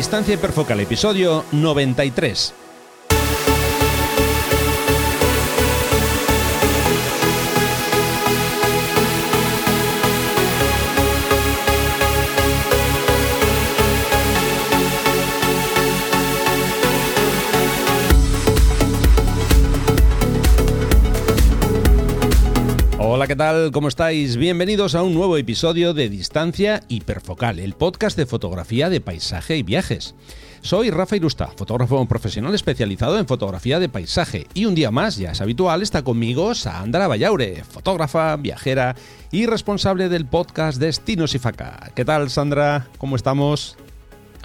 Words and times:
Distancia 0.00 0.32
hiperfocal, 0.32 0.80
episodio 0.80 1.44
93. 1.52 2.69
¿Qué 23.30 23.36
tal? 23.36 23.70
¿Cómo 23.70 23.86
estáis? 23.86 24.36
Bienvenidos 24.36 24.96
a 24.96 25.04
un 25.04 25.14
nuevo 25.14 25.36
episodio 25.36 25.94
de 25.94 26.08
Distancia 26.08 26.82
Hiperfocal, 26.88 27.60
el 27.60 27.74
podcast 27.74 28.16
de 28.16 28.26
fotografía 28.26 28.90
de 28.90 29.00
paisaje 29.00 29.56
y 29.56 29.62
viajes. 29.62 30.16
Soy 30.62 30.90
Rafa 30.90 31.14
Irusta, 31.14 31.46
fotógrafo 31.46 32.04
profesional 32.06 32.56
especializado 32.56 33.20
en 33.20 33.28
fotografía 33.28 33.78
de 33.78 33.88
paisaje, 33.88 34.48
y 34.52 34.64
un 34.64 34.74
día 34.74 34.90
más, 34.90 35.16
ya 35.16 35.30
es 35.30 35.40
habitual, 35.40 35.80
está 35.80 36.02
conmigo 36.02 36.56
Sandra 36.56 37.06
Vallaure, 37.06 37.62
fotógrafa, 37.62 38.34
viajera 38.34 38.96
y 39.30 39.46
responsable 39.46 40.08
del 40.08 40.26
podcast 40.26 40.80
Destinos 40.80 41.36
y 41.36 41.38
Faca. 41.38 41.92
¿Qué 41.94 42.04
tal, 42.04 42.30
Sandra? 42.30 42.88
¿Cómo 42.98 43.14
estamos? 43.14 43.76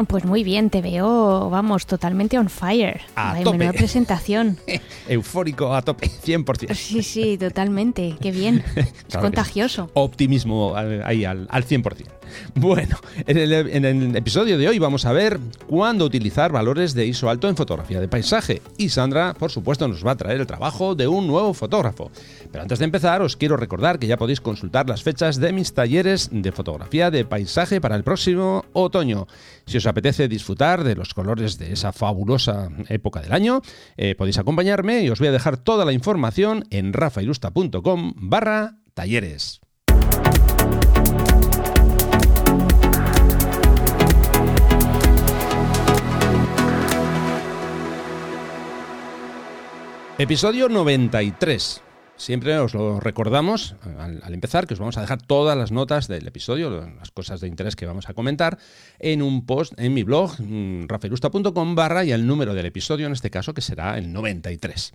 Pues 0.08 0.26
muy 0.26 0.44
bien, 0.44 0.70
te 0.70 0.82
veo, 0.82 1.50
vamos, 1.50 1.86
totalmente 1.86 2.38
on 2.38 2.50
fire. 2.50 3.00
A 3.16 3.32
Ay, 3.34 3.44
tope. 3.46 3.58
Menuda 3.60 3.78
presentación. 3.78 4.58
Eufórico 5.08 5.74
a 5.74 5.82
tope, 5.82 6.08
100%. 6.10 6.74
Sí, 6.76 7.02
sí, 7.02 7.38
totalmente. 7.38 8.16
Qué 8.22 8.32
bien. 8.32 8.64
Es 8.76 8.94
Claro 9.08 9.28
contagioso. 9.28 9.90
optimismo 9.94 10.74
ahí 10.76 11.24
al, 11.24 11.48
al 11.50 11.66
100%. 11.66 12.06
Bueno, 12.56 12.98
en 13.28 13.86
el, 13.86 14.16
episodio 14.16 14.58
de 14.58 14.68
hoy 14.68 14.80
vamos 14.80 15.06
a 15.06 15.12
ver 15.12 15.40
cuándo 15.68 16.06
utilizar 16.06 16.52
valores 16.52 16.94
de 16.94 17.06
ISO 17.06 17.30
alto 17.30 17.50
en 17.50 17.56
fotografía 17.56 18.00
de 18.00 18.08
paisaje. 18.08 18.62
Y 18.78 18.90
Sandra, 18.90 19.34
por 19.34 19.52
supuesto, 19.52 19.88
nos 19.88 20.06
va 20.06 20.12
a 20.12 20.18
traer 20.18 20.40
el 20.40 20.48
trabajo 20.48 20.96
de 20.96 21.08
un 21.08 21.28
nuevo 21.28 21.54
fotógrafo. 21.54 22.12
Pero 22.52 22.62
antes 22.62 22.80
de 22.80 22.86
empezar, 22.86 23.22
os 23.22 23.36
quiero 23.36 23.58
recordar 23.58 24.00
que 24.00 24.08
ya 24.08 24.18
podéis 24.18 24.42
consultar 24.42 24.90
las 24.90 25.04
fechas 25.04 25.38
de 25.38 25.54
mis 25.54 25.74
talleres 25.74 26.30
de 26.32 26.52
fotografía 26.52 27.12
de 27.12 27.26
paisaje 27.26 27.82
para 27.82 27.96
el 27.96 28.04
próximo 28.04 28.66
otoño. 28.74 29.28
Si 29.66 29.78
os 29.78 29.86
apetece 29.86 30.28
disfrutar 30.28 30.84
de 30.84 30.96
los 30.96 31.14
colores 31.14 31.58
de 31.58 31.74
esa 31.74 31.92
fabulosa 31.92 32.70
época 32.90 33.22
del 33.22 33.34
año, 33.34 33.62
eh, 33.98 34.16
podéis 34.16 34.38
acompañarme 34.38 35.02
y 35.02 35.10
os 35.10 35.20
voy 35.20 35.28
a 35.28 35.32
dejar 35.34 35.58
toda 35.58 35.86
la 35.86 35.94
información 35.94 36.66
en 36.70 36.94
rafairusta.com 36.94 38.14
barra 38.16 38.78
talleres. 38.94 39.65
Episodio 50.18 50.70
93. 50.70 51.82
Siempre 52.16 52.58
os 52.58 52.74
lo 52.74 53.02
recordamos 53.02 53.76
eh, 53.86 54.20
al, 54.24 54.34
empezar 54.34 54.66
que 54.66 54.74
os 54.74 54.80
vamos 54.80 54.98
a 54.98 55.02
dejar 55.02 55.22
todas 55.22 55.58
las 55.58 55.74
notas 55.74 56.08
del 56.08 56.26
episodio, 56.26 56.70
las 56.98 57.12
cosas 57.12 57.42
de 57.42 57.50
interés 57.50 57.76
que 57.76 57.86
vamos 57.86 58.08
a 58.08 58.14
comentar, 58.14 58.58
en 59.00 59.22
un 59.22 59.46
post 59.46 59.74
en 59.78 59.94
mi 59.94 60.04
blog, 60.04 60.40
mm, 60.40 60.88
rafaelusta.com 60.88 61.76
barra 61.76 62.06
y 62.06 62.14
el 62.14 62.26
número 62.26 62.54
del 62.54 62.66
episodio 62.66 63.08
en 63.08 63.12
este 63.12 63.30
caso 63.30 63.54
que 63.54 63.60
será 63.60 63.98
el 63.98 64.14
93. 64.14 64.94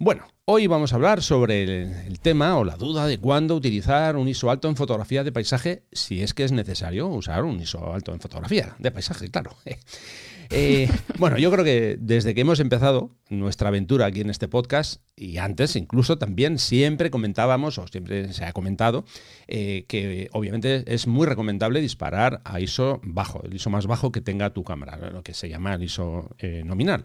Bueno, 0.00 0.26
hoy 0.46 0.66
vamos 0.66 0.92
a 0.92 0.96
hablar 0.96 1.22
sobre 1.22 1.82
el 2.08 2.18
tema 2.18 2.56
o 2.58 2.64
la 2.64 2.74
duda 2.74 3.06
de 3.06 3.18
cuándo 3.18 3.54
utilizar 3.54 4.16
un 4.16 4.26
ISO 4.26 4.50
alto 4.50 4.68
en 4.68 4.74
fotografía 4.74 5.22
de 5.22 5.30
paisaje, 5.30 5.84
si 5.92 6.22
es 6.22 6.34
que 6.34 6.42
es 6.42 6.50
necesario 6.50 7.06
usar 7.06 7.44
un 7.44 7.60
ISO 7.60 7.94
alto 7.94 8.12
en 8.12 8.18
fotografía 8.18 8.74
de 8.80 8.90
paisaje, 8.90 9.30
claro. 9.30 9.54
Eh, 10.50 10.88
bueno, 11.18 11.38
yo 11.38 11.50
creo 11.50 11.64
que 11.64 11.96
desde 12.00 12.34
que 12.34 12.40
hemos 12.40 12.58
empezado 12.60 13.16
nuestra 13.28 13.68
aventura 13.68 14.06
aquí 14.06 14.20
en 14.20 14.30
este 14.30 14.48
podcast 14.48 15.00
y 15.14 15.38
antes 15.38 15.76
incluso 15.76 16.18
también 16.18 16.58
siempre 16.58 17.10
comentábamos 17.10 17.78
o 17.78 17.86
siempre 17.86 18.32
se 18.32 18.44
ha 18.44 18.52
comentado 18.52 19.04
eh, 19.46 19.84
que 19.86 20.28
obviamente 20.32 20.82
es 20.92 21.06
muy 21.06 21.26
recomendable 21.26 21.80
disparar 21.80 22.40
a 22.44 22.60
ISO 22.60 23.00
bajo, 23.04 23.42
el 23.44 23.54
ISO 23.54 23.70
más 23.70 23.86
bajo 23.86 24.10
que 24.10 24.20
tenga 24.20 24.50
tu 24.50 24.64
cámara, 24.64 25.10
lo 25.10 25.22
que 25.22 25.34
se 25.34 25.48
llama 25.48 25.74
el 25.74 25.84
ISO 25.84 26.34
eh, 26.38 26.62
nominal. 26.64 27.04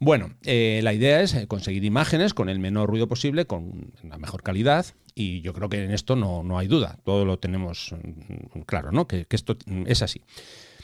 Bueno, 0.00 0.30
la 0.44 0.92
idea 0.92 1.22
es 1.22 1.34
conseguir 1.48 1.84
imágenes 1.84 2.32
con 2.32 2.48
el 2.48 2.60
menor 2.60 2.88
ruido 2.88 3.08
posible, 3.08 3.46
con 3.46 3.90
la 4.04 4.16
mejor 4.16 4.44
calidad, 4.44 4.86
y 5.16 5.40
yo 5.40 5.52
creo 5.52 5.68
que 5.68 5.82
en 5.82 5.90
esto 5.90 6.14
no, 6.14 6.44
no 6.44 6.56
hay 6.56 6.68
duda, 6.68 7.00
todo 7.04 7.24
lo 7.24 7.40
tenemos 7.40 7.92
mm, 7.92 8.60
claro, 8.60 8.92
¿no? 8.92 9.08
Que, 9.08 9.26
esto 9.28 9.56
es 9.86 10.02
así. 10.02 10.22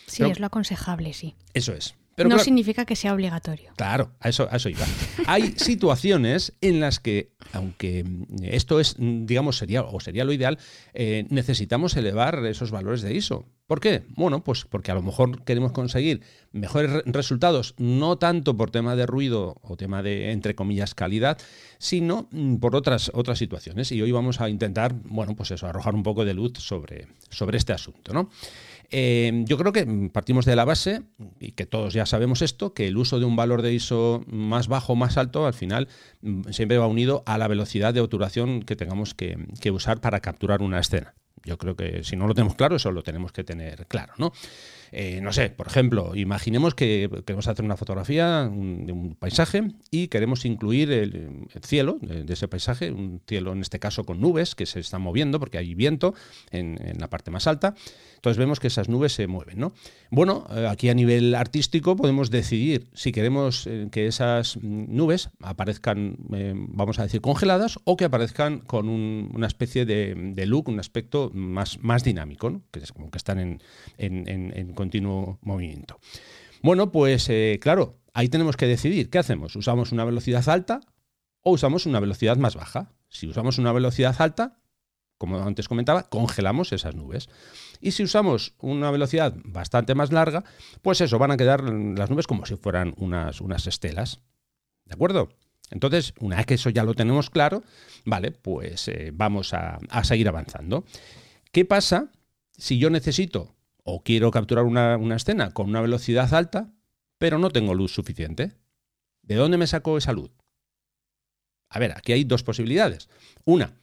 Sí, 0.07 0.19
Pero- 0.19 0.33
es 0.33 0.41
lo 0.41 0.47
aconsejable, 0.47 1.13
sí. 1.15 1.35
Eso 1.55 1.73
es. 1.73 1.95
Pero 2.17 2.29
no 2.29 2.37
claro- 2.37 2.45
significa 2.45 2.85
que 2.85 2.95
sea 2.95 3.13
obligatorio. 3.13 3.73
Claro, 3.77 4.13
a 4.21 4.29
eso, 4.29 4.47
a 4.49 4.55
eso 4.57 4.69
iba. 4.69 4.87
Hay 5.27 5.53
situaciones 5.57 6.53
en 6.61 6.79
las 6.79 7.01
que, 7.01 7.33
aunque 7.53 8.05
esto 8.43 8.79
es, 8.79 8.95
digamos, 8.99 9.59
sería 9.59 9.83
o 9.83 9.99
sería 9.99 10.25
lo 10.25 10.33
ideal, 10.33 10.59
eh, 10.93 11.27
necesitamos 11.31 11.97
elevar 11.97 12.47
esos 12.47 12.71
valores 12.71 13.03
de 13.03 13.15
ISO. 13.17 13.47
¿Por 13.67 13.81
qué? 13.81 14.05
Bueno, 14.11 14.45
pues 14.45 14.65
porque 14.65 14.93
a 14.93 14.95
lo 14.95 15.03
mejor 15.03 15.43
queremos 15.43 15.73
conseguir 15.73 16.21
mejores 16.53 16.91
re- 16.93 17.03
resultados, 17.07 17.75
no 17.79 18.17
tanto 18.19 18.57
por 18.57 18.71
tema 18.71 18.95
de 18.95 19.07
ruido 19.07 19.57
o 19.63 19.77
tema 19.77 20.03
de, 20.03 20.31
entre 20.31 20.55
comillas, 20.55 20.95
calidad, 20.95 21.39
sino 21.79 22.29
mm, 22.31 22.57
por 22.57 22.77
otras, 22.77 23.11
otras 23.15 23.39
situaciones. 23.39 23.91
Y 23.91 24.01
hoy 24.03 24.13
vamos 24.13 24.41
a 24.41 24.49
intentar, 24.49 24.95
bueno, 25.05 25.35
pues 25.35 25.51
eso, 25.51 25.67
arrojar 25.67 25.95
un 25.97 26.03
poco 26.05 26.25
de 26.25 26.35
luz 26.35 26.53
sobre, 26.59 27.09
sobre 27.31 27.57
este 27.59 27.73
asunto, 27.73 28.13
¿no? 28.13 28.31
Eh, 28.91 29.45
yo 29.47 29.57
creo 29.59 29.73
que 29.73 30.11
partimos 30.13 30.45
de 30.45 30.57
la 30.57 30.65
base, 30.65 31.03
y 31.41 31.53
que 31.53 31.67
todos 31.67 31.95
ya 31.95 32.07
sabemos 32.07 32.43
esto, 32.43 32.75
que 32.75 32.87
el 32.87 32.97
uso 32.97 33.19
de 33.19 33.25
un 33.25 33.37
valor 33.37 33.63
de 33.63 33.73
ISO 33.73 34.25
más 34.27 34.69
bajo 34.69 34.95
o 34.95 34.97
más 34.97 35.17
alto, 35.17 35.47
al 35.47 35.55
final, 35.55 35.89
mm, 36.23 36.51
siempre 36.51 36.79
va 36.79 36.87
unido 36.87 37.23
a 37.27 37.39
la 37.39 37.49
velocidad 37.49 37.95
de 37.95 38.01
obturación 38.01 38.63
que 38.63 38.77
tengamos 38.77 39.15
que, 39.15 39.39
que 39.61 39.71
usar 39.71 40.01
para 40.01 40.21
capturar 40.21 40.63
una 40.63 40.81
escena. 40.81 41.15
Yo 41.45 41.59
creo 41.59 41.77
que 41.77 42.05
si 42.05 42.17
no 42.17 42.27
lo 42.27 42.35
tenemos 42.35 42.55
claro, 42.55 42.77
eso 42.77 42.91
lo 42.91 43.03
tenemos 43.03 43.33
que 43.33 43.45
tener 43.45 43.87
claro, 43.87 44.15
¿no? 44.17 44.33
Eh, 44.97 45.21
no 45.21 45.33
sé, 45.33 45.51
por 45.51 45.67
ejemplo, 45.67 46.15
imaginemos 46.15 46.75
que 46.77 47.11
queremos 47.27 47.49
hacer 47.49 47.65
una 47.65 47.77
fotografía 47.77 48.45
de 48.45 48.93
un 48.93 49.17
paisaje 49.19 49.73
y 49.91 50.07
queremos 50.07 50.45
incluir 50.45 50.93
el, 50.93 51.47
el 51.53 51.63
cielo 51.65 51.99
de, 52.01 52.33
ese 52.33 52.47
paisaje, 52.47 52.93
un 52.93 53.21
cielo 53.27 53.53
en 53.53 53.61
este 53.61 53.81
caso 53.81 54.05
con 54.05 54.21
nubes 54.21 54.55
que 54.55 54.67
se 54.67 54.79
están 54.79 55.03
moviendo 55.03 55.41
porque 55.41 55.59
hay 55.59 55.75
viento 55.75 56.15
en, 56.53 56.79
la 56.99 57.11
parte 57.11 57.33
más 57.33 57.49
alta. 57.49 57.75
Entonces 58.15 58.39
vemos 58.39 58.61
que 58.61 58.69
esas 58.69 58.89
nubes 58.89 59.13
se 59.13 59.27
mueven, 59.27 59.59
¿no? 59.59 59.73
Bueno, 60.11 60.47
eh, 60.55 60.67
aquí 60.71 60.89
a 60.89 60.95
nivel 60.95 61.35
artístico 61.35 61.97
podemos 61.97 62.31
decidir 62.31 62.87
si 62.95 63.11
queremos 63.11 63.67
eh, 63.67 63.89
que 63.91 64.07
esas 64.07 64.57
mm, 64.57 64.95
nubes 64.97 65.29
aparezcan, 65.41 66.17
vamos 66.69 66.99
a 67.01 67.03
decir, 67.03 67.21
congeladas 67.21 67.79
o 67.85 67.97
que 67.97 68.05
aparezcan 68.05 68.61
con 68.61 68.89
un- 68.89 69.31
una 69.35 69.47
especie 69.49 69.85
de, 69.85 70.47
look, 70.47 70.69
un 70.69 70.79
aspecto 70.79 71.31
más, 71.35 71.79
más 71.83 72.05
dinámico, 72.05 72.63
que 72.71 72.79
es 72.79 72.93
como 72.93 73.11
que 73.11 73.19
están 73.19 73.41
en- 73.41 73.61
en- 73.99 74.53
en 74.55 74.73
continuo 74.85 75.39
movimiento. 75.41 75.99
Bueno, 76.63 76.93
pues 76.93 77.31
eh, 77.31 77.59
claro, 77.59 77.97
ahí 78.13 78.29
tenemos 78.29 78.59
que 78.59 78.67
decidir 78.67 79.09
qué 79.09 79.19
hacemos. 79.19 79.57
¿Usamos 79.57 79.93
una 79.93 80.05
velocidad 80.05 80.47
alta 80.51 80.81
o 81.41 81.53
usamos 81.53 81.87
una 81.87 82.01
velocidad 82.01 82.37
más 82.37 82.55
baja? 82.55 82.93
Si 83.09 83.27
usamos 83.27 83.57
una 83.57 83.73
velocidad 83.73 84.15
alta, 84.19 84.59
como 85.17 85.39
antes 85.39 85.69
comentaba, 85.69 86.11
congelamos 86.11 86.73
esas 86.73 86.95
nubes. 86.95 87.31
Y 87.81 87.93
si 87.93 88.03
usamos 88.03 88.53
una 88.59 88.91
velocidad 88.91 89.35
bastante 89.43 89.95
más 89.95 90.13
larga, 90.13 90.45
pues 90.83 91.01
eso, 91.01 91.19
van 91.19 91.31
a 91.31 91.39
quedar 91.39 91.63
las 91.63 92.11
nubes 92.11 92.27
como 92.27 92.45
si 92.45 92.57
fueran 92.57 92.93
unas, 92.99 93.41
unas 93.41 93.67
estelas. 93.67 94.21
¿De 94.85 94.95
acuerdo? 94.95 95.31
Entonces, 95.71 96.13
una 96.21 96.37
vez 96.37 96.45
que 96.45 96.55
eso 96.55 96.69
ya 96.69 96.85
lo 96.85 96.93
tenemos 96.93 97.31
claro, 97.31 97.63
vale, 98.05 98.33
pues 98.33 98.89
eh, 98.89 99.13
vamos 99.15 99.55
a, 99.55 99.79
a 99.89 100.05
seguir 100.05 100.29
avanzando. 100.29 100.85
¿Qué 101.53 101.65
pasa 101.65 102.11
si 102.53 102.79
yo 102.79 102.91
necesito 102.91 103.55
o 103.85 104.03
quiero 104.03 104.31
capturar 104.31 104.65
una, 104.65 104.97
escena 105.15 105.53
con 105.53 105.69
una 105.69 105.81
velocidad 105.81 106.35
alta, 106.35 106.73
pero 107.19 107.39
no 107.39 107.51
tengo 107.51 107.75
luz 107.75 107.93
suficiente? 107.93 108.57
¿De 109.23 109.37
dónde 109.37 109.59
me 109.59 109.67
saco 109.67 109.97
esa 109.97 110.13
luz? 110.13 110.31
A 111.69 111.79
ver, 111.79 111.93
aquí 111.93 112.13
hay 112.13 112.25
dos 112.25 112.43
posibilidades. 112.43 113.09
Una, 113.45 113.75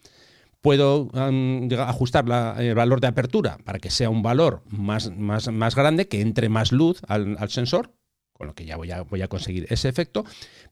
puedo 0.60 1.10
ajustar 1.14 2.26
el 2.60 2.76
valor 2.76 3.02
de 3.02 3.08
apertura 3.08 3.58
para 3.64 3.80
que 3.80 3.90
sea 3.90 4.10
un 4.10 4.22
valor 4.22 4.64
más, 4.70 5.16
más, 5.16 5.52
más 5.52 5.76
grande, 5.76 6.08
que 6.08 6.22
entre 6.22 6.50
más 6.50 6.72
luz 6.72 7.02
al, 7.08 7.38
al 7.40 7.50
sensor, 7.50 7.94
con 8.34 8.48
lo 8.48 8.56
que 8.56 8.66
ya 8.66 8.76
voy 8.76 8.92
a, 8.92 9.02
voy 9.04 9.22
a 9.22 9.28
conseguir 9.28 9.68
ese 9.70 9.88
efecto. 9.88 10.26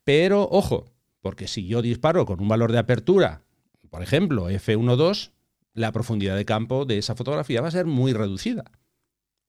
Pero 0.04 0.48
ojo, 0.52 0.86
porque 1.22 1.48
si 1.48 1.68
yo 1.68 1.81
disparo 1.81 2.26
con 2.26 2.42
un 2.42 2.48
valor 2.48 2.72
de 2.72 2.80
apertura, 2.80 3.44
por 3.90 4.02
ejemplo, 4.02 4.50
F1.2, 4.50 5.31
la 5.74 5.92
profundidad 5.92 6.36
de 6.36 6.46
campo 6.46 6.86
de 6.86 6.98
esa 6.98 7.16
fotografía 7.16 7.62
va 7.62 7.68
a 7.68 7.72
ser 7.72 7.86
muy 7.86 8.14
reducida. 8.14 8.72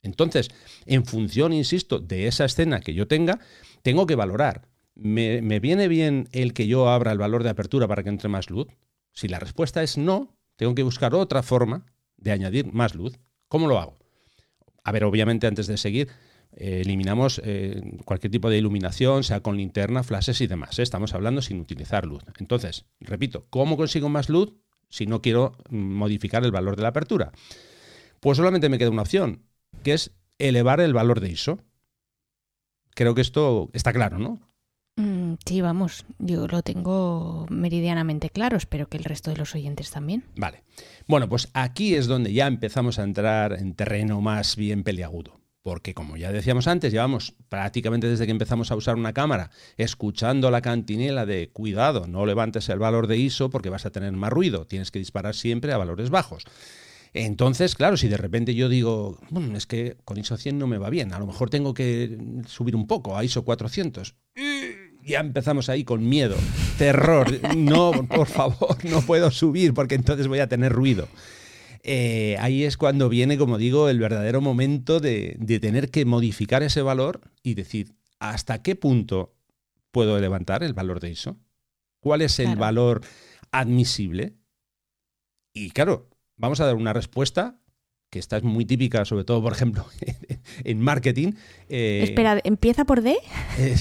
Entonces, 0.02 0.48
en 0.86 1.04
función, 1.04 1.52
insisto, 1.52 1.98
de 1.98 2.26
esa 2.26 2.44
escena 2.44 2.80
que 2.80 2.94
yo 2.94 3.06
tenga, 3.06 3.38
tengo 3.82 4.06
que 4.06 4.14
valorar. 4.14 4.68
¿Me, 4.94 5.60
viene 5.60 5.88
bien 5.88 6.28
el 6.32 6.52
que 6.52 6.66
yo 6.66 6.88
abra 6.88 7.12
el 7.12 7.18
valor 7.18 7.42
de 7.42 7.50
apertura 7.50 7.88
para 7.88 8.02
que 8.02 8.08
entre 8.08 8.28
más 8.28 8.50
luz? 8.50 8.68
Si 9.12 9.28
la 9.28 9.38
respuesta 9.38 9.82
es 9.82 9.98
no, 9.98 10.36
tengo 10.56 10.74
que 10.74 10.82
buscar 10.82 11.14
otra 11.14 11.42
forma 11.42 11.86
de 12.16 12.32
añadir 12.32 12.72
más 12.72 12.94
luz. 12.94 13.18
¿Cómo 13.48 13.66
lo 13.66 13.78
hago? 13.78 13.98
A 14.84 14.92
ver, 14.92 15.04
obviamente 15.04 15.46
antes 15.46 15.66
de 15.66 15.76
seguir, 15.76 16.08
eh, 16.52 16.82
eliminamos 16.84 17.40
eh, 17.44 17.80
cualquier 18.04 18.30
tipo 18.30 18.50
de 18.50 18.58
iluminación, 18.58 19.24
sea 19.24 19.40
con 19.40 19.56
linterna, 19.56 20.02
flashes 20.02 20.40
y 20.40 20.46
demás. 20.46 20.78
¿eh? 20.78 20.82
Estamos 20.82 21.14
hablando 21.14 21.42
sin 21.42 21.60
utilizar 21.60 22.06
luz. 22.06 22.22
Entonces, 22.38 22.86
repito, 23.00 23.46
¿cómo 23.50 23.76
consigo 23.76 24.08
más 24.08 24.28
luz 24.28 24.54
si 24.88 25.06
no 25.06 25.22
quiero 25.22 25.52
mm, 25.70 25.76
modificar 25.76 26.44
el 26.44 26.50
valor 26.50 26.76
de 26.76 26.82
la 26.82 26.88
apertura? 26.88 27.32
Pues 28.20 28.36
solamente 28.36 28.68
me 28.68 28.78
queda 28.78 28.90
una 28.90 29.02
opción, 29.02 29.44
que 29.82 29.92
es 29.92 30.12
elevar 30.38 30.80
el 30.80 30.94
valor 30.94 31.20
de 31.20 31.30
ISO. 31.30 31.58
Creo 32.94 33.14
que 33.14 33.20
esto 33.20 33.70
está 33.72 33.92
claro, 33.92 34.18
¿no? 34.18 34.40
Mm, 34.96 35.34
sí, 35.44 35.60
vamos, 35.60 36.04
yo 36.18 36.46
lo 36.46 36.62
tengo 36.62 37.46
meridianamente 37.48 38.30
claro, 38.30 38.56
espero 38.56 38.88
que 38.88 38.98
el 38.98 39.04
resto 39.04 39.30
de 39.30 39.36
los 39.36 39.54
oyentes 39.54 39.90
también. 39.90 40.24
Vale. 40.36 40.64
Bueno, 41.06 41.28
pues 41.28 41.48
aquí 41.54 41.94
es 41.94 42.06
donde 42.06 42.32
ya 42.32 42.46
empezamos 42.46 42.98
a 42.98 43.04
entrar 43.04 43.52
en 43.54 43.74
terreno 43.74 44.20
más 44.20 44.56
bien 44.56 44.82
peliagudo 44.82 45.40
porque 45.62 45.94
como 45.94 46.16
ya 46.16 46.32
decíamos 46.32 46.66
antes, 46.66 46.92
llevamos 46.92 47.34
prácticamente 47.48 48.08
desde 48.08 48.24
que 48.24 48.32
empezamos 48.32 48.70
a 48.70 48.76
usar 48.76 48.96
una 48.96 49.12
cámara 49.12 49.50
escuchando 49.76 50.50
la 50.50 50.62
cantinela 50.62 51.26
de 51.26 51.50
cuidado, 51.50 52.06
no 52.06 52.24
levantes 52.24 52.68
el 52.70 52.78
valor 52.78 53.06
de 53.06 53.18
ISO 53.18 53.50
porque 53.50 53.68
vas 53.68 53.84
a 53.84 53.90
tener 53.90 54.12
más 54.12 54.30
ruido, 54.30 54.66
tienes 54.66 54.90
que 54.90 54.98
disparar 54.98 55.34
siempre 55.34 55.72
a 55.72 55.78
valores 55.78 56.10
bajos. 56.10 56.44
Entonces, 57.12 57.74
claro, 57.74 57.96
si 57.96 58.08
de 58.08 58.16
repente 58.16 58.54
yo 58.54 58.68
digo, 58.68 59.18
mm, 59.30 59.56
es 59.56 59.66
que 59.66 59.96
con 60.04 60.18
ISO 60.18 60.36
100 60.36 60.58
no 60.58 60.66
me 60.66 60.78
va 60.78 60.90
bien, 60.90 61.12
a 61.12 61.18
lo 61.18 61.26
mejor 61.26 61.50
tengo 61.50 61.74
que 61.74 62.16
subir 62.46 62.76
un 62.76 62.86
poco 62.86 63.16
a 63.16 63.24
ISO 63.24 63.44
400. 63.44 64.14
Ya 65.04 65.20
empezamos 65.20 65.68
ahí 65.68 65.82
con 65.82 66.08
miedo, 66.08 66.36
terror. 66.78 67.26
No, 67.56 67.92
por 68.08 68.26
favor, 68.26 68.76
no 68.84 69.00
puedo 69.00 69.30
subir 69.30 69.74
porque 69.74 69.94
entonces 69.94 70.28
voy 70.28 70.38
a 70.40 70.48
tener 70.48 70.72
ruido. 70.72 71.08
Eh, 71.82 72.36
ahí 72.40 72.64
es 72.64 72.76
cuando 72.76 73.08
viene, 73.08 73.38
como 73.38 73.56
digo, 73.56 73.88
el 73.88 73.98
verdadero 73.98 74.40
momento 74.40 75.00
de, 75.00 75.36
tener 75.60 75.90
que 75.90 76.04
modificar 76.04 76.62
ese 76.62 76.82
valor 76.82 77.20
y 77.42 77.54
decir, 77.54 77.94
¿hasta 78.18 78.62
qué 78.62 78.76
punto 78.76 79.34
puedo 79.90 80.18
levantar 80.20 80.62
el 80.62 80.74
valor 80.74 81.00
de 81.00 81.10
ISO? 81.10 81.38
¿Cuál 82.00 82.22
es 82.22 82.38
el 82.38 82.56
valor 82.56 83.02
admisible? 83.50 84.34
Y 85.52 85.70
claro, 85.70 86.09
vamos 86.40 86.60
a 86.60 86.66
dar 86.66 86.74
una 86.74 86.92
respuesta 86.92 87.56
que 88.08 88.18
esta 88.18 88.38
es 88.38 88.42
muy 88.42 88.64
típica, 88.64 89.04
sobre 89.04 89.22
todo, 89.22 89.40
por 89.40 89.52
ejemplo, 89.52 89.86
en 90.64 90.80
marketing. 90.80 91.34
Eh, 91.68 92.00
Espera, 92.02 92.40
¿empieza 92.42 92.84
por 92.84 93.02
D? 93.02 93.16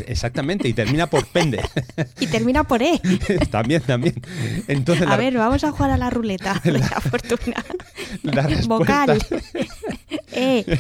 exactamente, 0.06 0.68
y 0.68 0.74
termina 0.74 1.08
por 1.08 1.26
pende. 1.26 1.60
y 2.20 2.28
termina 2.28 2.64
por 2.64 2.84
E. 2.84 3.02
también, 3.52 3.82
también. 3.82 4.22
Entonces, 4.68 5.08
a 5.08 5.18
ver, 5.18 5.36
vamos 5.36 5.64
a 5.64 5.72
jugar 5.72 5.90
a 5.90 5.98
la 5.98 6.12
ruleta 6.12 6.62
de 6.64 6.74
la, 6.74 6.88
fortuna. 7.02 7.66
La 8.22 8.48
Vocal. 8.68 9.20
e. 10.32 10.78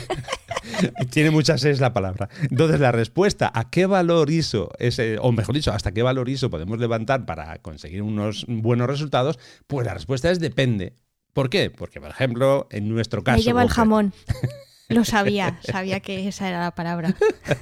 Tiene 1.09 1.31
muchas 1.31 1.63
es 1.63 1.79
la 1.79 1.91
palabra. 1.91 2.29
Entonces, 2.51 2.79
la 2.79 2.91
respuesta 2.91 3.51
a 3.51 3.71
qué 3.71 3.87
valor 3.87 4.29
ISO, 4.29 4.69
ese, 4.77 5.17
o 5.19 5.31
mejor 5.31 5.55
dicho, 5.55 5.71
hasta 5.71 5.91
qué 5.91 6.03
valor 6.03 6.29
ISO 6.29 6.51
podemos 6.51 6.77
levantar 6.77 7.25
para 7.25 7.57
conseguir 7.63 8.03
unos 8.03 8.45
buenos 8.47 8.85
resultados, 8.85 9.39
pues 9.65 9.87
la 9.87 9.95
respuesta 9.95 10.29
es 10.29 10.39
depende. 10.39 10.93
¿Por 11.39 11.49
qué? 11.49 11.69
Porque, 11.69 12.01
por 12.01 12.09
ejemplo, 12.09 12.67
en 12.69 12.89
nuestro 12.89 13.23
caso... 13.23 13.37
Me 13.37 13.43
lleva 13.43 13.63
el 13.63 13.69
jamón. 13.69 14.11
Lo 14.89 15.05
sabía, 15.05 15.57
sabía 15.63 16.01
que 16.01 16.27
esa 16.27 16.49
era 16.49 16.59
la 16.59 16.75
palabra. 16.75 17.15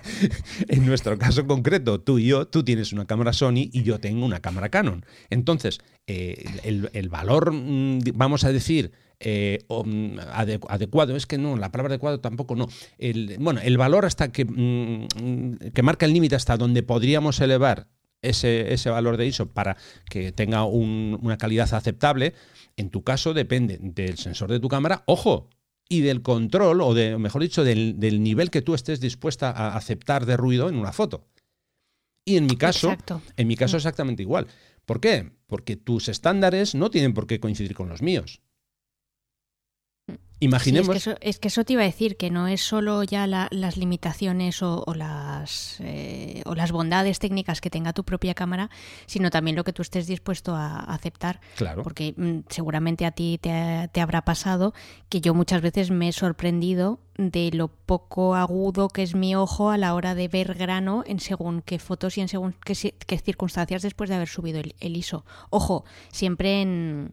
en 0.68 0.84
nuestro 0.84 1.16
caso 1.20 1.46
concreto, 1.46 2.02
tú 2.02 2.18
y 2.18 2.26
yo, 2.26 2.48
tú 2.48 2.64
tienes 2.64 2.92
una 2.92 3.06
cámara 3.06 3.34
Sony 3.34 3.70
y 3.72 3.84
yo 3.84 4.00
tengo 4.00 4.26
una 4.26 4.40
cámara 4.40 4.70
Canon. 4.70 5.06
Entonces, 5.30 5.78
eh, 6.08 6.44
el, 6.64 7.10
valor, 7.10 7.54
mm, 7.54 8.00
vamos 8.16 8.46
a 8.46 8.52
decir, 8.52 8.94
eh, 9.20 9.60
mm, 9.70 10.22
adecuado, 10.68 11.16
es 11.16 11.28
que 11.28 11.38
no, 11.38 11.56
la 11.56 11.72
palabra 11.72 11.92
adecuado 11.92 12.20
tampoco 12.20 12.56
no. 12.56 12.68
El, 12.98 13.38
bueno, 13.40 13.62
el 13.62 13.78
valor 13.78 14.06
hasta 14.06 14.32
que, 14.32 14.44
mm, 14.44 15.70
que 15.72 15.84
marca 15.84 16.08
el 16.08 16.14
límite 16.14 16.36
hasta 16.36 16.58
donde 16.58 16.82
podríamos 16.82 17.40
elevar 17.42 17.86
ese, 18.24 18.74
ese, 18.74 18.90
valor 18.90 19.18
de 19.18 19.28
ISO 19.28 19.48
para 19.48 19.78
que 20.10 20.32
tenga 20.32 20.64
una 20.66 21.38
calidad 21.38 21.72
aceptable, 21.72 22.34
en 22.78 22.90
tu 22.90 23.04
caso 23.04 23.34
depende 23.34 23.80
del 23.82 24.18
sensor 24.18 24.50
de 24.50 24.60
tu 24.60 24.70
cámara, 24.70 25.04
ojo, 25.08 25.50
y 25.90 26.02
del 26.02 26.22
control, 26.22 26.82
o 26.82 26.94
de, 26.94 27.18
mejor 27.18 27.42
dicho, 27.42 27.64
del, 27.64 28.24
nivel 28.24 28.50
que 28.50 28.62
tú 28.62 28.74
estés 28.74 29.00
dispuesta 29.00 29.52
a 29.52 29.76
aceptar 29.76 30.26
de 30.26 30.38
ruido 30.38 30.70
en 30.70 30.76
una 30.76 30.92
foto. 30.92 31.28
Y 32.26 32.38
en 32.38 32.46
mi 32.46 32.58
caso, 32.58 32.96
en 33.38 33.48
mi 33.48 33.56
caso 33.56 33.78
mm. 33.78 33.80
exactamente 33.80 34.22
igual. 34.22 34.48
¿Por 34.86 35.00
qué? 35.00 35.32
Porque 35.48 35.76
tus 35.76 36.10
estándares 36.10 36.76
no 36.76 36.90
tienen 36.90 37.14
por 37.14 37.26
qué 37.26 37.40
coincidir 37.40 37.74
con 37.74 37.90
los 37.90 38.02
míos. 38.02 38.42
Imaginemos. 40.40 41.08
es, 41.22 41.40
que 41.40 41.48
eso, 41.48 41.66
te 41.66 41.74
iba 41.74 41.82
a 41.82 41.86
decir, 41.86 42.16
que 42.16 42.30
no 42.30 42.48
es 42.48 42.62
solo 42.62 43.04
ya 43.04 43.26
las 43.26 43.78
limitaciones 43.78 44.62
o, 44.62 44.84
las, 44.96 45.78
eh, 45.80 46.44
o 46.46 46.54
las 46.54 46.72
bondades 46.72 47.18
técnicas 47.18 47.60
que 47.60 47.72
tenga 47.72 47.92
tu 47.94 48.04
propia 48.04 48.36
cámara, 48.36 48.70
sino 49.08 49.32
también 49.32 49.56
lo 49.56 49.64
que 49.64 49.74
tú 49.74 49.82
estés 49.82 50.06
dispuesto 50.06 50.56
a, 50.56 50.80
aceptar. 50.80 51.42
Claro. 51.56 51.82
Porque 51.82 52.14
mm, 52.16 52.40
seguramente 52.50 53.06
a 53.06 53.12
ti 53.12 53.40
te, 53.42 53.90
te, 53.92 54.02
habrá 54.02 54.24
pasado 54.24 54.74
que 55.10 55.22
yo 55.22 55.34
muchas 55.34 55.62
veces 55.62 55.90
me 55.90 56.10
he 56.10 56.14
sorprendido 56.14 57.00
de 57.18 57.50
lo 57.52 57.70
poco 57.70 58.36
agudo 58.36 58.90
que 58.90 59.02
es 59.02 59.16
mi 59.16 59.36
ojo 59.36 59.72
a 59.72 59.78
la 59.78 59.96
hora 59.96 60.14
de 60.14 60.28
ver 60.28 60.54
grano 60.54 61.04
en 61.08 61.20
según 61.20 61.64
qué 61.64 61.80
fotos 61.80 62.16
y 62.18 62.22
en 62.22 62.28
según 62.28 62.54
qué, 62.64 62.76
circunstancias 63.18 63.82
después 63.82 64.10
de 64.10 64.18
haber 64.18 64.28
subido 64.28 64.62
el 64.62 64.98
ISO. 64.98 65.26
Ojo, 65.50 65.84
siempre 66.12 66.62
en 66.62 67.12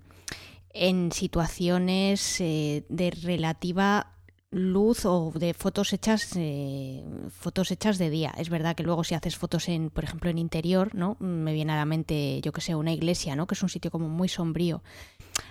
en 0.74 1.12
situaciones 1.12 2.40
eh, 2.40 2.84
de 2.88 3.10
relativa 3.10 4.14
luz 4.54 5.04
o 5.04 5.32
de 5.34 5.52
fotos 5.52 5.92
hechas 5.92 6.32
eh, 6.36 7.04
fotos 7.30 7.70
hechas 7.70 7.98
de 7.98 8.08
día. 8.10 8.32
Es 8.38 8.50
verdad 8.50 8.76
que 8.76 8.84
luego 8.84 9.02
si 9.02 9.14
haces 9.14 9.36
fotos 9.36 9.68
en 9.68 9.90
por 9.90 10.04
ejemplo 10.04 10.30
en 10.30 10.38
interior 10.38 10.94
no 10.94 11.16
me 11.18 11.52
viene 11.52 11.72
a 11.72 11.76
la 11.76 11.84
mente 11.84 12.40
yo 12.40 12.52
que 12.52 12.60
sé 12.60 12.74
una 12.74 12.92
iglesia 12.92 13.34
no 13.34 13.46
que 13.46 13.54
es 13.54 13.62
un 13.62 13.68
sitio 13.68 13.90
como 13.90 14.08
muy 14.08 14.28
sombrío. 14.28 14.82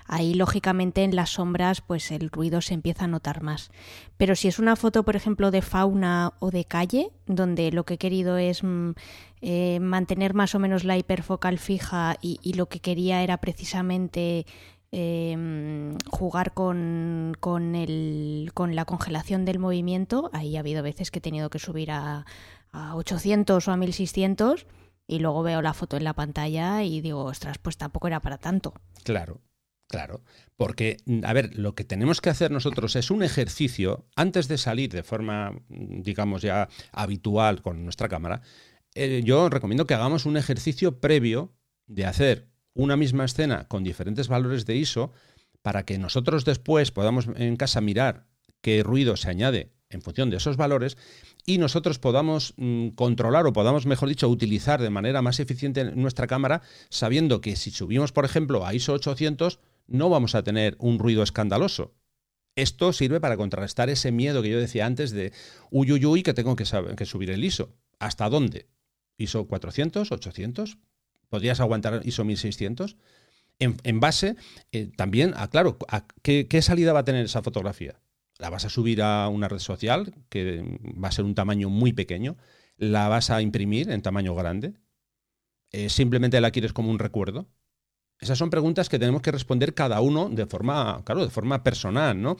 Ahí 0.05 0.33
lógicamente 0.33 1.03
en 1.03 1.15
las 1.15 1.31
sombras 1.31 1.81
pues 1.81 2.11
el 2.11 2.29
ruido 2.29 2.61
se 2.61 2.73
empieza 2.73 3.05
a 3.05 3.09
notar 3.09 3.41
más. 3.41 3.71
Pero 4.17 4.35
si 4.35 4.47
es 4.47 4.57
una 4.57 4.77
foto 4.77 5.03
por 5.03 5.15
ejemplo 5.17 5.51
de 5.51 5.61
fauna 5.61 6.33
o 6.39 6.49
de 6.49 6.65
calle 6.65 7.11
donde 7.25 7.71
lo 7.71 7.85
que 7.85 7.95
he 7.95 7.97
querido 7.97 8.37
es 8.37 8.63
mm, 8.63 8.91
eh, 9.41 9.79
mantener 9.81 10.33
más 10.33 10.55
o 10.55 10.59
menos 10.59 10.85
la 10.85 10.97
hiperfocal 10.97 11.59
fija 11.59 12.15
y 12.21 12.53
lo 12.53 12.67
que 12.67 12.79
quería 12.79 13.21
era 13.21 13.37
precisamente 13.37 14.45
Em, 14.95 15.97
jugar 16.11 16.53
con, 16.53 17.35
con, 17.39 17.73
el, 17.73 18.51
con 18.53 18.75
la 18.75 18.85
congelación 18.85 19.43
del 19.43 19.57
movimiento. 19.57 20.29
Ahí 20.33 20.55
ha 20.55 20.59
habido 20.59 20.83
veces 20.83 21.09
que 21.09 21.17
he 21.17 21.21
tenido 21.21 21.49
que 21.49 21.57
subir 21.57 21.89
a, 21.89 22.27
a 22.71 22.95
800 22.95 23.67
o 23.67 23.71
a 23.71 23.77
1600 23.77 24.67
y 25.07 25.17
luego 25.17 25.41
veo 25.41 25.63
la 25.63 25.73
foto 25.73 25.97
en 25.97 26.03
la 26.03 26.13
pantalla 26.13 26.83
y 26.83 27.01
digo, 27.01 27.23
ostras, 27.23 27.57
pues 27.57 27.75
tampoco 27.75 28.05
era 28.05 28.19
para 28.19 28.37
tanto. 28.37 28.75
Claro. 29.03 29.41
Claro, 29.87 30.23
porque, 30.55 30.97
a 31.23 31.33
ver, 31.33 31.55
lo 31.55 31.75
que 31.75 31.83
tenemos 31.83 32.19
que 32.19 32.31
hacer 32.31 32.49
nosotros 32.49 32.95
es 32.95 33.11
un 33.11 33.21
ejercicio, 33.21 34.07
antes 34.15 34.47
de 34.47 34.57
salir 34.57 34.91
de 34.91 35.03
forma, 35.03 35.59
digamos, 35.67 36.41
ya 36.41 36.67
habitual 36.91 37.61
con 37.61 37.83
nuestra 37.83 38.09
cámara, 38.09 38.41
eh, 38.95 39.21
yo 39.23 39.49
recomiendo 39.49 39.85
que 39.85 39.93
hagamos 39.93 40.25
un 40.25 40.37
ejercicio 40.37 40.99
previo 40.99 41.53
de 41.85 42.05
hacer 42.05 42.52
una 42.73 42.97
misma 42.97 43.25
escena 43.25 43.67
con 43.67 43.83
diferentes 43.83 44.27
valores 44.27 44.65
de 44.65 44.75
ISO 44.75 45.11
para 45.61 45.83
que 45.83 45.97
nosotros 45.97 46.45
después 46.45 46.91
podamos 46.91 47.27
en 47.35 47.55
casa 47.55 47.81
mirar 47.81 48.25
qué 48.61 48.83
ruido 48.83 49.15
se 49.15 49.29
añade 49.29 49.71
en 49.89 50.01
función 50.01 50.29
de 50.29 50.37
esos 50.37 50.57
valores 50.57 50.97
y 51.45 51.57
nosotros 51.57 51.99
podamos 51.99 52.53
mm, 52.57 52.89
controlar 52.89 53.45
o 53.45 53.53
podamos, 53.53 53.85
mejor 53.85 54.09
dicho, 54.09 54.27
utilizar 54.29 54.81
de 54.81 54.89
manera 54.89 55.21
más 55.21 55.39
eficiente 55.39 55.83
nuestra 55.95 56.27
cámara 56.27 56.61
sabiendo 56.89 57.41
que 57.41 57.55
si 57.55 57.71
subimos, 57.71 58.11
por 58.11 58.25
ejemplo, 58.25 58.65
a 58.65 58.73
ISO 58.73 58.93
800 58.93 59.59
no 59.87 60.09
vamos 60.09 60.35
a 60.35 60.43
tener 60.43 60.75
un 60.79 60.99
ruido 60.99 61.23
escandaloso. 61.23 61.93
Esto 62.55 62.93
sirve 62.93 63.19
para 63.19 63.37
contrarrestar 63.37 63.89
ese 63.89 64.11
miedo 64.11 64.41
que 64.41 64.49
yo 64.49 64.59
decía 64.59 64.85
antes 64.85 65.11
de 65.11 65.33
uy, 65.71 65.91
uy, 65.91 66.05
uy, 66.05 66.23
que 66.23 66.33
tengo 66.33 66.55
que, 66.55 66.65
que 66.95 67.05
subir 67.05 67.31
el 67.31 67.43
ISO. 67.43 67.75
¿Hasta 67.99 68.29
dónde? 68.29 68.67
¿ISO 69.17 69.47
400, 69.47 70.11
800? 70.11 70.77
Podrías 71.33 71.59
aguantar 71.59 72.01
ISO 72.03 72.23
1600. 72.23 72.95
En, 73.57 73.99
base, 73.99 74.35
eh, 74.71 74.91
también, 74.95 75.33
a, 75.35 75.49
claro, 75.49 75.79
¿qué, 76.21 76.61
salida 76.61 76.93
va 76.93 76.99
a 76.99 77.05
tener 77.05 77.25
esa 77.25 77.41
fotografía? 77.41 77.99
¿La 78.37 78.51
vas 78.51 78.65
a 78.65 78.69
subir 78.69 79.01
a 79.01 79.27
una 79.29 79.47
red 79.47 79.57
social, 79.57 80.13
que 80.29 80.61
va 81.03 81.07
a 81.07 81.11
ser 81.11 81.25
un 81.25 81.33
tamaño 81.33 81.69
muy 81.69 81.91
pequeño? 81.91 82.37
¿La 82.77 83.07
vas 83.07 83.31
a 83.31 83.41
imprimir 83.41 83.89
en 83.89 84.03
tamaño 84.03 84.35
grande? 84.35 84.75
Eh, 85.71 85.89
¿Simplemente 85.89 86.39
la 86.39 86.51
quieres 86.51 86.71
como 86.71 86.91
un 86.91 86.99
recuerdo? 86.99 87.47
Esas 88.19 88.37
son 88.37 88.51
preguntas 88.51 88.87
que 88.87 88.99
tenemos 88.99 89.23
que 89.23 89.31
responder 89.31 89.73
cada 89.73 90.01
uno 90.01 90.29
de 90.29 90.45
forma, 90.45 91.01
claro, 91.03 91.23
de 91.23 91.31
forma 91.31 91.63
personal, 91.63 92.21
¿no? 92.21 92.37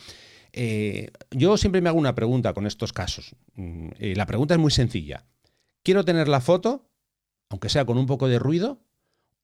Eh, 0.52 1.10
yo 1.32 1.58
siempre 1.58 1.82
me 1.82 1.90
hago 1.90 1.98
una 1.98 2.14
pregunta 2.14 2.54
con 2.54 2.68
estos 2.68 2.94
casos. 2.94 3.36
Mm, 3.56 3.88
la 4.16 4.28
pregunta 4.28 4.54
es 4.54 4.60
muy 4.60 4.72
sencilla. 4.72 5.26
¿Quiero 5.82 6.06
tener 6.06 6.28
la 6.28 6.42
foto 6.42 6.93
aunque 7.54 7.70
sea 7.70 7.86
con 7.86 8.00
un 8.00 8.08
poco 8.08 8.28
de 8.28 8.40
ruido, 8.40 8.80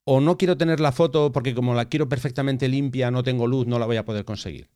o 0.02 0.20
no 0.20 0.36
quiero 0.36 0.56
tener 0.56 0.80
la 0.80 0.90
foto 0.90 1.30
porque 1.30 1.54
como 1.54 1.74
la 1.74 1.84
quiero 1.84 2.08
perfectamente 2.08 2.66
limpia, 2.66 3.12
no 3.12 3.22
tengo 3.22 3.46
luz, 3.46 3.68
no 3.68 3.78
la 3.78 3.86
voy 3.86 3.98
a 3.98 4.04
poder 4.04 4.24
conseguir. 4.24 4.68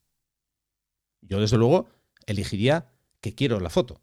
Yo 1.21 1.41
desde 1.41 1.59
luego 1.59 1.89
elegiría 2.27 2.93
que 3.21 3.35
quiero 3.35 3.59
la 3.59 3.71
foto. 3.71 4.01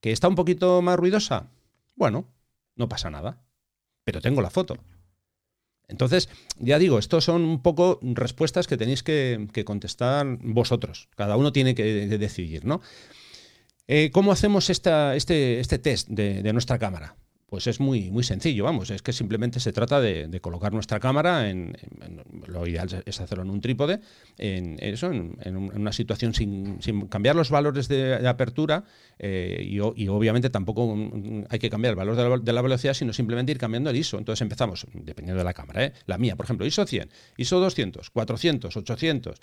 ¿Que 0.00 0.12
está 0.12 0.28
un 0.28 0.36
poquito 0.36 0.82
más 0.82 0.96
ruidosa? 0.96 1.50
Bueno, 1.96 2.28
no 2.76 2.88
pasa 2.88 3.10
nada. 3.10 3.42
Pero 4.04 4.20
tengo 4.20 4.40
la 4.40 4.50
foto. 4.50 4.78
Entonces, 5.88 6.28
ya 6.60 6.78
digo, 6.78 7.00
estos 7.00 7.24
son 7.24 7.42
un 7.42 7.60
poco 7.60 7.98
respuestas 8.02 8.68
que 8.68 8.76
tenéis 8.76 9.02
que, 9.02 9.48
contestar 9.66 10.38
vosotros. 10.42 11.08
Cada 11.16 11.36
uno 11.36 11.50
tiene 11.50 11.74
que 11.74 12.06
decidir, 12.06 12.64
¿no? 12.66 12.82
Eh, 13.88 14.10
¿Cómo 14.12 14.30
hacemos 14.30 14.70
esta, 14.70 15.16
este, 15.16 15.58
este, 15.58 15.80
test 15.80 16.08
de, 16.08 16.52
nuestra 16.52 16.78
cámara? 16.78 17.16
Pues 17.46 17.66
es 17.66 17.78
muy, 17.78 18.10
muy 18.10 18.24
sencillo, 18.24 18.64
vamos, 18.64 18.90
es 18.90 19.02
que 19.02 19.12
simplemente 19.12 19.60
se 19.60 19.72
trata 19.72 20.00
de, 20.00 20.40
colocar 20.40 20.72
nuestra 20.72 20.98
cámara 20.98 21.50
en, 21.50 21.76
lo 22.46 22.66
ideal 22.66 23.02
es 23.04 23.20
hacerlo 23.20 23.44
en 23.44 23.50
un 23.50 23.60
trípode, 23.60 24.00
en 24.38 24.76
eso, 24.80 25.12
en, 25.12 25.56
una 25.56 25.92
situación 25.92 26.34
sin, 26.34 26.78
cambiar 27.08 27.36
los 27.36 27.50
valores 27.50 27.86
de, 27.88 28.26
apertura 28.26 28.84
eh, 29.18 29.62
y, 29.62 29.78
obviamente 29.80 30.50
tampoco 30.50 30.96
hay 31.48 31.58
que 31.58 31.70
cambiar 31.70 31.92
el 31.92 31.96
valor 31.96 32.42
de 32.42 32.52
la, 32.52 32.62
velocidad, 32.62 32.94
sino 32.94 33.12
simplemente 33.12 33.52
ir 33.52 33.58
cambiando 33.58 33.90
el 33.90 33.96
ISO. 33.96 34.18
Entonces 34.18 34.40
empezamos, 34.40 34.86
dependiendo 34.92 35.38
de 35.38 35.44
la 35.44 35.52
cámara, 35.52 35.84
¿eh? 35.84 35.92
la 36.06 36.18
mía, 36.18 36.36
por 36.36 36.46
ejemplo, 36.46 36.66
ISO 36.66 36.86
100, 36.86 37.10
ISO 37.36 37.60
200, 37.60 38.10
400, 38.10 38.76
800, 38.76 39.40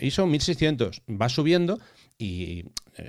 ISO 0.00 0.26
1600, 0.26 1.02
va 1.08 1.28
subiendo 1.28 1.78
y 2.18 2.64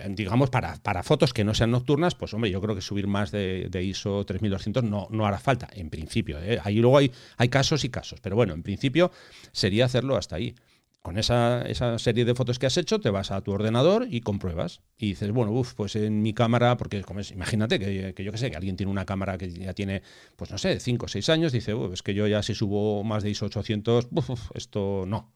digamos 0.10 0.50
para, 0.50 0.76
para, 0.78 1.04
fotos 1.04 1.34
que 1.34 1.44
no 1.44 1.54
sean 1.54 1.72
nocturnas, 1.72 2.16
pues 2.16 2.34
hombre, 2.34 2.50
yo 2.50 2.62
creo 2.62 2.76
que 2.76 2.82
subir 2.82 3.08
más 3.08 3.32
de, 3.32 3.70
ISO 3.84 4.26
3200 4.26 4.84
no, 4.84 5.08
no 5.12 5.26
hará 5.26 5.40
falta, 5.40 5.70
en 5.74 5.90
principio. 5.90 6.40
¿eh? 6.42 6.60
Ahí 6.64 6.78
luego 6.78 6.98
hay, 6.98 7.12
hay 7.38 7.50
casos 7.50 7.84
y 7.84 7.90
casos, 7.90 8.20
pero 8.22 8.36
bueno, 8.36 8.54
en 8.54 8.64
principio 8.64 9.12
sería 9.52 9.86
hacerlo 9.86 10.18
hasta 10.18 10.38
ahí. 10.38 10.56
Con 11.02 11.20
esa, 11.20 11.62
esa, 11.68 12.00
serie 12.00 12.26
de 12.26 12.34
fotos 12.34 12.58
que 12.58 12.66
has 12.66 12.78
hecho, 12.78 13.00
te 13.00 13.12
vas 13.12 13.30
a 13.30 13.40
tu 13.42 13.52
ordenador 13.52 14.08
y 14.10 14.22
compruebas. 14.22 14.82
Y 14.98 15.10
dices, 15.10 15.30
bueno, 15.30 15.52
uff, 15.52 15.76
pues 15.76 15.96
en 15.96 16.24
mi 16.24 16.34
cámara, 16.34 16.78
porque 16.78 17.04
como 17.04 17.22
imagínate 17.22 17.78
que, 17.78 18.16
que, 18.16 18.24
yo 18.24 18.32
que 18.32 18.40
sé, 18.40 18.50
que 18.50 18.58
alguien 18.58 18.76
tiene 18.76 18.92
una 18.92 19.06
cámara 19.06 19.38
que 19.38 19.52
ya 19.52 19.76
tiene, 19.76 20.02
pues 20.36 20.50
no 20.50 20.58
sé, 20.58 20.80
5 20.80 21.06
o 21.06 21.08
6 21.08 21.30
años, 21.30 21.52
dice, 21.52 21.76
es 21.94 22.02
que 22.02 22.16
yo 22.16 22.26
ya 22.26 22.42
si 22.42 22.56
subo 22.56 23.04
más 23.04 23.22
de 23.22 23.30
ISO 23.30 23.46
800, 23.46 24.08
uf, 24.10 24.50
esto 24.56 25.04
no. 25.06 25.32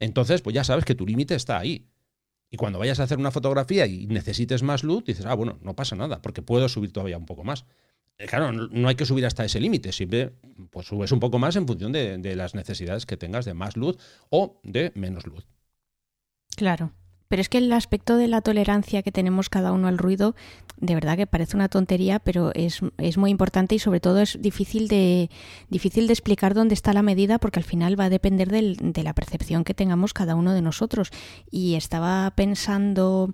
Entonces, 0.00 0.42
pues 0.42 0.54
ya 0.54 0.64
sabes 0.64 0.84
que 0.84 0.96
tu 0.96 1.06
límite 1.06 1.36
está 1.36 1.60
ahí. 1.60 1.86
Y 2.52 2.58
cuando 2.58 2.78
vayas 2.78 3.00
a 3.00 3.04
hacer 3.04 3.16
una 3.16 3.30
fotografía 3.30 3.86
y 3.86 4.06
necesites 4.08 4.62
más 4.62 4.84
luz, 4.84 5.04
dices, 5.04 5.24
ah, 5.24 5.32
bueno, 5.32 5.58
no 5.62 5.74
pasa 5.74 5.96
nada, 5.96 6.20
porque 6.20 6.42
puedo 6.42 6.68
subir 6.68 6.92
todavía 6.92 7.16
un 7.16 7.24
poco 7.24 7.44
más. 7.44 7.64
Eh, 8.18 8.26
claro, 8.26 8.52
no 8.52 8.88
hay 8.88 8.94
que 8.94 9.06
subir 9.06 9.24
hasta 9.24 9.42
ese 9.42 9.58
límite, 9.58 9.90
siempre 9.90 10.34
pues 10.70 10.86
subes 10.86 11.12
un 11.12 11.18
poco 11.18 11.38
más 11.38 11.56
en 11.56 11.66
función 11.66 11.92
de, 11.92 12.18
de 12.18 12.36
las 12.36 12.54
necesidades 12.54 13.06
que 13.06 13.16
tengas 13.16 13.46
de 13.46 13.54
más 13.54 13.78
luz 13.78 13.96
o 14.28 14.60
de 14.64 14.92
menos 14.94 15.26
luz. 15.26 15.46
Claro. 16.54 16.92
Pero 17.32 17.40
es 17.40 17.48
que 17.48 17.56
el 17.56 17.72
aspecto 17.72 18.18
de 18.18 18.28
la 18.28 18.42
tolerancia 18.42 19.02
que 19.02 19.10
tenemos 19.10 19.48
cada 19.48 19.72
uno 19.72 19.88
al 19.88 19.96
ruido, 19.96 20.36
de 20.76 20.94
verdad 20.94 21.16
que 21.16 21.26
parece 21.26 21.56
una 21.56 21.70
tontería, 21.70 22.18
pero 22.18 22.52
es, 22.52 22.80
es, 22.98 23.16
muy 23.16 23.30
importante 23.30 23.74
y 23.74 23.78
sobre 23.78 24.00
todo 24.00 24.20
es 24.20 24.36
difícil 24.42 24.86
de, 24.86 25.30
difícil 25.70 26.08
de 26.08 26.12
explicar 26.12 26.52
dónde 26.52 26.74
está 26.74 26.92
la 26.92 27.00
medida 27.00 27.38
porque 27.38 27.58
al 27.58 27.64
final 27.64 27.98
va 27.98 28.04
a 28.04 28.10
depender 28.10 28.50
del, 28.50 28.76
de 28.76 29.02
la 29.02 29.14
percepción 29.14 29.64
que 29.64 29.72
tengamos 29.72 30.12
cada 30.12 30.34
uno 30.34 30.52
de 30.52 30.60
nosotros. 30.60 31.08
Y 31.50 31.76
estaba 31.76 32.30
pensando... 32.36 33.32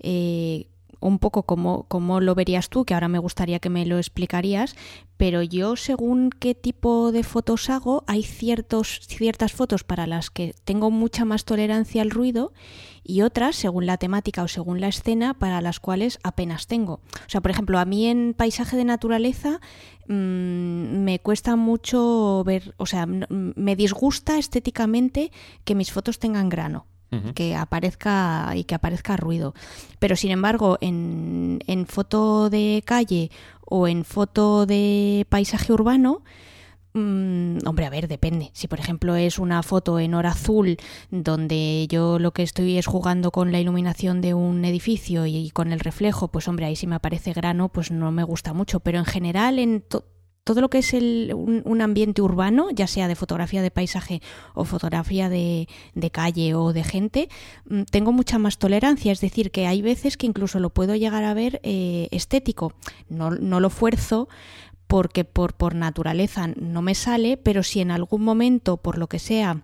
Eh, 0.00 0.66
un 1.00 1.18
poco 1.18 1.44
como, 1.44 1.84
como 1.84 2.20
lo 2.20 2.34
verías 2.34 2.68
tú, 2.68 2.84
que 2.84 2.94
ahora 2.94 3.08
me 3.08 3.18
gustaría 3.18 3.58
que 3.58 3.70
me 3.70 3.86
lo 3.86 3.98
explicarías, 3.98 4.74
pero 5.16 5.42
yo 5.42 5.76
según 5.76 6.30
qué 6.30 6.54
tipo 6.54 7.12
de 7.12 7.24
fotos 7.24 7.70
hago, 7.70 8.04
hay 8.06 8.22
ciertos, 8.22 9.00
ciertas 9.06 9.52
fotos 9.52 9.84
para 9.84 10.06
las 10.06 10.30
que 10.30 10.54
tengo 10.64 10.90
mucha 10.90 11.24
más 11.24 11.44
tolerancia 11.44 12.02
al 12.02 12.10
ruido 12.10 12.52
y 13.02 13.22
otras, 13.22 13.56
según 13.56 13.86
la 13.86 13.96
temática 13.96 14.42
o 14.42 14.48
según 14.48 14.80
la 14.80 14.88
escena, 14.88 15.34
para 15.34 15.60
las 15.60 15.80
cuales 15.80 16.18
apenas 16.22 16.66
tengo. 16.66 16.94
O 16.94 17.28
sea, 17.28 17.40
por 17.40 17.50
ejemplo, 17.50 17.78
a 17.78 17.84
mí 17.84 18.06
en 18.06 18.34
paisaje 18.34 18.76
de 18.76 18.84
naturaleza 18.84 19.60
mmm, 20.06 21.04
me 21.04 21.18
cuesta 21.20 21.56
mucho 21.56 22.42
ver, 22.44 22.74
o 22.76 22.86
sea, 22.86 23.06
me 23.06 23.76
disgusta 23.76 24.38
estéticamente 24.38 25.32
que 25.64 25.74
mis 25.74 25.92
fotos 25.92 26.18
tengan 26.18 26.48
grano 26.48 26.86
que 27.34 27.56
aparezca 27.56 28.52
y 28.54 28.64
que 28.64 28.74
aparezca 28.74 29.16
ruido. 29.16 29.54
Pero 29.98 30.16
sin 30.16 30.30
embargo, 30.30 30.78
en, 30.80 31.60
en 31.66 31.86
foto 31.86 32.50
de 32.50 32.82
calle 32.84 33.30
o 33.64 33.88
en 33.88 34.04
foto 34.04 34.66
de 34.66 35.26
paisaje 35.28 35.72
urbano, 35.72 36.22
mm, 36.94 37.58
hombre, 37.66 37.86
a 37.86 37.90
ver, 37.90 38.08
depende. 38.08 38.50
Si 38.52 38.68
por 38.68 38.78
ejemplo 38.78 39.16
es 39.16 39.38
una 39.38 39.62
foto 39.62 39.98
en 39.98 40.14
hora 40.14 40.30
azul 40.30 40.76
donde 41.10 41.86
yo 41.88 42.18
lo 42.18 42.32
que 42.32 42.42
estoy 42.42 42.78
es 42.78 42.86
jugando 42.86 43.30
con 43.30 43.52
la 43.52 43.60
iluminación 43.60 44.20
de 44.20 44.34
un 44.34 44.64
edificio 44.64 45.26
y, 45.26 45.50
con 45.50 45.72
el 45.72 45.80
reflejo, 45.80 46.28
pues 46.28 46.48
hombre, 46.48 46.66
ahí 46.66 46.76
si 46.76 46.86
me 46.86 46.96
aparece 46.96 47.32
grano, 47.32 47.68
pues 47.68 47.90
no 47.90 48.10
me 48.12 48.24
gusta 48.24 48.52
mucho. 48.52 48.80
Pero 48.80 48.98
en 48.98 49.06
general 49.06 49.58
en 49.58 49.82
todo 50.48 50.62
lo 50.62 50.70
que 50.70 50.78
es 50.78 50.94
un, 50.94 51.80
ambiente 51.82 52.22
urbano, 52.22 52.70
ya 52.70 52.86
sea 52.86 53.06
de 53.06 53.14
fotografía 53.16 53.60
de 53.60 53.70
paisaje 53.70 54.22
o 54.54 54.64
fotografía 54.64 55.28
de, 55.28 55.68
calle 56.10 56.54
o 56.54 56.72
de 56.72 56.84
gente, 56.84 57.28
mm, 57.68 57.82
tengo 57.82 58.12
mucha 58.12 58.38
más 58.38 58.56
tolerancia. 58.56 59.12
Es 59.12 59.20
decir, 59.20 59.50
que 59.50 59.66
hay 59.66 59.82
veces 59.82 60.16
que 60.16 60.26
incluso 60.26 60.58
lo 60.58 60.70
puedo 60.70 60.94
llegar 60.94 61.22
a 61.24 61.34
ver 61.34 61.60
eh, 61.64 62.08
estético. 62.12 62.72
No, 63.10 63.30
no 63.30 63.60
lo 63.60 63.68
fuerzo 63.68 64.30
porque 64.86 65.24
por, 65.24 65.52
por 65.52 65.74
naturaleza 65.74 66.46
no 66.56 66.80
me 66.80 66.94
sale, 66.94 67.36
pero 67.36 67.62
si 67.62 67.82
en 67.82 67.90
algún 67.90 68.24
momento, 68.24 68.78
por 68.78 68.96
lo 68.96 69.06
que 69.06 69.18
sea, 69.18 69.60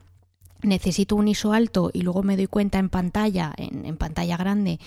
necesito 0.62 1.16
un 1.16 1.28
ISO 1.28 1.52
alto 1.52 1.90
y 1.92 2.02
luego 2.02 2.22
me 2.22 2.36
doy 2.36 2.46
cuenta 2.46 2.78
en 2.78 2.88
pantalla, 2.88 3.52
en, 3.56 3.84
en 3.84 3.96
pantalla 3.96 4.36
grande, 4.36 4.78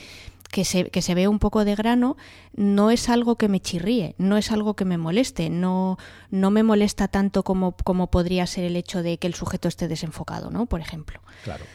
que 0.51 0.65
se, 0.65 0.89
que 0.89 1.01
se 1.01 1.15
ve 1.15 1.27
un 1.27 1.39
poco 1.39 1.65
de 1.65 1.75
grano, 1.75 2.17
no 2.55 2.91
es 2.91 3.09
algo 3.09 3.35
que 3.35 3.47
me 3.47 3.59
chirríe, 3.59 4.15
no 4.17 4.37
es 4.37 4.51
algo 4.51 4.75
que 4.75 4.85
me 4.85 4.97
moleste, 4.97 5.49
no, 5.49 5.97
no 6.31 6.51
me 6.51 6.63
molesta 6.63 7.07
tanto 7.07 7.43
como, 7.43 7.75
como 7.83 8.09
podría 8.09 8.47
ser 8.47 8.65
el 8.65 8.75
hecho 8.75 9.03
de 9.03 9.17
que 9.17 9.27
el 9.27 9.33
sujeto 9.33 9.67
esté 9.67 9.87
desenfocado, 9.87 10.49
¿no? 10.49 10.65
Por 10.65 10.81
ejemplo. 10.81 11.21
Claro. 11.43 11.65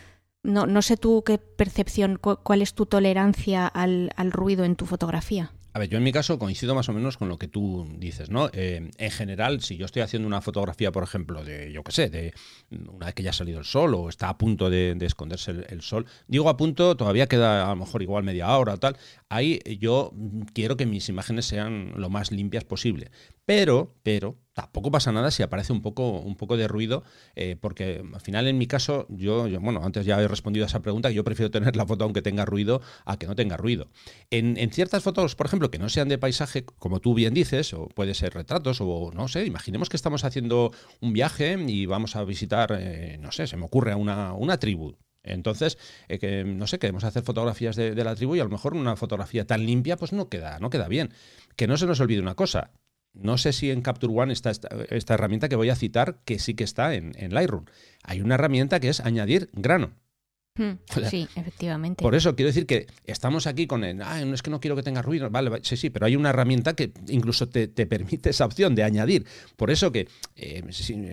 No, 0.42 0.66
no 0.66 0.82
sé 0.82 0.96
tú 0.96 1.22
qué 1.24 1.38
percepción, 1.38 2.18
cuál 2.18 2.62
es 2.62 2.74
tu 2.74 2.86
tolerancia 2.86 3.66
al, 3.66 4.10
al 4.16 4.32
ruido 4.32 4.64
en 4.64 4.74
tu 4.74 4.86
fotografía. 4.86 5.52
A 5.74 5.78
ver, 5.78 5.88
yo 5.88 5.96
en 5.96 6.04
mi 6.04 6.12
caso 6.12 6.38
coincido 6.38 6.74
más 6.74 6.88
o 6.90 6.92
menos 6.92 7.16
con 7.16 7.30
lo 7.30 7.38
que 7.38 7.48
tú 7.48 7.88
dices, 7.96 8.28
¿no? 8.28 8.50
Eh, 8.52 8.90
en 8.98 9.10
general, 9.10 9.62
si 9.62 9.78
yo 9.78 9.86
estoy 9.86 10.02
haciendo 10.02 10.28
una 10.28 10.42
fotografía, 10.42 10.92
por 10.92 11.02
ejemplo, 11.02 11.44
de, 11.44 11.72
yo 11.72 11.82
qué 11.82 11.92
sé, 11.92 12.10
de 12.10 12.34
una 12.70 13.06
vez 13.06 13.14
que 13.14 13.22
ya 13.22 13.30
ha 13.30 13.32
salido 13.32 13.58
el 13.58 13.64
sol 13.64 13.94
o 13.94 14.10
está 14.10 14.28
a 14.28 14.36
punto 14.36 14.68
de, 14.68 14.94
esconderse 15.00 15.52
el, 15.68 15.80
sol, 15.80 16.04
digo 16.28 16.50
a 16.50 16.58
punto, 16.58 16.94
todavía 16.94 17.26
queda 17.26 17.66
a 17.66 17.70
lo 17.70 17.76
mejor 17.76 18.02
igual 18.02 18.22
media 18.22 18.54
hora 18.56 18.74
o 18.74 18.78
tal, 18.78 18.98
ahí 19.32 19.60
yo 19.80 20.12
quiero 20.52 20.76
que 20.76 20.86
mis 20.86 21.08
imágenes 21.08 21.46
sean 21.46 21.92
lo 21.96 22.10
más 22.10 22.30
limpias 22.30 22.64
posible. 22.64 23.10
Pero, 23.44 23.96
pero, 24.02 24.38
tampoco 24.52 24.90
pasa 24.90 25.10
nada 25.10 25.30
si 25.30 25.42
aparece 25.42 25.72
un 25.72 25.82
poco, 25.82 26.20
un 26.20 26.36
poco 26.36 26.56
de 26.56 26.68
ruido, 26.68 27.02
eh, 27.34 27.56
porque 27.60 28.04
al 28.12 28.20
final 28.20 28.46
en 28.46 28.58
mi 28.58 28.66
caso, 28.66 29.06
yo, 29.08 29.48
bueno, 29.60 29.80
antes 29.82 30.06
ya 30.06 30.20
he 30.20 30.28
respondido 30.28 30.64
a 30.64 30.68
esa 30.68 30.80
pregunta, 30.80 31.10
yo 31.10 31.24
prefiero 31.24 31.50
tener 31.50 31.74
la 31.74 31.86
foto 31.86 32.04
aunque 32.04 32.22
tenga 32.22 32.44
ruido 32.44 32.82
a 33.04 33.16
que 33.16 33.26
no 33.26 33.34
tenga 33.34 33.56
ruido. 33.56 33.88
En, 34.30 34.70
ciertas 34.70 35.02
fotos, 35.02 35.34
por 35.34 35.46
ejemplo, 35.46 35.70
que 35.70 35.78
no 35.78 35.88
sean 35.88 36.08
de 36.08 36.18
paisaje, 36.18 36.64
como 36.64 37.00
tú 37.00 37.14
bien 37.14 37.34
dices, 37.34 37.72
o 37.74 37.88
puede 37.88 38.14
ser 38.14 38.34
retratos, 38.34 38.80
o 38.80 39.10
no 39.12 39.28
sé, 39.28 39.44
imaginemos 39.46 39.88
que 39.88 39.96
estamos 39.96 40.24
haciendo 40.24 40.72
un 41.00 41.12
viaje 41.12 41.56
y 41.66 41.86
vamos 41.86 42.16
a 42.16 42.24
visitar, 42.24 42.76
eh, 42.78 43.18
no 43.18 43.32
sé, 43.32 43.46
se 43.46 43.56
me 43.56 43.64
ocurre 43.64 43.92
a 43.92 43.96
una, 43.96 44.34
una 44.34 44.58
tribu. 44.58 44.96
Entonces, 45.22 45.78
eh, 46.08 46.18
que, 46.18 46.44
no 46.44 46.66
sé, 46.66 46.78
queremos 46.78 47.04
hacer 47.04 47.22
fotografías 47.22 47.76
de, 47.76 47.94
la 47.94 48.14
tribu 48.14 48.36
y 48.36 48.40
a 48.40 48.44
lo 48.44 48.50
mejor 48.50 48.74
una 48.74 48.96
fotografía 48.96 49.46
tan 49.46 49.64
limpia 49.64 49.96
pues 49.96 50.12
no 50.12 50.28
queda, 50.28 50.58
no 50.58 50.70
queda 50.70 50.88
bien. 50.88 51.12
Que 51.56 51.66
no 51.66 51.76
se 51.76 51.86
nos 51.86 52.00
olvide 52.00 52.20
una 52.20 52.34
cosa, 52.34 52.70
no 53.14 53.38
sé 53.38 53.52
si 53.52 53.70
en 53.70 53.82
Capture 53.82 54.12
One 54.12 54.32
está 54.32 54.50
esta, 54.50 55.14
herramienta 55.14 55.48
que 55.48 55.56
voy 55.56 55.70
a 55.70 55.76
citar, 55.76 56.20
que 56.24 56.38
sí 56.38 56.54
que 56.54 56.64
está 56.64 56.94
en, 56.94 57.12
en 57.16 57.34
Lightroom. 57.34 57.66
Hay 58.02 58.20
una 58.20 58.34
herramienta 58.34 58.80
que 58.80 58.88
es 58.88 59.00
añadir 59.00 59.50
grano. 59.52 59.94
Hmm, 60.54 60.72
sí, 61.08 61.26
efectivamente. 61.34 62.02
Por 62.02 62.14
eso 62.14 62.36
quiero 62.36 62.48
decir 62.48 62.66
que 62.66 62.86
estamos 63.06 63.46
aquí 63.46 63.66
con 63.66 63.84
el, 63.84 64.02
ah, 64.02 64.22
no 64.24 64.34
es 64.34 64.42
que 64.42 64.50
no 64.50 64.60
quiero 64.60 64.76
que 64.76 64.82
tenga 64.82 65.00
ruido, 65.00 65.30
vale, 65.30 65.60
sí, 65.62 65.78
sí, 65.78 65.88
pero 65.88 66.04
hay 66.04 66.14
una 66.14 66.28
herramienta 66.28 66.74
que 66.74 66.92
incluso 67.08 67.48
te, 67.48 67.68
permite 67.68 68.30
esa 68.30 68.44
opción 68.44 68.74
de 68.74 68.82
añadir. 68.82 69.24
Por 69.56 69.70
eso 69.70 69.92
que 69.92 70.08
eh, 70.36 70.62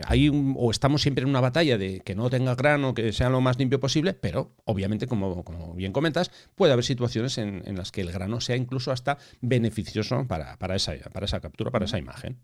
hay 0.05 0.29
o 0.29 0.71
estamos 0.71 1.01
siempre 1.01 1.23
en 1.23 1.29
una 1.29 1.39
batalla 1.39 1.77
de 1.77 2.01
que 2.01 2.15
no 2.15 2.29
tenga 2.29 2.55
grano, 2.55 2.93
que 2.93 3.13
sea 3.13 3.29
lo 3.29 3.39
más 3.39 3.57
limpio 3.57 3.79
posible, 3.79 4.13
pero 4.13 4.51
obviamente, 4.65 5.07
como, 5.07 5.43
como 5.45 5.73
bien 5.73 5.93
comentas, 5.93 6.31
puede 6.55 6.73
haber 6.73 6.83
situaciones 6.83 7.37
en, 7.37 7.63
las 7.77 7.91
que 7.91 8.01
el 8.01 8.11
grano 8.11 8.41
sea 8.41 8.57
incluso 8.57 8.91
hasta 8.91 9.17
beneficioso 9.39 10.25
para, 10.27 10.57
para, 10.57 10.75
esa, 10.75 10.93
para 11.13 11.25
esa 11.25 11.39
captura, 11.39 11.71
para 11.71 11.85
esa 11.85 11.97
imagen. 11.97 12.39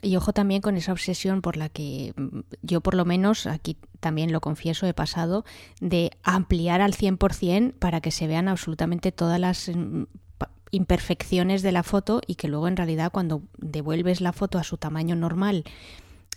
Y 0.00 0.16
ojo 0.16 0.32
también 0.32 0.62
con 0.62 0.76
esa 0.76 0.92
obsesión 0.92 1.42
por 1.42 1.56
la 1.56 1.68
que 1.68 2.14
mm, 2.16 2.40
yo 2.62 2.80
por 2.80 2.94
lo 2.94 3.04
menos, 3.04 3.46
aquí 3.46 3.76
también 4.00 4.32
lo 4.32 4.40
confieso, 4.40 4.86
he 4.86 4.94
pasado, 4.94 5.44
de 5.80 6.12
ampliar 6.22 6.80
al 6.80 6.94
100% 6.94 7.74
para 7.74 8.00
que 8.00 8.10
se 8.10 8.26
vean 8.26 8.48
absolutamente 8.48 9.12
todas 9.12 9.38
las 9.38 9.68
mm, 9.68 10.04
imperfecciones 10.70 11.62
de 11.62 11.72
la 11.72 11.82
foto 11.82 12.22
y 12.26 12.36
que 12.36 12.48
luego 12.48 12.66
en 12.66 12.76
realidad 12.76 13.12
cuando 13.12 13.42
devuelves 13.58 14.20
la 14.20 14.32
foto 14.32 14.58
a 14.58 14.64
su 14.64 14.78
tamaño 14.78 15.14
normal 15.14 15.64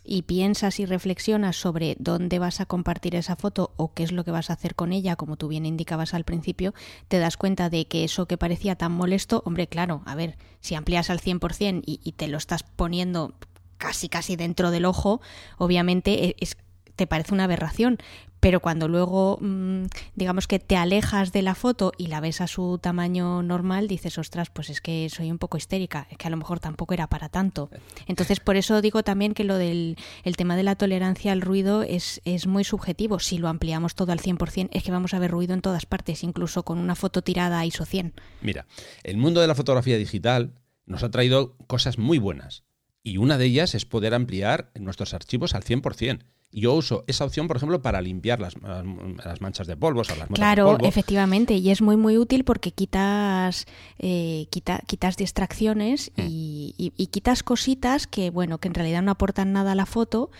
y 0.05 0.23
piensas 0.23 0.79
y 0.79 0.85
reflexionas 0.85 1.55
sobre 1.55 1.95
dónde 1.99 2.39
vas 2.39 2.61
a 2.61 2.65
compartir 2.65 3.15
esa 3.15 3.35
foto 3.35 3.73
o 3.77 3.93
qué 3.93 4.03
es 4.03 4.11
lo 4.11 4.23
que 4.23 4.31
vas 4.31 4.49
a 4.49 4.53
hacer 4.53 4.75
con 4.75 4.93
ella, 4.93 5.15
como 5.15 5.37
tú 5.37 5.47
bien 5.47 5.65
indicabas 5.65 6.13
al 6.13 6.23
principio, 6.23 6.73
te 7.07 7.19
das 7.19 7.37
cuenta 7.37 7.69
de 7.69 7.87
que 7.87 8.03
eso 8.03 8.27
que 8.27 8.37
parecía 8.37 8.75
tan 8.75 8.91
molesto, 8.91 9.41
hombre, 9.45 9.67
claro, 9.67 10.01
a 10.05 10.15
ver, 10.15 10.37
si 10.59 10.75
amplías 10.75 11.09
al 11.09 11.19
100% 11.19 11.83
y, 11.85 11.99
y 12.03 12.11
te 12.13 12.27
lo 12.27 12.37
estás 12.37 12.63
poniendo 12.63 13.33
casi 13.77 14.09
casi 14.09 14.35
dentro 14.35 14.71
del 14.71 14.85
ojo, 14.85 15.21
obviamente 15.57 16.25
e, 16.25 16.35
es, 16.39 16.57
te 16.95 17.07
parece 17.07 17.33
una 17.33 17.43
aberración, 17.45 17.97
pero 18.45 18.59
cuando 18.59 18.87
luego 18.87 19.39
mm, 19.41 19.85
digamos 20.13 20.45
que 20.45 20.59
te 20.59 20.77
alejas 20.77 21.31
de 21.31 21.41
la 21.41 21.55
foto 21.55 21.91
y 21.97 22.05
la 22.05 22.19
ves 22.19 22.41
a 22.41 22.47
su 22.47 22.77
tamaño 22.77 23.41
normal, 23.41 23.87
dices, 23.87 24.19
ostras, 24.19 24.51
pues 24.51 24.69
es 24.69 24.81
que 24.81 25.09
soy 25.09 25.31
un 25.31 25.39
poco 25.39 25.57
histérica, 25.57 26.07
es 26.11 26.19
que 26.19 26.27
a 26.27 26.29
lo 26.29 26.37
mejor 26.37 26.59
tampoco 26.59 26.93
era 26.93 27.07
para 27.07 27.27
tanto. 27.27 27.71
Entonces, 28.05 28.39
por 28.39 28.55
eso 28.55 28.83
digo 28.83 29.01
también 29.01 29.33
que 29.33 29.45
lo 29.45 29.57
del 29.57 29.97
el 30.23 30.37
tema 30.37 30.55
de 30.55 30.61
la 30.61 30.75
tolerancia 30.75 31.31
al 31.31 31.41
ruido 31.41 31.81
es, 31.81 32.21
es 32.23 32.45
muy 32.45 32.63
subjetivo. 32.63 33.17
Si 33.17 33.39
lo 33.39 33.47
ampliamos 33.47 33.95
todo 33.95 34.11
al 34.11 34.19
100%, 34.19 34.69
es 34.71 34.83
que 34.83 34.91
vamos 34.91 35.15
a 35.15 35.19
ver 35.19 35.31
ruido 35.31 35.55
en 35.55 35.61
todas 35.61 35.87
partes, 35.87 36.23
incluso 36.23 36.61
con 36.61 36.77
una 36.77 36.93
foto 36.93 37.23
tirada 37.23 37.65
ISO 37.65 37.83
100. 37.83 38.13
Mira, 38.43 38.67
el 39.01 39.17
mundo 39.17 39.41
de 39.41 39.47
la 39.47 39.55
fotografía 39.55 39.97
digital 39.97 40.53
nos 40.85 41.01
ha 41.01 41.09
traído 41.09 41.57
cosas 41.65 41.97
muy 41.97 42.19
buenas. 42.19 42.63
Y 43.01 43.17
una 43.17 43.39
de 43.39 43.45
ellas 43.45 43.73
es 43.73 43.85
poder 43.85 44.13
ampliar 44.13 44.69
nuestros 44.75 45.15
archivos 45.15 45.55
al 45.55 45.63
100%. 45.63 46.25
Yo 46.55 46.73
uso 46.73 47.03
esa 47.07 47.25
opción, 47.25 47.47
por 47.47 47.57
ejemplo, 47.57 47.81
para 47.81 48.01
limpiar 48.01 48.39
las, 48.39 48.55
las 48.61 49.41
manchas 49.41 49.67
de 49.67 49.75
polvo. 49.75 50.01
O 50.01 50.03
las 50.15 50.29
claro, 50.29 50.65
de 50.65 50.71
polvo. 50.71 50.87
efectivamente, 50.87 51.55
y 51.55 51.69
es 51.69 51.81
muy 51.81 51.97
muy 51.97 52.17
útil 52.17 52.45
porque 52.45 52.71
quitas 52.71 53.65
eh, 53.99 54.47
quita, 54.49 54.81
quitas 54.87 55.17
distracciones 55.17 56.11
mm. 56.15 56.21
y, 56.21 56.75
y, 56.77 56.93
y, 56.95 57.07
quitas 57.07 57.43
cositas 57.43 58.07
que 58.07 58.29
bueno 58.29 58.57
que 58.59 58.69
en 58.69 58.73
realidad 58.73 59.01
no 59.01 59.11
aportan 59.11 59.51
nada 59.51 59.73
a 59.73 59.75
la 59.75 59.85
foto 59.85 60.31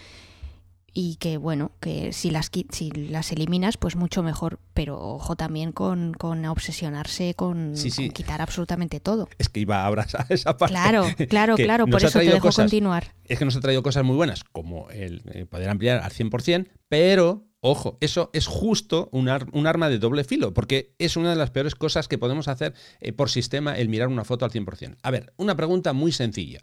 y 0.98 1.18
que 1.18 1.36
bueno, 1.36 1.74
que 1.82 2.14
si 2.14 2.32
las, 2.32 2.50
si 2.72 2.90
las 2.90 3.34
eliminas, 3.34 3.76
pues 3.76 3.98
mucho 3.98 4.24
mejor, 4.24 4.60
pero 4.74 4.98
ojo 4.98 5.36
también 5.36 5.74
con, 5.74 6.14
con 6.14 6.46
obsesionarse 6.46 7.34
con, 7.36 7.76
sí, 7.76 7.92
sí. 7.92 8.06
con, 8.08 8.14
quitar 8.14 8.42
absolutamente 8.42 9.02
todo. 9.02 9.28
Es 9.38 9.50
que 9.50 9.60
iba 9.60 9.82
a 9.82 9.88
abrazar 9.88 10.26
esa 10.30 10.58
parte. 10.58 10.74
Claro, 10.74 11.06
claro, 11.28 11.56
claro, 11.58 11.86
por 11.86 12.02
eso 12.02 12.18
te 12.18 12.26
dejo 12.26 12.40
cosas, 12.40 12.64
continuar. 12.64 13.14
Es 13.26 13.38
que 13.38 13.44
nos 13.44 13.58
ha 13.58 13.60
traído 13.60 13.84
cosas 13.84 14.06
muy 14.06 14.16
buenas, 14.16 14.46
como 14.46 14.90
el, 14.90 15.22
el 15.34 15.48
poder 15.48 15.70
ampliar 15.70 16.02
al 16.02 16.12
100%, 16.12 16.70
pero 16.88 17.46
Ojo, 17.68 17.98
eso 18.00 18.30
es 18.32 18.46
justo 18.46 19.10
un, 19.12 19.28
ar 19.28 19.48
un, 19.52 19.66
arma 19.66 19.90
de 19.90 19.98
doble 19.98 20.24
filo, 20.24 20.54
porque 20.54 20.94
es 21.00 21.18
una 21.18 21.32
de 21.32 21.36
las 21.36 21.50
peores 21.50 21.74
cosas 21.74 22.08
que 22.08 22.20
podemos 22.20 22.48
hacer 22.48 22.76
eh, 23.00 23.12
por 23.12 23.32
sistema 23.32 23.76
el 23.76 23.90
mirar 23.90 24.10
una 24.10 24.24
foto 24.24 24.46
al 24.46 24.52
100%. 24.52 24.98
A 25.02 25.10
ver, 25.10 25.34
una 25.36 25.56
pregunta 25.56 25.92
muy 25.92 26.12
sencilla. 26.12 26.62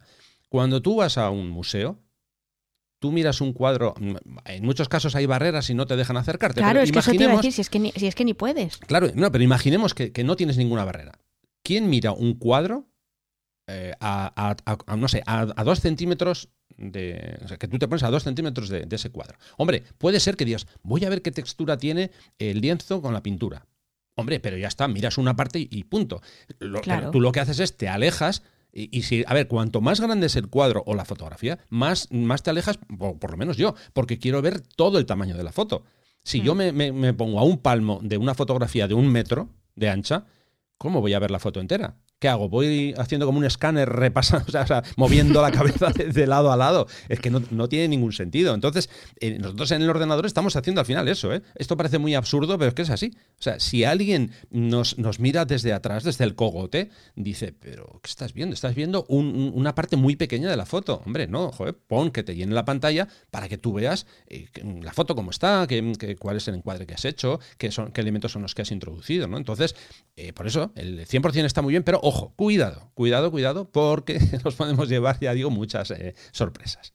Cuando 0.48 0.80
tú 0.80 0.94
vas 0.94 1.18
a 1.18 1.28
un 1.30 1.48
museo, 1.48 1.98
tú 3.02 3.10
miras 3.10 3.40
un 3.40 3.52
cuadro, 3.52 3.94
en 4.44 4.64
muchos 4.64 4.88
casos 4.88 5.16
hay 5.16 5.26
barreras 5.26 5.68
y 5.68 5.74
no 5.74 5.86
te 5.86 5.96
dejan 5.96 6.16
acercarte. 6.16 6.60
Claro, 6.60 6.74
pero 6.74 6.84
es 6.84 6.92
que 6.92 7.00
eso 7.00 7.10
te 7.10 7.24
iba 7.24 7.32
a 7.32 7.36
decir, 7.36 7.52
si 7.52 7.60
es 7.60 7.68
que 7.68 7.80
ni, 7.80 7.90
si 7.90 8.06
es 8.06 8.14
que 8.14 8.24
ni 8.24 8.32
puedes. 8.32 8.76
Claro, 8.76 9.08
no, 9.16 9.32
pero 9.32 9.42
imaginemos 9.42 9.92
que, 9.92 10.12
que, 10.12 10.22
no 10.22 10.36
tienes 10.36 10.56
ninguna 10.56 10.84
barrera. 10.84 11.18
¿Quién 11.64 11.90
mira 11.90 12.12
un 12.12 12.34
cuadro 12.34 12.86
eh, 13.66 13.92
a, 13.98 14.32
a, 14.36 14.76
a, 14.86 14.96
no 14.96 15.08
sé, 15.08 15.24
a, 15.26 15.64
dos 15.64 15.80
centímetros 15.80 16.50
de. 16.76 17.40
O 17.44 17.48
sea, 17.48 17.56
que 17.56 17.66
tú 17.66 17.76
te 17.76 17.88
pones 17.88 18.04
a 18.04 18.10
dos 18.10 18.22
centímetros 18.22 18.68
de, 18.68 18.86
de 18.86 18.94
ese 18.96 19.10
cuadro? 19.10 19.36
Hombre, 19.56 19.82
puede 19.98 20.20
ser 20.20 20.36
que 20.36 20.44
digas, 20.44 20.68
voy 20.84 21.04
a 21.04 21.10
ver 21.10 21.22
qué 21.22 21.32
textura 21.32 21.78
tiene 21.78 22.12
el 22.38 22.60
lienzo 22.60 23.02
con 23.02 23.12
la 23.12 23.22
pintura. 23.24 23.66
Hombre, 24.14 24.38
pero 24.38 24.56
ya 24.56 24.68
está, 24.68 24.86
miras 24.86 25.18
una 25.18 25.34
parte 25.34 25.58
y, 25.58 25.68
y 25.72 25.82
punto. 25.82 26.22
Lo, 26.60 26.80
Claro. 26.82 27.10
Tú 27.10 27.20
lo 27.20 27.32
que 27.32 27.40
haces 27.40 27.58
es 27.58 27.76
te 27.76 27.88
alejas 27.88 28.44
y, 28.72 28.96
y, 28.96 29.02
si, 29.02 29.24
a 29.26 29.34
ver, 29.34 29.48
cuanto 29.48 29.80
más 29.80 30.00
grande 30.00 30.26
es 30.26 30.36
el 30.36 30.48
cuadro 30.48 30.82
o 30.86 30.94
la 30.94 31.04
fotografía, 31.04 31.58
más, 31.68 32.08
más 32.10 32.42
te 32.42 32.50
alejas, 32.50 32.78
por, 32.98 33.18
por, 33.18 33.32
lo 33.32 33.36
menos 33.36 33.56
yo, 33.56 33.74
porque 33.92 34.18
quiero 34.18 34.40
ver 34.40 34.60
todo 34.60 34.98
el 34.98 35.06
tamaño 35.06 35.36
de 35.36 35.44
la 35.44 35.52
foto. 35.52 35.84
Si 36.22 36.40
mm. 36.40 36.44
yo 36.44 36.54
me, 36.54 36.72
me, 36.72 36.92
me, 36.92 37.12
pongo 37.12 37.38
a 37.38 37.44
un 37.44 37.58
palmo 37.58 38.00
de 38.02 38.16
una 38.16 38.34
fotografía 38.34 38.88
de 38.88 38.94
un 38.94 39.08
metro 39.08 39.50
de 39.76 39.90
ancha, 39.90 40.24
¿cómo 40.78 41.00
voy 41.00 41.12
a 41.14 41.18
ver 41.18 41.30
la 41.30 41.38
foto 41.38 41.60
entera? 41.60 41.96
¿Qué 42.22 42.28
hago? 42.28 42.48
Voy 42.48 42.94
haciendo 42.98 43.26
como 43.26 43.40
un 43.40 43.44
escáner 43.44 43.88
repasando, 43.88 44.44
o 44.48 44.66
sea, 44.66 44.84
moviendo 44.96 45.42
la 45.42 45.50
cabeza 45.50 45.88
de, 45.90 46.26
lado 46.28 46.52
a 46.52 46.56
lado. 46.56 46.86
Es 47.08 47.18
que 47.18 47.30
no, 47.30 47.42
no 47.50 47.68
tiene 47.68 47.88
ningún 47.88 48.12
sentido. 48.12 48.54
Entonces, 48.54 48.88
eh, 49.18 49.40
nosotros 49.40 49.72
en 49.72 49.82
el 49.82 49.90
ordenador 49.90 50.24
estamos 50.24 50.54
haciendo 50.54 50.80
al 50.80 50.86
final 50.86 51.08
eso. 51.08 51.34
¿eh? 51.34 51.42
Esto 51.56 51.76
parece 51.76 51.98
muy 51.98 52.14
absurdo, 52.14 52.58
pero 52.58 52.68
es 52.68 52.74
que 52.74 52.82
es 52.82 52.90
así. 52.90 53.10
O 53.40 53.42
sea, 53.42 53.58
si 53.58 53.82
alguien 53.82 54.30
nos, 54.50 54.98
nos 54.98 55.18
mira 55.18 55.46
desde 55.46 55.72
atrás, 55.72 56.04
desde 56.04 56.22
el 56.22 56.36
cogote, 56.36 56.90
dice, 57.16 57.56
pero 57.58 57.98
¿qué 58.00 58.08
estás 58.08 58.34
viendo? 58.34 58.54
Estás 58.54 58.76
viendo 58.76 59.04
un, 59.08 59.50
una 59.52 59.74
parte 59.74 59.96
muy 59.96 60.14
pequeña 60.14 60.48
de 60.48 60.56
la 60.56 60.64
foto. 60.64 61.02
Hombre, 61.04 61.26
no, 61.26 61.50
joder, 61.50 61.74
pon 61.74 62.12
que 62.12 62.22
te 62.22 62.36
llene 62.36 62.54
la 62.54 62.64
pantalla 62.64 63.08
para 63.32 63.48
que 63.48 63.58
tú 63.58 63.72
veas 63.72 64.06
eh, 64.28 64.46
la 64.80 64.92
foto 64.92 65.16
cómo 65.16 65.32
está, 65.32 65.66
que, 65.66 65.92
que, 65.98 66.14
cuál 66.14 66.36
es 66.36 66.46
el 66.46 66.54
encuadre 66.54 66.86
que 66.86 66.94
has 66.94 67.04
hecho, 67.04 67.40
qué, 67.58 67.72
son, 67.72 67.90
qué 67.90 68.00
elementos 68.00 68.30
son 68.30 68.42
los 68.42 68.54
que 68.54 68.62
has 68.62 68.70
introducido. 68.70 69.26
¿no? 69.26 69.38
Entonces, 69.38 69.74
eh, 70.14 70.32
por 70.32 70.46
eso, 70.46 70.70
el 70.76 71.04
100% 71.04 71.46
está 71.46 71.62
muy 71.62 71.72
bien, 71.72 71.82
pero 71.82 71.98
ojo, 72.12 72.34
cuidado, 72.36 72.90
cuidado, 72.94 73.30
cuidado, 73.30 73.70
porque 73.70 74.20
nos 74.44 74.54
podemos 74.54 74.88
llevar, 74.88 75.18
ya 75.20 75.32
digo, 75.32 75.50
muchas 75.50 75.90
eh, 75.92 76.14
sorpresas. 76.30 76.92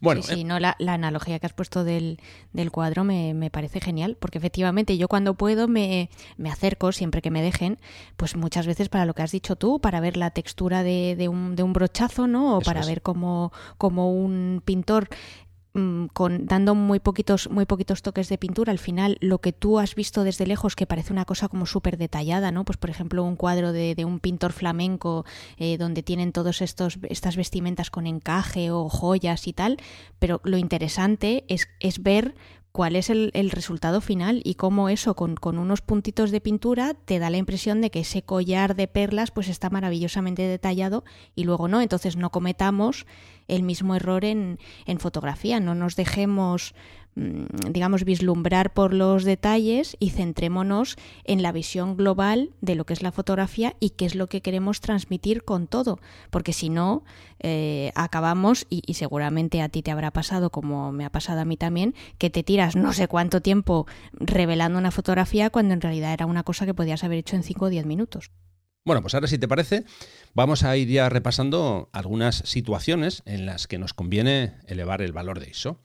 Bueno, 0.00 0.22
sí, 0.22 0.34
sí, 0.34 0.44
no, 0.44 0.58
la, 0.58 0.74
la, 0.80 0.94
analogía 0.94 1.38
que 1.38 1.46
has 1.46 1.52
puesto 1.52 1.84
del, 1.84 2.18
del 2.52 2.72
cuadro 2.72 3.04
me, 3.04 3.34
me, 3.34 3.50
parece 3.50 3.80
genial, 3.80 4.16
porque 4.18 4.38
efectivamente 4.38 4.98
yo 4.98 5.06
cuando 5.06 5.34
puedo 5.34 5.68
me, 5.68 6.10
me, 6.36 6.50
acerco, 6.50 6.90
siempre 6.90 7.22
que 7.22 7.30
me 7.30 7.40
dejen, 7.40 7.78
pues 8.16 8.34
muchas 8.34 8.66
veces 8.66 8.88
para 8.88 9.06
lo 9.06 9.14
que 9.14 9.22
has 9.22 9.30
dicho 9.30 9.54
tú, 9.54 9.80
para 9.80 10.00
ver 10.00 10.16
la 10.16 10.30
textura 10.30 10.82
de, 10.82 11.14
de, 11.16 11.28
un, 11.28 11.54
de 11.54 11.62
un, 11.62 11.72
brochazo, 11.72 12.26
¿no? 12.26 12.56
O 12.56 12.60
Eso 12.60 12.64
para 12.64 12.80
es. 12.80 12.86
ver 12.88 13.02
cómo, 13.02 13.52
cómo 13.78 14.12
un 14.12 14.60
pintor 14.64 15.08
con 16.12 16.46
dando 16.46 16.74
muy 16.74 17.00
poquitos 17.00 17.48
muy 17.50 17.64
poquitos 17.64 18.02
toques 18.02 18.28
de 18.28 18.36
pintura 18.36 18.72
al 18.72 18.78
final 18.78 19.16
lo 19.20 19.38
que 19.38 19.52
tú 19.52 19.78
has 19.78 19.94
visto 19.94 20.22
desde 20.22 20.46
lejos 20.46 20.76
que 20.76 20.86
parece 20.86 21.14
una 21.14 21.24
cosa 21.24 21.48
como 21.48 21.64
súper 21.64 21.96
detallada 21.96 22.52
no 22.52 22.66
pues 22.66 22.76
por 22.76 22.90
ejemplo 22.90 23.24
un 23.24 23.36
cuadro 23.36 23.72
de, 23.72 23.94
de 23.94 24.04
un 24.04 24.20
pintor 24.20 24.52
flamenco 24.52 25.24
eh, 25.56 25.78
donde 25.78 26.02
tienen 26.02 26.32
todos 26.32 26.60
estos 26.60 26.98
estas 27.08 27.36
vestimentas 27.36 27.90
con 27.90 28.06
encaje 28.06 28.70
o 28.70 28.90
joyas 28.90 29.46
y 29.46 29.54
tal 29.54 29.78
pero 30.18 30.42
lo 30.44 30.58
interesante 30.58 31.44
es, 31.48 31.68
es 31.80 32.02
ver 32.02 32.34
cuál 32.72 32.96
es 32.96 33.10
el, 33.10 33.30
el, 33.34 33.50
resultado 33.50 34.00
final 34.00 34.40
y 34.44 34.54
cómo 34.54 34.88
eso 34.88 35.14
con, 35.14 35.36
con, 35.36 35.58
unos 35.58 35.82
puntitos 35.82 36.30
de 36.30 36.40
pintura 36.40 36.94
te 36.94 37.18
da 37.18 37.28
la 37.28 37.36
impresión 37.36 37.82
de 37.82 37.90
que 37.90 38.00
ese 38.00 38.22
collar 38.22 38.74
de 38.74 38.88
perlas 38.88 39.30
pues 39.30 39.48
está 39.48 39.68
maravillosamente 39.68 40.42
detallado 40.42 41.04
y 41.34 41.44
luego 41.44 41.68
no, 41.68 41.82
entonces 41.82 42.16
no 42.16 42.30
cometamos 42.30 43.06
el 43.46 43.62
mismo 43.62 43.94
error 43.94 44.24
en, 44.24 44.58
en 44.86 44.98
fotografía, 44.98 45.60
no 45.60 45.74
nos 45.74 45.96
dejemos 45.96 46.74
digamos, 47.14 48.04
vislumbrar 48.04 48.72
por 48.72 48.94
los 48.94 49.24
detalles 49.24 49.96
y 49.98 50.10
centrémonos 50.10 50.96
en 51.24 51.42
la 51.42 51.52
visión 51.52 51.96
global 51.96 52.50
de 52.60 52.74
lo 52.74 52.86
que 52.86 52.94
es 52.94 53.02
la 53.02 53.12
fotografía 53.12 53.76
y 53.80 53.90
qué 53.90 54.06
es 54.06 54.14
lo 54.14 54.28
que 54.28 54.40
queremos 54.40 54.80
transmitir 54.80 55.44
con 55.44 55.66
todo, 55.66 56.00
porque 56.30 56.52
si 56.52 56.70
no, 56.70 57.04
eh, 57.40 57.92
acabamos, 57.94 58.66
y, 58.70 58.82
y, 58.86 58.94
seguramente 58.94 59.60
a 59.60 59.68
ti 59.68 59.82
te 59.82 59.90
habrá 59.90 60.10
pasado, 60.10 60.50
como 60.50 60.90
me 60.92 61.04
ha 61.04 61.10
pasado 61.10 61.40
a 61.40 61.44
mí 61.44 61.56
también, 61.56 61.94
que 62.18 62.30
te 62.30 62.42
tiras 62.42 62.76
no 62.76 62.92
sé 62.92 63.08
cuánto 63.08 63.42
tiempo 63.42 63.86
revelando 64.12 64.78
una 64.78 64.90
fotografía 64.90 65.50
cuando 65.50 65.74
en 65.74 65.80
realidad 65.80 66.12
era 66.12 66.26
una 66.26 66.44
cosa 66.44 66.66
que 66.66 66.74
podías 66.74 67.04
haber 67.04 67.18
hecho 67.18 67.36
en 67.36 67.42
5 67.42 67.66
o 67.66 67.68
10 67.68 67.84
minutos. 67.84 68.30
Bueno, 68.84 69.00
pues 69.00 69.14
ahora 69.14 69.28
si 69.28 69.38
te 69.38 69.46
parece, 69.46 69.84
vamos 70.34 70.64
a 70.64 70.76
ir 70.76 70.88
ya 70.88 71.08
repasando 71.08 71.88
algunas 71.92 72.36
situaciones 72.38 73.22
en 73.26 73.46
las 73.46 73.68
que 73.68 73.78
nos 73.78 73.94
conviene 73.94 74.54
elevar 74.66 75.02
el 75.02 75.12
valor 75.12 75.38
de 75.38 75.50
ISO. 75.50 75.78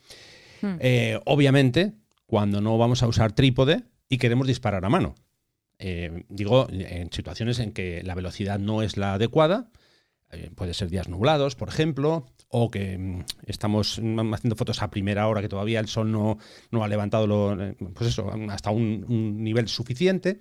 Hmm. 0.61 0.75
Eh, 0.79 1.19
obviamente, 1.25 1.93
cuando 2.25 2.61
no 2.61 2.77
vamos 2.77 3.03
a 3.03 3.07
usar 3.07 3.33
trípode 3.33 3.83
y 4.09 4.17
queremos 4.17 4.47
disparar 4.47 4.85
a 4.85 4.89
mano. 4.89 5.15
Eh, 5.79 6.23
digo, 6.29 6.67
en 6.71 7.11
situaciones 7.11 7.59
en 7.59 7.71
que 7.71 8.01
la 8.03 8.15
velocidad 8.15 8.59
no 8.59 8.81
es 8.81 8.97
la 8.97 9.13
adecuada, 9.13 9.69
eh, 10.31 10.51
puede 10.53 10.73
ser 10.73 10.89
días 10.89 11.07
nublados, 11.07 11.55
por 11.55 11.69
ejemplo, 11.69 12.25
o 12.49 12.69
que 12.69 12.97
mm, 12.97 13.23
estamos 13.45 13.93
haciendo 13.93 14.55
fotos 14.57 14.81
a 14.81 14.89
primera 14.89 15.27
hora 15.27 15.41
que 15.41 15.47
todavía 15.47 15.79
el 15.79 15.87
sol 15.87 16.11
no, 16.11 16.37
no 16.69 16.83
ha 16.83 16.87
levantado 16.87 17.27
pues 17.93 18.09
eso, 18.09 18.31
hasta 18.49 18.71
un, 18.71 19.43
nivel 19.43 19.69
suficiente. 19.69 20.39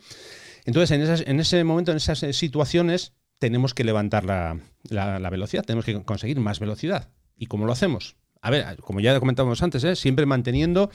Entonces, 0.64 1.22
en, 1.26 1.38
ese 1.38 1.62
momento, 1.62 1.92
en 1.92 1.98
esas 1.98 2.18
situaciones, 2.36 3.12
tenemos 3.38 3.74
que 3.74 3.84
levantar 3.84 4.24
la, 4.24 4.58
la, 4.88 5.20
la, 5.20 5.30
velocidad, 5.30 5.64
tenemos 5.64 5.84
que 5.84 6.02
conseguir 6.02 6.40
más 6.40 6.58
velocidad. 6.58 7.10
¿Y 7.36 7.46
cómo 7.46 7.66
lo 7.66 7.72
hacemos? 7.72 8.16
A 8.46 8.50
ver, 8.50 8.76
como 8.76 9.00
ya 9.00 9.18
comentábamos 9.18 9.60
antes, 9.64 9.82
¿eh? 9.82 9.96
siempre 9.96 10.24
manteniendo 10.24 10.88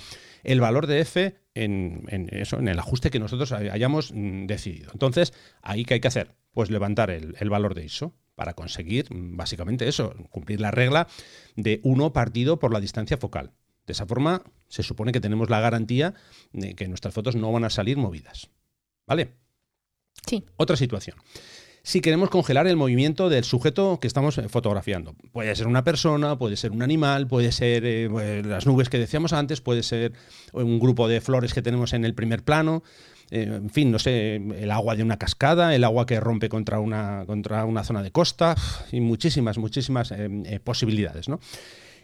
el 0.45 0.61
valor 0.61 0.87
de 0.87 1.01
F 1.01 1.35
en, 1.53 2.05
en, 2.07 2.29
eso, 2.31 2.57
en 2.57 2.69
el 2.69 2.79
ajuste 2.79 3.09
que 3.09 3.19
nosotros 3.19 3.51
hayamos 3.51 4.13
mm, 4.13 4.45
decidido. 4.45 4.89
Entonces, 4.93 5.33
¿ahí 5.61 5.83
qué 5.83 5.95
hay 5.95 5.99
que 5.99 6.07
hacer? 6.07 6.33
Pues 6.53 6.69
levantar 6.69 7.11
el, 7.11 7.35
el 7.37 7.49
valor 7.49 7.75
de 7.75 7.83
ISO 7.83 8.15
para 8.35 8.53
conseguir 8.53 9.13
mm, 9.13 9.35
básicamente 9.35 9.85
eso, 9.89 10.15
cumplir 10.29 10.61
la 10.61 10.71
regla 10.71 11.09
de 11.57 11.81
1 11.83 12.13
partido 12.13 12.57
por 12.57 12.71
la 12.71 12.79
distancia 12.79 13.17
focal. 13.17 13.51
De 13.85 13.91
esa 13.91 14.05
forma, 14.05 14.43
se 14.69 14.81
supone 14.81 15.11
que 15.11 15.19
tenemos 15.19 15.49
la 15.49 15.59
garantía 15.59 16.13
de 16.53 16.73
que 16.73 16.87
nuestras 16.87 17.13
fotos 17.13 17.35
no 17.35 17.51
van 17.51 17.65
a 17.65 17.69
salir 17.69 17.97
movidas. 17.97 18.49
¿Vale? 19.05 19.33
Sí. 20.25 20.45
Otra 20.55 20.77
situación. 20.77 21.17
Si 21.83 22.01
queremos 22.01 22.29
congelar 22.29 22.67
el 22.67 22.75
movimiento 22.75 23.29
del 23.29 23.43
sujeto 23.43 23.99
que 23.99 24.07
estamos 24.07 24.37
eh, 24.37 24.47
fotografiando. 24.49 25.15
Puede 25.31 25.55
ser 25.55 25.67
una 25.67 25.83
persona, 25.83 26.37
puede 26.37 26.55
ser 26.55 26.71
un 26.71 26.81
animal, 26.81 27.27
puede 27.27 27.51
ser 27.51 27.83
eh, 27.85 28.07
pues, 28.09 28.45
las 28.45 28.65
nubes 28.65 28.89
que 28.89 28.99
decíamos 28.99 29.33
antes, 29.33 29.61
puede 29.61 29.83
ser 29.83 30.13
un 30.53 30.79
grupo 30.79 31.07
de 31.07 31.21
flores 31.21 31.53
que 31.53 31.61
tenemos 31.61 31.93
en 31.93 32.05
el 32.05 32.13
primer 32.13 32.43
plano. 32.43 32.83
Eh, 33.31 33.43
en 33.43 33.69
fin, 33.69 33.91
no 33.91 33.99
sé, 33.99 34.35
el 34.35 34.71
agua 34.71 34.95
de 34.95 35.03
una 35.03 35.17
cascada, 35.17 35.73
el 35.73 35.83
agua 35.83 36.05
que 36.05 36.19
rompe 36.19 36.49
contra 36.49 36.79
una, 36.79 37.23
contra 37.25 37.65
una 37.65 37.83
zona 37.83 38.03
de 38.03 38.11
costa 38.11 38.55
y 38.91 38.99
muchísimas, 38.99 39.57
muchísimas 39.57 40.13
posibilidades. 40.63 41.27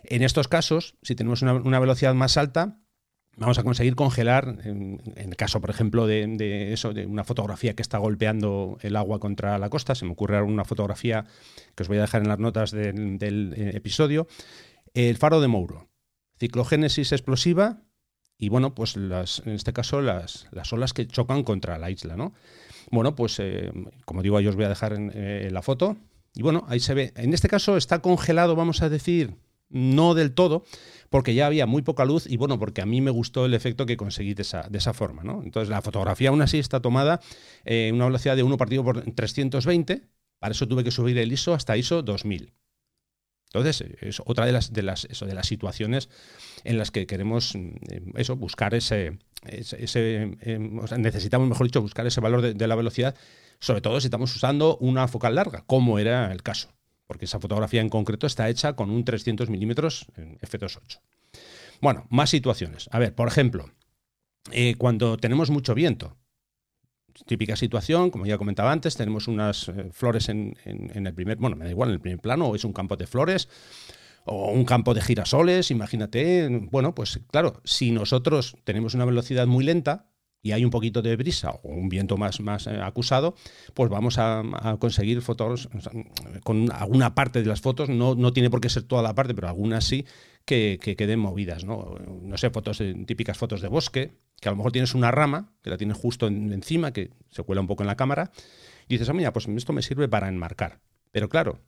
En 0.03 0.23
estos 0.23 0.47
casos, 0.47 0.95
si 1.01 1.15
tenemos 1.15 1.41
una 1.41 1.79
velocidad 1.79 2.13
más 2.13 2.37
alta, 2.37 2.77
vamos 3.37 3.57
a 3.59 3.63
conseguir 3.63 3.95
congelar, 3.95 4.59
en, 4.63 5.01
el 5.15 5.35
caso, 5.35 5.61
por 5.61 5.69
ejemplo, 5.69 6.07
de, 6.07 6.73
eso, 6.73 6.93
de 6.93 7.05
una 7.05 7.23
fotografía 7.23 7.75
que 7.75 7.81
está 7.81 7.97
golpeando 7.99 8.77
el 8.81 8.95
agua 8.95 9.19
contra 9.19 9.57
la 9.57 9.69
costa, 9.69 9.95
se 9.95 10.05
me 10.05 10.11
ocurre 10.11 10.41
una 10.41 10.65
fotografía 10.65 11.25
que 11.75 11.83
os 11.83 11.87
voy 11.87 11.97
a 11.97 12.01
dejar 12.01 12.23
en 12.23 12.27
las 12.27 12.39
notas 12.39 12.71
del, 12.71 13.53
eh, 13.55 13.71
episodio, 13.75 14.27
el 14.93 15.17
faro 15.17 15.39
de 15.39 15.47
Mouro, 15.47 15.87
ciclogénesis 16.39 17.11
explosiva 17.11 17.83
y, 18.37 18.49
bueno, 18.49 18.73
pues 18.75 18.97
las, 18.97 19.41
en 19.45 19.53
este 19.53 19.73
caso 19.73 20.01
las, 20.01 20.47
las 20.51 20.73
olas 20.73 20.93
que 20.93 21.07
chocan 21.07 21.43
contra 21.43 21.77
la 21.77 21.91
isla, 21.91 22.15
¿no? 22.17 22.33
Bueno, 22.91 23.15
pues 23.15 23.39
eh, 23.39 23.71
como 24.05 24.21
digo, 24.21 24.37
ahí 24.37 24.47
os 24.47 24.55
voy 24.55 24.65
a 24.65 24.69
dejar 24.69 24.93
en, 24.93 25.11
eh, 25.13 25.49
la 25.51 25.61
foto. 25.61 25.97
Y 26.33 26.41
bueno, 26.41 26.65
ahí 26.67 26.79
se 26.79 26.93
ve. 26.93 27.13
En 27.15 27.33
este 27.33 27.49
caso 27.49 27.77
está 27.77 27.99
congelado, 27.99 28.55
vamos 28.55 28.81
a 28.81 28.89
decir, 28.89 29.35
no 29.69 30.13
del 30.13 30.33
todo, 30.33 30.63
porque 31.09 31.33
ya 31.33 31.45
había 31.45 31.65
muy 31.65 31.81
poca 31.81 32.05
luz 32.05 32.25
y 32.27 32.37
bueno, 32.37 32.59
porque 32.59 32.81
a 32.81 32.85
mí 32.85 33.01
me 33.01 33.11
gustó 33.11 33.45
el 33.45 33.53
efecto 33.53 33.85
que 33.85 33.97
conseguí 33.97 34.33
de 34.33 34.41
esa, 34.43 34.67
de 34.69 34.77
esa 34.77 34.93
forma. 34.93 35.23
¿no? 35.23 35.41
Entonces 35.43 35.69
la 35.69 35.81
fotografía 35.81 36.29
aún 36.29 36.41
así 36.41 36.59
está 36.59 36.81
tomada 36.81 37.19
en 37.65 37.95
una 37.95 38.05
velocidad 38.05 38.35
de 38.35 38.43
1 38.43 38.57
partido 38.57 38.83
por 38.83 39.01
320, 39.01 40.03
para 40.39 40.51
eso 40.51 40.67
tuve 40.67 40.83
que 40.83 40.91
subir 40.91 41.17
el 41.17 41.31
ISO 41.31 41.53
hasta 41.53 41.77
ISO 41.77 42.01
2000. 42.01 42.53
Entonces, 43.53 43.81
es 44.01 44.21
otra 44.25 44.45
de 44.45 44.51
las, 44.51 44.73
de 44.73 44.83
las, 44.83 45.05
eso, 45.05 45.25
de 45.25 45.33
las 45.33 45.47
situaciones 45.47 46.09
en 46.65 46.77
las 46.77 46.91
que 46.91 47.07
queremos 47.07 47.55
mm, 47.55 48.17
eso, 48.17 48.35
buscar 48.35 48.75
ese, 48.75 49.19
ese, 49.45 50.37
em, 50.41 50.81
necesitamos, 50.97 51.47
mejor 51.47 51.65
dicho, 51.67 51.81
buscar 51.81 52.05
ese 52.05 52.19
valor 52.19 52.41
de, 52.41 52.53
de 52.53 52.67
la 52.67 52.75
velocidad, 52.75 53.15
sobre 53.59 53.79
todo 53.79 54.01
si 54.01 54.07
estamos 54.07 54.35
usando 54.35 54.77
una 54.77 55.07
focal 55.07 55.35
larga, 55.35 55.63
como 55.65 55.97
era 55.97 56.31
el 56.33 56.43
caso 56.43 56.76
porque 57.07 57.25
esa 57.25 57.39
fotografía 57.39 57.81
en 57.81 57.89
concreto 57.89 58.27
está 58.27 58.49
hecha 58.49 58.73
con 58.73 58.89
un 58.89 59.03
300 59.03 59.49
milímetros 59.49 60.07
en 60.15 60.37
f2.8. 60.39 60.99
Bueno, 61.81 62.05
más 62.09 62.29
situaciones. 62.29 62.89
A 62.91 62.99
ver, 62.99 63.15
por 63.15 63.27
ejemplo, 63.27 63.69
eh, 64.51 64.75
cuando 64.77 65.17
tenemos 65.17 65.49
mucho 65.49 65.73
viento, 65.73 66.17
típica 67.25 67.55
situación, 67.55 68.11
como 68.11 68.25
ya 68.25 68.37
comentaba 68.37 68.71
antes, 68.71 68.95
tenemos 68.95 69.27
unas 69.27 69.69
eh, 69.69 69.89
flores 69.91 70.29
en, 70.29 70.55
el 70.65 71.13
primer, 71.13 71.37
bueno, 71.37 71.55
me 71.55 71.65
da 71.65 71.71
igual, 71.71 71.89
en 71.89 71.95
el 71.95 72.01
primer 72.01 72.19
plano, 72.19 72.47
o 72.47 72.55
es 72.55 72.63
un 72.63 72.73
campo 72.73 72.95
de 72.95 73.07
flores, 73.07 73.49
o 74.25 74.51
un 74.51 74.65
campo 74.65 74.93
de 74.93 75.01
girasoles, 75.01 75.71
imagínate, 75.71 76.49
bueno, 76.69 76.93
pues 76.93 77.21
claro, 77.31 77.61
si 77.63 77.91
nosotros 77.91 78.57
tenemos 78.63 78.93
una 78.93 79.05
velocidad 79.05 79.47
muy 79.47 79.63
lenta, 79.63 80.09
y 80.47 80.53
hay 80.53 80.63
un 80.63 80.71
poquito 80.71 81.01
de 81.01 81.17
brisa 81.17 81.51
o 81.51 81.67
un 81.67 81.89
viento 81.89 82.15
más, 82.15 82.39
más 82.39 82.67
eh, 82.67 82.79
acusado, 82.81 83.35
pues 83.73 83.89
vamos 83.89 84.17
a, 84.17 84.77
conseguir 84.79 85.21
fotos 85.21 85.67
con 86.45 86.71
alguna 86.71 87.15
parte 87.15 87.41
de 87.41 87.47
las 87.47 87.59
fotos, 87.59 87.89
no, 87.89 88.15
no, 88.15 88.31
tiene 88.31 88.49
por 88.49 88.61
qué 88.61 88.69
ser 88.69 88.83
toda 88.83 89.01
la 89.01 89.13
parte, 89.13 89.35
pero 89.35 89.49
algunas 89.49 89.83
sí, 89.83 90.05
que, 90.45 90.79
queden 90.79 91.19
movidas. 91.19 91.65
¿no? 91.65 91.97
no 92.21 92.37
sé, 92.37 92.49
fotos 92.49 92.81
típicas 93.05 93.37
fotos 93.37 93.59
de 93.59 93.67
bosque, 93.67 94.13
que 94.39 94.47
a 94.47 94.53
lo 94.53 94.55
mejor 94.55 94.71
tienes 94.71 94.95
una 94.95 95.11
rama, 95.11 95.51
que 95.61 95.69
la 95.69 95.77
tienes 95.77 95.97
justo 95.97 96.27
encima, 96.27 96.93
que 96.93 97.11
se 97.29 97.43
cuela 97.43 97.59
un 97.59 97.67
poco 97.67 97.83
en 97.83 97.87
la 97.87 97.97
cámara, 97.97 98.31
y 98.87 98.93
dices, 98.93 99.09
ah, 99.09 99.13
mira, 99.13 99.33
pues 99.33 99.49
esto 99.49 99.73
me 99.73 99.81
sirve 99.81 100.07
para 100.07 100.29
enmarcar. 100.29 100.79
Pero 101.11 101.27
claro, 101.27 101.59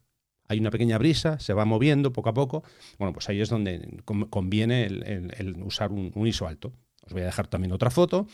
hay 0.48 0.62
una 0.62 0.72
pequeña 0.72 0.98
brisa, 0.98 1.38
se 1.40 1.54
va 1.54 1.66
moviendo 1.66 2.14
poco 2.14 2.30
a 2.30 2.34
poco. 2.34 2.64
Bueno, 2.98 3.12
pues 3.12 3.28
ahí 3.28 3.42
es 3.42 3.50
donde 3.50 4.02
conviene 4.06 4.86
el, 4.86 5.58
usar 5.66 5.92
un 5.92 6.26
ISO 6.26 6.48
alto. 6.48 6.72
Os 7.10 7.14
voy 7.14 7.24
a 7.24 7.26
dejar 7.26 7.48
también 7.48 7.72
otra 7.72 7.90
foto 7.90 8.28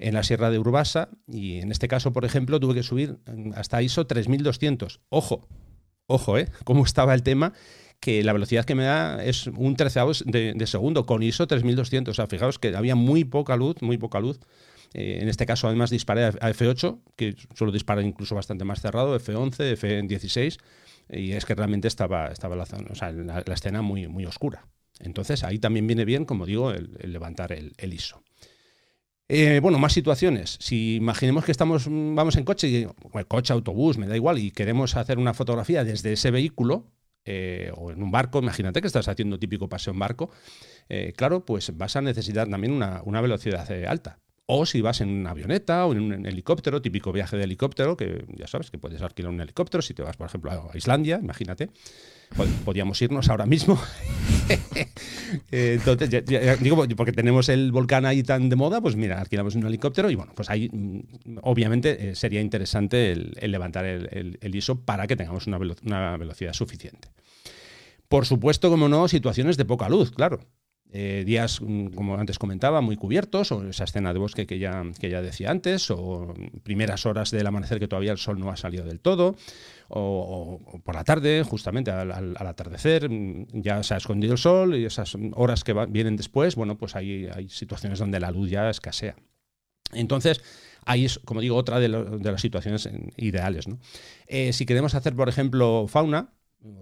en 0.00 0.14
la 0.14 0.22
Sierra 0.22 0.50
de 0.50 0.58
Urbasa 0.58 1.10
y 1.26 1.58
en 1.58 1.70
este 1.70 1.88
caso, 1.88 2.12
por 2.12 2.24
ejemplo, 2.24 2.58
tuve 2.58 2.74
que 2.74 2.82
subir 2.82 3.18
hasta 3.54 3.82
ISO 3.82 4.06
3200. 4.06 5.00
Ojo, 5.08 5.46
ojo, 6.06 6.38
¿eh? 6.38 6.48
¿Cómo 6.64 6.84
estaba 6.84 7.14
el 7.14 7.22
tema? 7.22 7.52
Que 8.00 8.24
la 8.24 8.32
velocidad 8.32 8.64
que 8.64 8.74
me 8.74 8.84
da 8.84 9.22
es 9.22 9.46
un 9.46 9.76
treceavo 9.76 10.12
de, 10.24 10.54
de 10.54 10.66
segundo 10.66 11.06
con 11.06 11.22
ISO 11.22 11.46
3200. 11.46 12.12
O 12.12 12.14
sea, 12.14 12.26
fijaos 12.26 12.58
que 12.58 12.74
había 12.74 12.94
muy 12.94 13.24
poca 13.24 13.56
luz, 13.56 13.76
muy 13.82 13.98
poca 13.98 14.20
luz. 14.20 14.40
Eh, 14.92 15.18
en 15.20 15.28
este 15.28 15.46
caso, 15.46 15.68
además, 15.68 15.90
disparé 15.90 16.24
a 16.24 16.32
F8, 16.32 17.00
que 17.16 17.36
suelo 17.54 17.72
disparar 17.72 18.04
incluso 18.04 18.34
bastante 18.34 18.64
más 18.64 18.80
cerrado, 18.80 19.18
F11, 19.18 19.76
F16, 19.76 20.58
y 21.10 21.32
es 21.32 21.44
que 21.44 21.54
realmente 21.54 21.88
estaba, 21.88 22.28
estaba 22.28 22.56
la, 22.56 22.64
o 22.64 22.94
sea, 22.94 23.12
la, 23.12 23.40
escena 23.40 23.82
muy, 23.82 24.08
muy 24.08 24.26
oscura. 24.26 24.66
Entonces, 24.98 25.44
ahí 25.44 25.58
también 25.58 25.86
viene 25.86 26.04
bien, 26.04 26.24
como 26.24 26.44
digo, 26.44 26.72
el, 26.72 26.90
levantar 27.04 27.52
el, 27.52 27.94
ISO. 27.94 28.22
Eh, 29.32 29.60
bueno, 29.60 29.78
más 29.78 29.92
situaciones. 29.92 30.56
Si 30.58 30.96
imaginemos 30.96 31.44
que 31.44 31.52
estamos, 31.52 31.86
vamos 31.88 32.34
en 32.34 32.42
coche, 32.42 32.88
coche, 33.28 33.52
autobús, 33.52 33.96
me 33.96 34.08
da 34.08 34.16
igual, 34.16 34.38
y 34.38 34.50
queremos 34.50 34.96
hacer 34.96 35.18
una 35.18 35.34
fotografía 35.34 35.84
desde 35.84 36.14
ese 36.14 36.32
vehículo, 36.32 36.90
eh, 37.24 37.70
o 37.76 37.92
en 37.92 38.02
un 38.02 38.10
barco, 38.10 38.40
imagínate 38.40 38.80
que 38.80 38.88
estás 38.88 39.06
haciendo 39.06 39.38
típico 39.38 39.68
paseo 39.68 39.92
en 39.92 40.00
barco, 40.00 40.30
eh, 40.88 41.12
claro, 41.16 41.44
pues 41.44 41.76
vas 41.78 41.94
a 41.94 42.00
necesitar 42.00 42.48
también 42.48 42.72
una, 42.72 43.02
una 43.04 43.20
velocidad 43.20 43.70
alta. 43.86 44.18
O 44.52 44.66
si 44.66 44.80
vas 44.80 45.00
en 45.00 45.10
una 45.10 45.30
avioneta 45.30 45.86
o 45.86 45.92
en 45.92 46.00
un 46.00 46.26
helicóptero, 46.26 46.82
típico 46.82 47.12
viaje 47.12 47.36
de 47.36 47.44
helicóptero, 47.44 47.96
que 47.96 48.24
ya 48.34 48.48
sabes 48.48 48.72
que 48.72 48.78
puedes 48.78 49.00
alquilar 49.00 49.30
un 49.30 49.40
helicóptero 49.40 49.80
si 49.80 49.94
te 49.94 50.02
vas, 50.02 50.16
por 50.16 50.26
ejemplo, 50.26 50.50
a 50.50 50.76
Islandia, 50.76 51.20
imagínate. 51.22 51.70
Podríamos 52.64 53.00
irnos 53.00 53.28
ahora 53.28 53.46
mismo. 53.46 53.80
Entonces, 55.52 56.24
digo, 56.60 56.84
porque 56.96 57.12
tenemos 57.12 57.48
el 57.48 57.70
volcán 57.70 58.04
ahí 58.06 58.24
tan 58.24 58.48
de 58.48 58.56
moda, 58.56 58.80
pues 58.80 58.96
mira, 58.96 59.20
alquilamos 59.20 59.54
un 59.54 59.64
helicóptero 59.66 60.10
y 60.10 60.16
bueno, 60.16 60.32
pues 60.34 60.50
ahí 60.50 60.68
mm, 60.68 61.38
obviamente 61.42 62.10
eh, 62.10 62.14
sería 62.16 62.40
interesante 62.40 63.12
el, 63.12 63.36
levantar 63.52 63.84
el, 63.84 64.54
ISO 64.54 64.80
para 64.80 65.06
que 65.06 65.14
tengamos 65.14 65.46
una 65.46 66.16
velocidad 66.16 66.54
suficiente. 66.54 67.08
Por 68.08 68.26
supuesto, 68.26 68.68
como 68.68 68.88
no, 68.88 69.06
situaciones 69.06 69.56
de 69.56 69.64
poca 69.64 69.88
luz, 69.88 70.10
claro. 70.10 70.40
Eh, 70.92 71.22
días, 71.24 71.60
mm, 71.60 71.88
como 71.88 72.16
antes 72.16 72.38
comentaba, 72.38 72.80
muy 72.80 72.96
cubiertos, 72.96 73.52
o 73.52 73.68
esa 73.68 73.84
escena 73.84 74.12
de 74.12 74.18
bosque 74.18 74.46
que 74.46 74.58
ya, 74.58 74.82
que 74.98 75.08
ya 75.08 75.22
decía 75.22 75.50
antes, 75.50 75.90
o 75.90 76.34
primeras 76.64 77.06
horas 77.06 77.30
del 77.30 77.46
amanecer 77.46 77.78
que 77.78 77.86
todavía 77.86 78.10
el 78.10 78.18
sol 78.18 78.40
no 78.40 78.50
ha 78.50 78.56
salido 78.56 78.84
del 78.84 78.98
todo, 78.98 79.36
o, 79.88 80.60
por 80.84 80.94
la 80.96 81.04
tarde, 81.04 81.44
justamente 81.44 81.92
al, 81.92 82.34
atardecer, 82.36 83.08
mm, 83.08 83.46
ya 83.52 83.82
se 83.84 83.94
ha 83.94 83.98
escondido 83.98 84.32
el 84.32 84.38
sol 84.38 84.74
y 84.74 84.84
esas 84.84 85.16
horas 85.34 85.62
que 85.62 85.74
vienen 85.88 86.16
después, 86.16 86.56
bueno, 86.56 86.76
pues 86.76 86.96
hay, 86.96 87.28
hay 87.32 87.48
situaciones 87.48 88.00
donde 88.00 88.18
la 88.18 88.32
luz 88.32 88.50
ya 88.50 88.68
escasea. 88.68 89.14
Entonces, 89.92 90.42
ahí 90.86 91.04
es, 91.04 91.20
como 91.20 91.40
digo, 91.40 91.56
otra 91.56 91.78
de, 91.78 91.88
las 91.88 92.40
situaciones 92.40 92.88
ideales. 93.16 93.66
Eh, 94.26 94.52
si 94.52 94.66
queremos 94.66 94.94
hacer, 94.94 95.14
por 95.14 95.28
ejemplo, 95.28 95.86
fauna, 95.88 96.32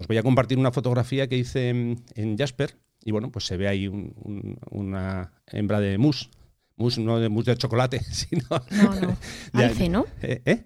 os 0.01 0.07
voy 0.07 0.17
a 0.17 0.23
compartir 0.23 0.59
una 0.59 0.73
fotografía 0.73 1.29
que 1.29 1.37
hice 1.37 1.69
en 1.71 2.39
Jasper, 2.39 2.75
y 3.05 3.11
bueno, 3.11 3.31
pues 3.31 3.47
se 3.47 3.57
ve 3.57 3.69
ahí 3.69 3.89
una 4.71 5.33
hembra 5.47 5.81
de 5.81 5.99
mousse. 5.99 6.31
Mousse, 6.77 6.99
no 6.99 7.19
de 7.19 7.29
mousse 7.29 7.53
de 7.53 7.57
chocolate, 7.57 8.01
sino. 8.11 8.47
No, 8.71 8.95
no. 9.01 9.17
Alce, 9.53 9.89
¿no? 9.89 10.07
¿Eh? 10.23 10.43
¿Eh? 10.45 10.65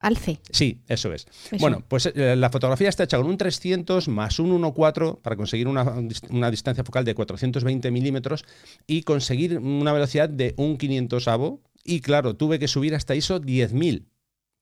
Alce. 0.00 0.40
Sí, 0.50 0.82
eso 0.86 1.12
es. 1.12 1.26
Bueno, 1.58 1.82
pues 1.88 2.06
eh, 2.06 2.36
la 2.36 2.50
fotografía 2.50 2.90
está 2.90 3.04
hecha 3.04 3.16
con 3.16 3.26
un 3.26 3.38
300 3.38 4.08
más 4.08 4.38
un 4.38 4.60
1.4 4.60 5.22
para 5.22 5.34
conseguir 5.34 5.66
una, 5.66 5.82
una, 6.28 6.50
distancia 6.50 6.84
focal 6.84 7.06
de 7.06 7.14
420 7.14 7.90
milímetros 7.90 8.44
y 8.86 9.02
conseguir 9.02 9.58
una 9.58 9.92
velocidad 9.92 10.28
de 10.28 10.54
un 10.58 10.76
500 10.76 11.28
avo. 11.28 11.62
Y 11.82 12.00
claro, 12.00 12.36
tuve 12.36 12.58
que 12.58 12.68
subir 12.68 12.94
hasta 12.94 13.14
ISO 13.14 13.40
10.000 13.40 14.04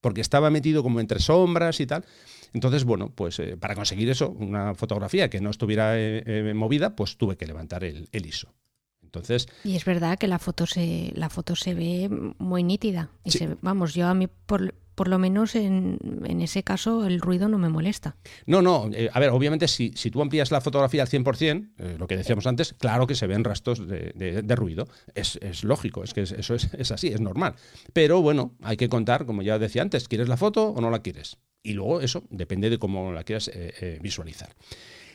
porque 0.02 0.20
estaba 0.20 0.50
metido 0.50 0.82
como 0.82 1.00
entre 1.00 1.20
sombras 1.20 1.80
y 1.80 1.86
tal. 1.86 2.04
Entonces, 2.52 2.84
bueno, 2.84 3.10
pues 3.14 3.38
eh, 3.38 3.56
para 3.56 3.74
conseguir 3.74 4.10
eso, 4.10 4.30
una 4.30 4.74
fotografía 4.74 5.30
que 5.30 5.40
no 5.40 5.50
estuviera 5.50 5.98
eh, 5.98 6.22
eh, 6.26 6.54
movida, 6.54 6.94
pues 6.94 7.16
tuve 7.16 7.36
que 7.36 7.46
levantar 7.46 7.84
el, 7.84 8.08
ISO. 8.12 8.54
Entonces, 9.02 9.46
y 9.64 9.76
es 9.76 9.84
verdad 9.84 10.18
que 10.18 10.26
la 10.26 10.38
foto 10.38 10.66
se, 10.66 11.12
la 11.14 11.28
foto 11.28 11.54
se 11.54 11.74
ve 11.74 12.08
muy 12.38 12.62
nítida. 12.62 13.10
Y 13.24 13.32
vamos, 13.60 13.94
yo 13.94 14.06
a 14.06 14.14
mí 14.14 14.26
por, 14.26 14.74
por 14.94 15.08
lo 15.08 15.18
menos 15.18 15.54
en, 15.54 15.98
en, 16.24 16.40
ese 16.40 16.62
caso 16.62 17.04
el 17.06 17.20
ruido 17.20 17.48
no 17.48 17.58
me 17.58 17.68
molesta. 17.68 18.16
No, 18.46 18.62
no, 18.62 18.88
a 19.12 19.20
ver, 19.20 19.30
obviamente 19.30 19.68
si, 19.68 19.92
si, 19.96 20.10
tú 20.10 20.22
amplías 20.22 20.50
la 20.50 20.62
fotografía 20.62 21.02
al 21.02 21.08
100%, 21.08 21.98
lo 21.98 22.06
que 22.06 22.16
decíamos 22.16 22.46
antes, 22.46 22.74
claro 22.78 23.06
que 23.06 23.14
se 23.14 23.26
ven 23.26 23.44
rastros 23.44 23.86
de, 23.86 24.42
de, 24.42 24.56
ruido. 24.56 24.88
Es, 25.14 25.38
es, 25.42 25.62
lógico, 25.62 26.04
es 26.04 26.14
que 26.14 26.22
eso 26.22 26.54
es, 26.54 26.72
es, 26.72 26.90
así, 26.90 27.08
es 27.08 27.20
normal. 27.20 27.54
Pero 27.92 28.22
bueno, 28.22 28.54
hay 28.62 28.78
que 28.78 28.88
contar, 28.88 29.26
como 29.26 29.42
ya 29.42 29.58
decía 29.58 29.82
antes, 29.82 30.08
¿quieres 30.08 30.28
la 30.28 30.38
foto 30.38 30.68
o 30.68 30.80
no 30.80 30.90
la 30.90 31.00
quieres? 31.00 31.36
Y 31.62 31.74
luego 31.74 32.00
eso 32.00 32.24
depende 32.30 32.70
de 32.70 32.78
cómo 32.78 33.12
la 33.12 33.24
quieras 33.24 33.48
eh, 33.48 33.72
eh, 33.80 33.98
visualizar. 34.02 34.54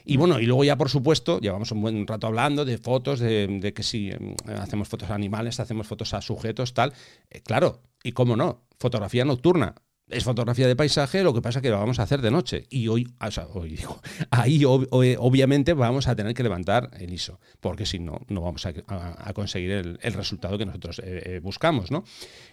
Y 0.10 0.16
bueno, 0.16 0.40
y 0.40 0.46
luego 0.46 0.64
ya 0.64 0.78
por 0.78 0.90
supuesto, 0.90 1.40
llevamos 1.42 1.72
un 1.74 1.82
buen 1.82 2.08
rato 2.08 2.28
hablando 2.28 2.64
de 2.64 2.78
fotos, 2.78 3.20
de, 3.20 3.74
que 3.76 3.84
si 3.84 4.10
em, 4.10 4.36
hacemos 4.58 4.88
fotos 4.88 5.10
a 5.10 5.16
animales, 5.16 5.60
hacemos 5.60 5.86
fotos 5.86 6.14
a 6.14 6.22
sujetos, 6.22 6.74
tal. 6.74 6.94
Eh, 7.30 7.42
claro, 7.42 7.82
y 8.02 8.14
cómo 8.14 8.38
no, 8.38 8.62
fotografía 8.80 9.26
nocturna. 9.26 9.76
Es 10.10 10.24
fotografía 10.24 10.68
de 10.68 10.76
paisaje, 10.76 11.24
lo 11.24 11.34
que 11.34 11.42
pasa 11.42 11.60
es 11.60 11.64
que 11.64 11.70
lo 11.70 11.78
vamos 11.80 12.00
a 12.00 12.04
hacer 12.04 12.22
de 12.22 12.32
noche. 12.32 12.66
Y 12.70 12.88
hoy, 12.88 13.08
o 13.20 13.32
sea, 13.32 13.48
hoy 13.54 13.76
digo, 13.76 14.02
ahí 14.32 14.64
obviamente 14.66 15.74
vamos 15.74 16.08
a 16.08 16.16
tener 16.16 16.34
que 16.34 16.44
levantar 16.44 16.92
el 17.00 17.14
ISO, 17.14 17.40
porque 17.60 17.86
si 17.86 18.00
no, 18.00 18.22
no 18.30 18.42
vamos 18.42 18.66
a, 18.66 19.34
conseguir 19.34 19.72
el, 19.72 20.14
resultado 20.14 20.58
que 20.58 20.66
nosotros 20.66 21.00
eh, 21.00 21.22
eh, 21.26 21.40
buscamos. 21.42 21.90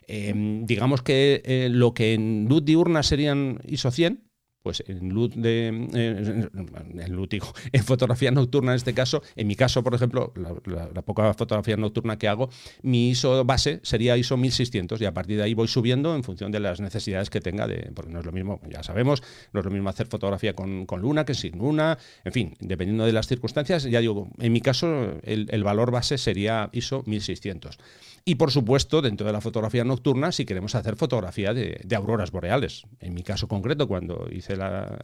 Em, 0.06 0.66
digamos 0.66 1.02
que 1.02 1.42
eh, 1.44 1.68
lo 1.70 1.94
que 1.94 2.14
en 2.14 2.46
luz 2.48 2.64
diurna 2.64 3.02
serían 3.02 3.60
ISO 3.66 3.90
100, 3.90 4.22
pues 4.64 4.82
en 4.88 5.10
luz 5.10 5.34
de 5.36 5.68
en, 7.72 7.84
fotografía 7.84 8.30
nocturna 8.30 8.72
en 8.72 8.76
este 8.76 8.94
caso, 8.94 9.22
en 9.36 9.46
mi 9.46 9.56
caso, 9.56 9.84
por 9.84 9.94
ejemplo, 9.94 10.32
la, 10.64 11.02
poca 11.02 11.34
fotografía 11.34 11.76
nocturna 11.76 12.18
que 12.18 12.28
hago, 12.28 12.48
mi 12.80 13.10
ISO 13.10 13.44
base 13.44 13.80
sería 13.82 14.16
ISO 14.16 14.38
1600 14.38 15.02
y 15.02 15.04
a 15.04 15.12
partir 15.12 15.36
de 15.36 15.42
ahí 15.42 15.52
voy 15.52 15.68
subiendo 15.68 16.16
en 16.16 16.24
función 16.24 16.50
de 16.50 16.60
las 16.60 16.80
necesidades 16.80 17.28
que 17.28 17.42
tenga, 17.42 17.66
de, 17.66 17.92
porque 17.94 18.10
no 18.10 18.20
es 18.20 18.24
lo 18.24 18.32
mismo, 18.32 18.58
ya 18.70 18.82
sabemos, 18.82 19.22
no 19.52 19.60
es 19.60 19.66
lo 19.66 19.70
mismo 19.70 19.90
hacer 19.90 20.06
fotografía 20.06 20.54
con, 20.54 20.86
luna 20.98 21.26
que 21.26 21.34
sin 21.34 21.58
luna, 21.58 21.98
en 22.24 22.32
fin, 22.32 22.54
dependiendo 22.58 23.04
de 23.04 23.12
las 23.12 23.26
circunstancias, 23.26 23.84
ya 23.84 24.00
digo, 24.00 24.30
en 24.38 24.50
mi 24.50 24.62
caso 24.62 25.18
el, 25.24 25.46
el 25.50 25.62
valor 25.62 25.90
base 25.90 26.16
sería 26.16 26.70
ISO 26.72 27.02
1600. 27.04 27.78
Y 28.26 28.36
por 28.36 28.50
supuesto, 28.50 29.02
dentro 29.02 29.26
de 29.26 29.34
la 29.34 29.42
fotografía 29.42 29.84
nocturna, 29.84 30.32
si 30.32 30.46
queremos 30.46 30.74
hacer 30.74 30.96
fotografía 30.96 31.52
de, 31.52 31.84
auroras 31.94 32.30
boreales. 32.30 32.84
En 33.00 33.12
mi 33.12 33.22
caso 33.22 33.48
concreto, 33.48 33.86
cuando 33.86 34.28
hice 34.32 34.56
la, 34.56 34.98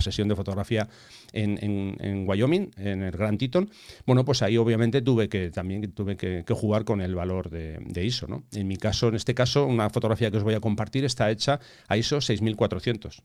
sesión 0.00 0.26
de 0.26 0.34
fotografía 0.34 0.88
en, 1.32 2.24
Wyoming, 2.26 2.72
en 2.78 3.02
el 3.04 3.12
Grand 3.12 3.38
Teton, 3.38 3.70
bueno, 4.06 4.24
pues 4.24 4.42
ahí 4.42 4.56
obviamente 4.56 5.02
tuve 5.02 5.28
que 5.28 5.50
también 5.50 5.92
tuve 5.92 6.16
que, 6.16 6.44
jugar 6.52 6.84
con 6.84 7.00
el 7.00 7.14
valor 7.14 7.48
de, 7.48 8.04
ISO. 8.04 8.26
¿no? 8.26 8.42
En 8.52 8.66
mi 8.66 8.76
caso, 8.76 9.06
en 9.08 9.14
este 9.14 9.34
caso, 9.34 9.64
una 9.64 9.88
fotografía 9.88 10.32
que 10.32 10.38
os 10.38 10.42
voy 10.42 10.54
a 10.54 10.60
compartir 10.60 11.04
está 11.04 11.30
hecha 11.30 11.60
a 11.86 11.96
ISO 11.96 12.20
6400 12.20 13.22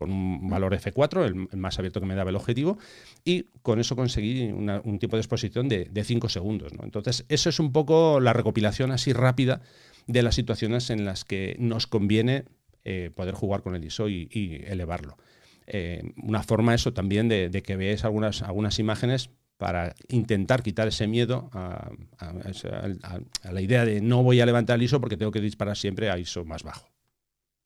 con 0.00 0.10
un 0.10 0.48
valor 0.48 0.72
F4, 0.74 1.26
el, 1.26 1.58
más 1.58 1.78
abierto 1.78 2.00
que 2.00 2.06
me 2.06 2.14
daba 2.14 2.30
el 2.30 2.36
objetivo, 2.36 2.78
y 3.22 3.48
con 3.60 3.78
eso 3.80 3.96
conseguí 3.96 4.44
un 4.44 4.98
tipo 4.98 5.16
de 5.16 5.20
exposición 5.20 5.68
de 5.68 6.04
5 6.04 6.30
segundos. 6.30 6.72
Entonces, 6.82 7.26
eso 7.28 7.50
es 7.50 7.60
un 7.60 7.70
poco 7.70 8.18
la 8.18 8.32
recopilación 8.32 8.92
así 8.92 9.12
rápida 9.12 9.60
de 10.06 10.22
las 10.22 10.34
situaciones 10.34 10.88
en 10.88 11.04
las 11.04 11.26
que 11.26 11.54
nos 11.58 11.86
conviene 11.86 12.44
eh, 12.82 13.10
poder 13.14 13.34
jugar 13.34 13.60
con 13.60 13.74
el 13.74 13.84
ISO 13.84 14.08
y, 14.08 14.64
elevarlo. 14.66 15.18
Eh, 15.66 16.14
una 16.22 16.42
forma 16.42 16.74
eso 16.74 16.94
también 16.94 17.28
de, 17.28 17.50
que 17.62 17.76
veáis 17.76 18.06
algunas, 18.06 18.40
algunas 18.40 18.78
imágenes 18.78 19.28
para 19.58 19.94
intentar 20.08 20.62
quitar 20.62 20.88
ese 20.88 21.06
miedo 21.06 21.50
a, 21.52 21.90
la 23.52 23.60
idea 23.60 23.84
de 23.84 24.00
no 24.00 24.22
voy 24.22 24.40
a 24.40 24.46
levantar 24.46 24.76
el 24.76 24.84
ISO 24.84 24.98
porque 24.98 25.18
tengo 25.18 25.30
que 25.30 25.42
disparar 25.42 25.76
siempre 25.76 26.08
a 26.08 26.18
ISO 26.18 26.46
más 26.46 26.62
bajo. 26.62 26.88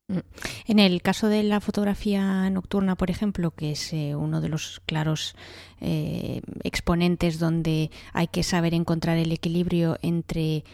Mm. 0.08 0.18
En 0.66 0.78
el 0.78 1.00
caso 1.00 1.28
de 1.28 1.42
la 1.42 1.60
fotografía 1.60 2.50
nocturna, 2.50 2.94
por 2.94 3.10
ejemplo, 3.10 3.52
que 3.52 3.72
es 3.72 3.92
eh, 3.92 4.14
uno 4.14 4.40
de 4.40 4.50
los 4.50 4.80
claros 4.84 5.34
eh, 5.80 6.42
exponentes 6.62 7.38
donde 7.38 7.90
hay 8.12 8.26
que 8.28 8.42
saber 8.42 8.74
encontrar 8.74 9.16
el 9.16 9.32
equilibrio 9.32 9.98
entre 10.02 10.64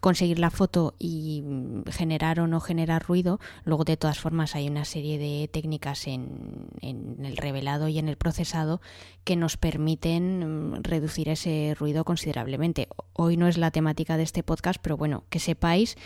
conseguir 0.00 0.38
la 0.38 0.50
foto 0.50 0.94
y 0.98 1.42
generar 1.90 2.40
o 2.40 2.46
no 2.46 2.60
generar 2.60 3.04
ruido. 3.04 3.40
Luego, 3.64 3.84
de 3.84 3.96
todas 3.96 4.18
formas, 4.18 4.54
hay 4.54 4.68
una 4.68 4.84
serie 4.84 5.18
de 5.18 5.48
técnicas 5.48 6.06
en, 6.06 6.68
el 6.82 7.36
revelado 7.36 7.88
y 7.88 7.98
en 7.98 8.08
el 8.08 8.16
procesado 8.16 8.80
que 9.24 9.36
nos 9.36 9.56
permiten 9.56 10.72
mm, 10.72 10.82
reducir 10.82 11.28
ese 11.28 11.74
ruido 11.78 12.04
considerablemente. 12.04 12.88
Hoy 13.12 13.36
no 13.36 13.48
es 13.48 13.58
la 13.58 13.70
temática 13.70 14.16
de 14.16 14.22
este 14.22 14.42
podcast, 14.42 14.80
pero 14.80 14.96
bueno, 14.96 15.24
que 15.30 15.40
sepáis 15.40 15.96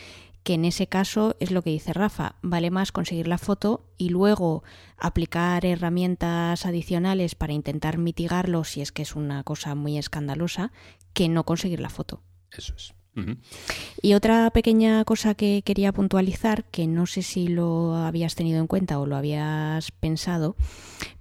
que 0.43 0.55
en 0.55 0.65
ese 0.65 0.87
caso 0.87 1.37
es 1.41 1.51
lo 1.51 1.63
que 1.63 1.71
dice 1.71 1.93
Rafa, 1.93 2.37
vale 2.43 2.71
más 2.71 2.93
conseguir 2.93 3.29
la 3.29 3.39
foto 3.39 3.87
y 3.97 4.09
luego 4.09 4.63
aplicar 4.97 5.65
herramientas 5.67 6.67
adicionales 6.67 7.35
para 7.35 7.53
intentar 7.53 7.99
mitigarlo 7.99 8.65
si 8.65 8.81
es 8.81 8.93
que 8.93 9.03
es 9.03 9.17
una 9.17 9.43
cosa 9.45 9.75
muy 9.75 9.99
escandalosa, 9.99 10.73
que 11.13 11.29
no 11.29 11.45
conseguir 11.45 11.81
la 11.81 11.91
foto. 11.91 12.23
Eso 12.53 12.75
es. 12.75 12.95
Y 14.03 14.15
otra 14.15 14.51
pequeña 14.51 15.05
cosa 15.05 15.35
que 15.35 15.63
quería 15.65 15.93
puntualizar, 15.93 16.65
que 16.65 16.87
no 16.87 17.07
sé 17.07 17.23
si 17.23 17.49
lo 17.49 17.95
habías 17.95 18.35
tenido 18.35 18.61
en 18.61 18.67
cuenta 18.67 18.99
o 18.99 19.07
lo 19.07 19.17
habías 19.17 19.91
pensado, 19.91 20.57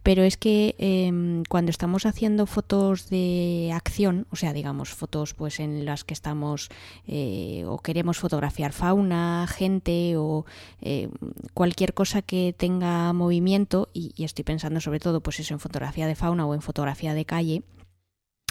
pero 0.04 0.24
es 0.24 0.38
que 0.38 0.76
em, 0.78 1.44
cuando 1.50 1.72
estamos 1.72 2.06
haciendo 2.06 2.46
fotos 2.46 3.10
de 3.10 3.72
acción, 3.74 4.28
o 4.32 4.36
sea, 4.36 4.54
digamos, 4.54 4.90
fotos 4.90 5.34
pues 5.34 5.60
en 5.60 5.86
las 5.86 6.04
que 6.04 6.14
estamos 6.14 6.70
eh, 7.08 7.64
o 7.68 7.80
queremos 7.80 8.18
fotografiar 8.18 8.72
fauna, 8.72 9.46
gente 9.48 10.16
o 10.18 10.46
eh, 10.82 11.10
cualquier 11.54 11.94
cosa 11.94 12.22
que 12.22 12.56
tenga 12.58 13.12
movimiento, 13.14 13.90
y, 13.94 14.14
y 14.16 14.24
estoy 14.24 14.44
pensando 14.44 14.80
sobre 14.80 15.00
todo 15.00 15.22
pues 15.22 15.40
eso 15.40 15.54
en 15.54 15.60
fotografía 15.60 16.08
de 16.08 16.16
fauna 16.16 16.46
o 16.46 16.54
en 16.54 16.62
fotografía 16.62 17.14
de 17.14 17.26
calle, 17.26 17.64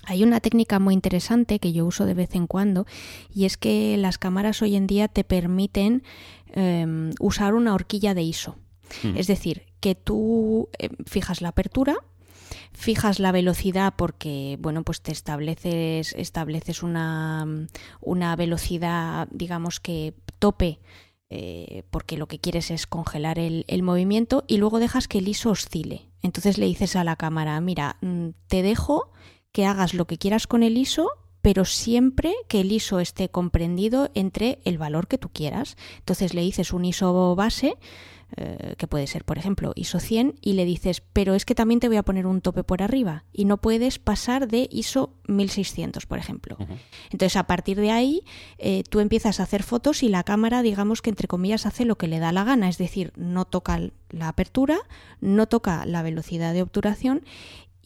hay 0.09 0.23
una 0.23 0.41
técnica 0.41 0.79
muy 0.79 0.95
interesante 0.95 1.59
que 1.59 1.73
yo 1.73 1.85
uso 1.85 2.07
de 2.07 2.15
vez 2.15 2.35
en 2.35 2.47
cuando 2.47 2.87
y 3.33 3.45
es 3.45 3.57
que 3.57 3.97
las 3.99 4.19
cámaras 4.19 4.63
hoy 4.63 4.75
en 4.75 4.87
día 4.87 5.09
te 5.09 5.23
permiten 5.23 6.03
em, 6.53 7.13
usar 7.21 7.55
una 7.55 7.75
horquilla 7.75 8.15
de 8.15 8.23
ISO. 8.23 8.57
Mm. 9.03 9.19
Es 9.19 9.27
decir, 9.27 9.65
que 9.81 9.95
tú 9.95 10.71
em, 10.79 10.91
fijas 11.05 11.43
la 11.43 11.51
apertura, 11.51 11.97
fijas 12.73 13.19
la 13.19 13.33
velocidad 13.33 13.95
porque 13.97 14.57
bueno 14.61 14.83
pues 14.83 15.03
te 15.03 15.13
estableces 15.13 16.15
estableces 16.17 16.83
una, 16.83 17.47
una 18.01 18.37
velocidad 18.37 19.29
digamos 19.31 19.81
que 19.81 20.15
tope 20.39 20.81
eh, 21.29 21.83
porque 21.91 22.17
lo 22.17 22.27
que 22.27 22.39
quieres 22.39 22.71
es 22.71 22.87
congelar 22.87 23.39
el, 23.39 23.67
el, 23.69 23.83
movimiento 23.83 24.45
y 24.47 24.57
luego 24.57 24.79
dejas 24.79 25.09
que 25.09 25.19
el 25.19 25.29
ISO 25.29 25.51
oscile. 25.51 26.09
Entonces 26.23 26.57
le 26.57 26.65
dices 26.65 26.97
a 26.97 27.05
la 27.05 27.17
cámara, 27.17 27.61
mira, 27.61 27.99
mm, 28.01 28.29
te 28.47 28.63
dejo 28.63 29.13
que 29.53 29.67
hagas 29.67 29.95
lo 29.95 30.07
que 30.07 30.19
quieras 30.19 30.47
con 30.47 30.63
el 30.63 30.77
ISO, 30.77 31.09
pero 31.43 31.65
siempre 31.65 32.35
que 32.49 32.61
el 32.61 32.73
ISO 32.73 33.01
esté 33.01 33.29
comprendido 33.29 34.11
entre 34.15 34.59
el 34.65 34.79
valor 34.79 35.07
que 35.09 35.19
tú 35.19 35.31
quieras. 35.31 35.77
Entonces 35.99 36.35
le 36.35 36.43
dices 36.43 36.73
un 36.73 36.85
ISO 36.85 37.35
base, 37.37 37.77
eh, 38.37 38.75
que 38.77 38.87
puede 38.87 39.07
ser, 39.07 39.25
por 39.25 39.39
ejemplo, 39.39 39.73
ISO 39.75 40.01
100, 40.01 40.35
y 40.43 40.53
le 40.53 40.67
dices, 40.67 41.03
pero 41.15 41.35
es 41.35 41.47
que 41.47 41.55
también 41.55 41.81
te 41.81 41.89
voy 41.89 41.97
a 41.97 42.03
poner 42.03 42.27
un 42.27 42.43
tope 42.43 42.63
por 42.63 42.83
arriba 42.83 43.25
y 43.33 43.47
no 43.47 43.57
puedes 43.57 43.99
pasar 43.99 44.49
de 44.49 44.69
ISO 44.71 45.15
1600, 45.29 46.05
por 46.05 46.19
ejemplo. 46.19 46.59
Entonces, 47.11 47.37
a 47.37 47.47
partir 47.47 47.81
de 47.81 47.91
ahí, 47.91 48.25
eh, 48.59 48.83
tú 48.91 49.01
empiezas 49.01 49.41
a 49.41 49.45
hacer 49.45 49.63
fotos 49.63 50.03
y 50.03 50.09
la 50.09 50.25
cámara, 50.25 50.61
digamos 50.61 51.01
que 51.01 51.09
entre 51.09 51.29
comillas, 51.29 51.65
hace 51.65 51.87
lo 51.87 51.97
que 51.97 52.09
le 52.09 52.19
da 52.19 52.33
la 52.33 52.45
gana, 52.45 52.69
es 52.69 52.77
decir, 52.77 53.15
no 53.17 53.47
toca 53.47 53.81
la 54.11 54.29
apertura, 54.29 54.79
no 55.23 55.47
toca 55.47 55.87
la 55.87 56.03
velocidad 56.03 56.53
de 56.53 56.61
obturación 56.61 57.23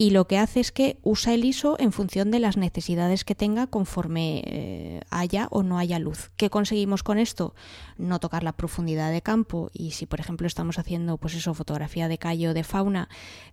y 0.02 0.10
lo 0.10 0.26
que 0.26 0.36
hace 0.36 0.58
es 0.58 0.72
que 0.72 0.98
usa 1.04 1.32
el 1.32 1.44
ISO 1.44 1.76
en 1.78 1.92
función 1.92 2.32
de 2.32 2.40
las 2.40 2.56
necesidades 2.56 3.22
que 3.22 3.36
tenga 3.36 3.68
conforme 3.68 4.42
eh, 4.44 5.00
haya 5.10 5.46
o 5.52 5.62
no 5.62 5.78
haya 5.78 6.00
luz. 6.00 6.32
¿Qué 6.36 6.50
conseguimos 6.50 7.04
con 7.04 7.20
esto? 7.20 7.54
No 7.98 8.18
tocar 8.18 8.42
la 8.42 8.54
profundidad 8.54 9.12
de 9.12 9.22
campo 9.22 9.70
y 9.72 9.92
si 9.92 10.06
por 10.06 10.18
ejemplo 10.18 10.48
estamos 10.48 10.80
haciendo 10.80 11.18
pues 11.18 11.34
eso 11.34 11.54
fotografía 11.54 12.08
de 12.08 12.18
calle 12.18 12.48
o 12.48 12.52
de 12.52 12.64
fauna 12.64 13.08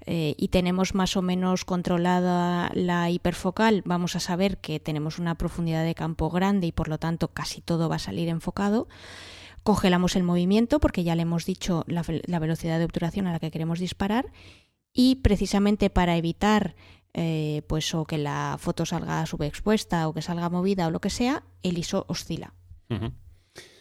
eh, 0.08 0.34
y 0.40 0.48
tenemos 0.48 0.96
más 0.96 1.16
o 1.18 1.22
menos 1.22 1.66
controlada 1.66 2.72
la 2.74 3.12
hiperfocal, 3.12 3.84
vamos 3.86 4.16
a 4.16 4.20
saber 4.20 4.58
que 4.58 4.80
tenemos 4.80 5.20
una 5.20 5.36
profundidad 5.36 5.84
de 5.84 5.94
campo 5.94 6.32
grande 6.32 6.66
y 6.66 6.72
por 6.72 6.88
lo 6.88 6.98
tanto 6.98 7.28
casi 7.28 7.62
todo 7.62 7.90
va 7.90 7.98
a 7.98 8.00
salir 8.00 8.28
enfocado 8.28 8.88
congelamos 9.62 10.16
el 10.16 10.24
movimiento 10.24 10.80
porque 10.80 11.04
ya 11.04 11.14
le 11.14 11.22
hemos 11.22 11.46
dicho 11.46 11.84
la, 11.86 12.04
la 12.26 12.40
velocidad 12.40 12.80
de 12.80 12.86
obturación 12.86 13.28
a 13.28 13.34
la 13.34 13.40
que 13.40 13.52
queremos 13.52 13.78
disparar 13.78 14.32
y 14.94 15.16
precisamente 15.16 15.90
para 15.90 16.18
evitar 16.18 16.76
eh, 17.14 17.64
pues 17.68 17.94
o 17.96 18.06
que 18.06 18.18
la 18.18 18.58
foto 18.60 18.86
salga 18.86 19.26
subexpuesta 19.26 20.08
o 20.08 20.14
que 20.14 20.22
salga 20.22 20.50
movida 20.50 20.88
o 20.88 20.92
lo 20.92 21.02
que 21.02 21.10
sea, 21.10 21.44
el 21.64 21.78
ISO 21.78 22.06
oscila. 22.08 22.54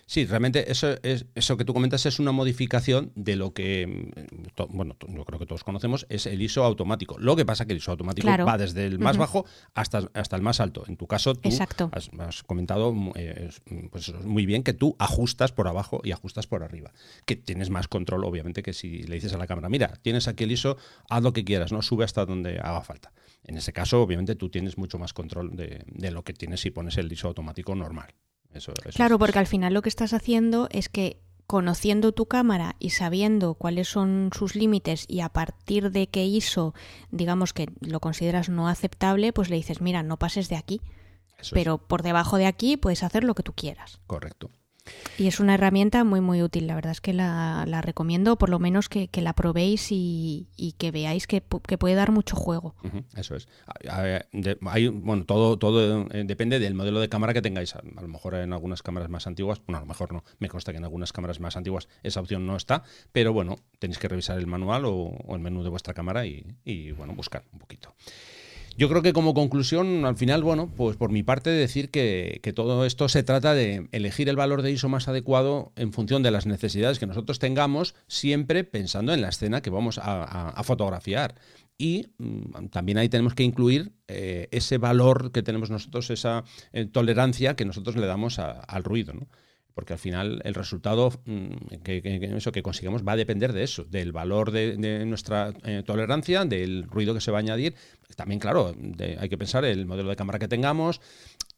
Sí, 0.09 0.25
realmente 0.25 0.73
eso, 0.73 0.97
es, 1.03 1.27
eso 1.35 1.59
que 1.59 1.67
tú 1.67 1.75
comentas 1.75 2.07
es 2.07 2.19
una 2.19 2.33
modificación 2.33 3.13
de 3.15 3.37
lo 3.37 3.53
que, 3.53 3.87
mm, 3.87 4.75
bueno, 4.75 4.97
yo 5.07 5.23
creo 5.27 5.39
que 5.39 5.45
todos 5.45 5.65
conocemos, 5.65 6.07
es 6.09 6.25
el 6.25 6.41
ISO 6.41 6.65
automático. 6.65 7.19
Lo 7.19 7.37
que 7.37 7.45
pasa 7.45 7.65
es 7.65 7.67
que 7.67 7.75
el 7.75 7.77
ISO 7.77 7.91
automático 7.91 8.27
va 8.27 8.57
desde 8.57 8.87
el 8.87 8.99
más 9.01 9.19
bajo 9.19 9.45
hasta, 9.75 10.09
hasta 10.15 10.35
el 10.35 10.41
más 10.41 10.61
alto. 10.61 10.85
En 10.89 10.97
tu 10.97 11.07
caso, 11.07 11.35
tú 11.35 11.51
has, 11.93 12.43
comentado 12.45 12.95
mm, 12.95 13.13
eh, 13.17 13.51
pues 13.91 14.15
muy 14.25 14.47
bien 14.47 14.63
que 14.63 14.73
tú 14.73 14.97
ajustas 14.99 15.53
por 15.53 15.69
abajo 15.69 16.01
y 16.03 16.13
ajustas 16.13 16.47
por 16.47 16.63
arriba. 16.63 16.91
Que 17.27 17.37
tienes 17.37 17.69
más 17.69 17.87
control, 17.87 18.25
obviamente, 18.25 18.63
que 18.63 18.73
si 18.73 19.03
le 19.03 19.17
dices 19.17 19.35
a 19.35 19.37
la 19.37 19.47
cámara, 19.47 19.69
mira, 19.69 19.93
tienes 20.01 20.27
aquí 20.27 20.45
el 20.45 20.53
ISO, 20.53 20.79
haz 21.11 21.23
lo 21.23 21.35
que 21.35 21.45
quieras, 21.45 21.71
¿no? 21.71 21.83
Sube 21.83 22.07
hasta 22.07 22.25
donde 22.25 22.61
haga 22.61 22.81
falta. 22.81 23.13
En 23.45 23.59
ese 23.59 23.75
caso, 23.75 24.01
obviamente, 24.01 24.37
tú 24.37 24.49
tienes 24.49 24.79
mucho 24.79 24.99
más 24.99 25.13
control 25.13 25.55
de, 25.55 25.85
de 25.85 26.11
lo 26.13 26.25
que 26.25 26.33
tienes 26.33 26.61
si 26.61 26.71
pones 26.71 26.97
el 26.97 27.13
ISO 27.13 27.29
automático 27.29 27.75
normal 27.75 28.15
claro, 28.95 29.19
porque 29.19 29.39
al 29.39 29.47
final 29.47 29.75
lo 29.75 29.83
que 29.83 29.89
estás 29.89 30.13
haciendo 30.13 30.69
es 30.71 30.89
que 30.89 31.21
conociendo 31.47 32.13
tu 32.13 32.27
cámara 32.27 32.77
y 32.79 32.91
sabiendo 32.91 33.55
cuáles 33.55 33.89
son 33.89 34.31
sus 34.37 34.55
límites 34.55 35.07
y 35.09 35.21
a 35.21 35.31
partir 35.31 35.91
de 35.91 36.07
qué 36.07 36.27
ISO, 36.27 36.75
digamos 37.11 37.55
que 37.55 37.71
lo 37.81 38.01
consideras 38.01 38.51
no 38.51 38.69
aceptable, 38.69 39.33
pues 39.33 39.49
le 39.49 39.57
dices, 39.57 39.81
mira, 39.81 40.03
no 40.03 40.19
pases 40.19 40.49
de 40.49 40.57
aquí. 40.57 40.81
pero 41.53 41.79
por 41.79 42.03
debajo 42.03 42.37
de 42.37 42.47
aquí 42.47 42.77
puedes 42.77 43.03
hacer 43.03 43.25
lo 43.25 43.35
que 43.35 43.43
tú 43.43 43.53
quieras. 43.55 44.01
Correcto. 44.07 44.51
Y 45.19 45.27
es 45.27 45.41
una 45.41 45.55
herramienta 45.55 46.05
muy, 46.05 46.21
muy 46.21 46.43
útil. 46.43 46.67
La 46.67 46.75
verdad 46.75 46.93
es 46.93 47.01
que 47.01 47.13
la, 47.13 47.65
recomiendo, 47.83 48.37
por 48.37 48.51
lo 48.51 48.59
menos 48.59 48.89
que, 48.89 49.09
la 49.15 49.33
probéis 49.33 49.89
y, 49.91 50.47
que 50.79 50.91
veáis 50.91 51.27
que, 51.27 51.41
puede 51.41 51.95
dar 51.95 52.13
mucho 52.13 52.37
juego. 52.37 52.75
eso 53.17 53.35
es. 53.35 53.49
Hay, 53.89 54.89
bueno, 54.89 55.25
todo, 55.25 55.59
todo 55.59 56.07
eh, 56.13 56.25
depende 56.25 56.59
del 56.59 56.75
modelo 56.75 57.01
de 57.01 57.09
cámara 57.09 57.35
que 57.35 57.43
tengáis. 57.43 57.75
A, 57.75 57.83
lo 57.83 58.09
mejor 58.09 58.35
en 58.35 58.53
algunas 58.53 58.83
cámaras 58.83 59.09
más 59.09 59.27
antiguas, 59.27 59.61
bueno, 59.67 59.79
a 59.79 59.81
lo 59.81 59.87
mejor 59.87 60.13
no. 60.13 60.25
Me 60.39 60.49
consta 60.49 60.73
que 60.73 60.79
en 60.79 60.85
algunas 60.85 61.13
cámaras 61.13 61.41
más 61.41 61.57
antiguas 61.57 61.89
esa 62.03 62.21
opción 62.21 62.47
no 62.47 62.57
está, 62.57 62.85
pero 63.13 63.33
bueno, 63.33 63.57
tenéis 63.79 63.99
que 63.99 64.09
revisar 64.09 64.39
el 64.39 64.47
manual 64.47 64.85
o, 64.87 65.35
el 65.35 65.41
menú 65.41 65.63
de 65.63 65.71
vuestra 65.71 65.95
cámara 65.95 66.27
y, 66.27 66.47
y 66.65 66.93
bueno, 66.93 67.15
buscar 67.15 67.45
un 67.53 67.59
poquito. 67.59 67.95
Yo 68.79 68.89
creo 68.89 69.03
que 69.03 69.13
como 69.13 69.35
conclusión, 69.35 70.05
al 70.05 70.17
final, 70.17 70.45
bueno, 70.45 70.71
pues 70.77 70.97
por 70.97 71.11
mi 71.11 71.25
parte 71.25 71.51
decir 71.51 71.91
que, 71.91 72.41
todo 72.55 72.87
esto 72.87 73.09
se 73.09 73.25
trata 73.25 73.53
de 73.53 73.89
elegir 73.91 74.29
el 74.29 74.37
valor 74.37 74.63
de 74.63 74.71
ISO 74.71 74.89
más 74.89 75.09
adecuado 75.09 75.73
en 75.75 75.93
función 75.93 76.23
de 76.23 76.31
las 76.31 76.47
necesidades 76.47 77.01
que 77.01 77.07
nosotros 77.09 77.41
tengamos, 77.41 77.97
siempre 78.07 78.63
pensando 78.63 79.13
en 79.13 79.21
la 79.21 79.31
escena 79.31 79.63
que 79.63 79.71
vamos 79.71 79.99
a, 80.01 80.63
fotografiar. 80.63 81.35
Y 81.77 82.07
mm, 82.19 82.69
también 82.69 82.99
ahí 82.99 83.09
tenemos 83.09 83.35
que 83.35 83.43
incluir 83.43 83.95
eh, 84.07 84.47
ese 84.53 84.79
valor 84.79 85.33
que 85.33 85.43
tenemos 85.43 85.71
nosotros, 85.71 86.09
esa 86.11 86.45
eh, 86.73 86.87
tolerancia 86.87 87.57
que 87.57 87.65
nosotros 87.65 87.97
le 87.97 88.07
damos 88.07 88.39
al 88.39 88.85
ruido. 88.85 89.13
Porque 89.79 89.93
al 89.93 90.01
final 90.01 90.41
el 90.43 90.55
resultado 90.55 91.13
mm, 91.25 91.77
que, 91.85 92.33
eso 92.37 92.51
que 92.51 92.65
consigamos 92.65 93.07
va 93.07 93.13
a 93.13 93.17
depender 93.17 93.53
de 93.53 93.63
eso, 93.63 93.85
del 93.85 94.11
valor 94.11 94.51
de, 94.51 95.07
nuestra 95.07 95.55
eh, 95.63 95.85
tolerancia, 95.87 96.45
del 96.45 96.83
ruido 96.83 97.15
que 97.15 97.21
se 97.21 97.31
va 97.31 97.39
a 97.39 97.43
añadir. 97.43 97.77
También, 98.17 98.41
claro, 98.41 98.75
hay 99.21 99.29
que 99.29 99.39
pensar 99.39 99.65
el 99.65 99.87
modelo 99.87 100.09
de 100.09 100.17
cámara 100.17 100.41
que 100.41 100.49
tengamos, 100.49 101.01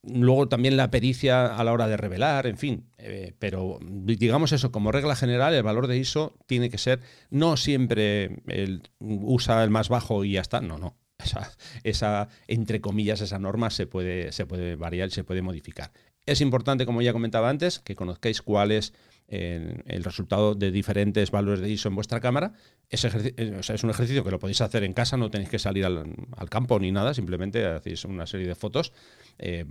luego 0.03 0.49
también 0.49 0.77
la 0.77 0.91
pericia 0.91 1.57
a 1.57 1.65
la 1.65 1.73
hora 1.73 1.89
de 1.89 1.97
revelar, 1.97 2.47
en 2.47 2.59
fin. 2.59 2.91
Eh, 2.99 3.33
pero 3.39 3.79
digamos 3.81 4.53
eso, 4.53 4.71
como 4.71 4.93
regla 4.93 5.17
general, 5.17 5.55
el 5.55 5.63
valor 5.63 5.87
de 5.87 5.97
ISO 5.97 6.37
tiene 6.45 6.69
que 6.69 6.77
ser 6.77 7.01
no 7.31 7.57
siempre 7.57 8.43
el, 8.49 8.83
usa 8.99 9.65
el 9.65 9.71
más 9.71 9.89
bajo 9.89 10.27
y 10.27 10.33
ya 10.33 10.43
está, 10.43 10.61
no, 10.61 10.77
no. 10.77 10.95
Esa, 11.25 11.51
esa, 11.85 12.29
entre 12.49 12.83
comillas, 12.83 13.23
esa 13.23 13.39
norma 13.39 13.71
se 13.71 13.87
puede, 13.87 14.33
se 14.33 14.45
puede 14.45 14.77
variar 14.77 15.11
se 15.11 15.25
puede 15.25 15.41
modificar. 15.41 15.91
Es 16.31 16.41
importante, 16.41 16.87
como 16.87 17.03
ya 17.03 17.13
comentaba 17.13 17.51
antes, 17.51 17.81
que 17.81 17.97
conozcáis 17.97 18.41
cuál 18.41 18.71
es 18.71 18.93
el, 19.27 20.05
resultado 20.05 20.55
de 20.55 20.71
diferentes 20.71 21.33
valores 21.33 21.59
de 21.59 21.69
ISO 21.69 21.89
en 21.89 21.97
vuestra 21.97 22.21
cámara. 22.21 22.53
Es, 22.89 23.05
eh, 23.05 23.35
es 23.37 23.83
un 23.83 23.91
ejercicio 23.91 24.23
que 24.23 24.31
lo 24.31 24.39
podéis 24.39 24.61
hacer 24.61 24.85
en 24.85 24.93
casa, 24.93 25.17
no 25.17 25.29
tenéis 25.29 25.51
que 25.51 25.59
salir 25.59 25.85
al, 25.85 26.15
campo 26.49 26.79
ni 26.79 26.93
nada, 26.93 27.15
simplemente 27.15 27.67
hacéis 27.67 28.05
una 28.05 28.29
serie 28.29 28.47
de 28.47 28.55
fotos, 28.55 28.93
eh, 29.41 29.65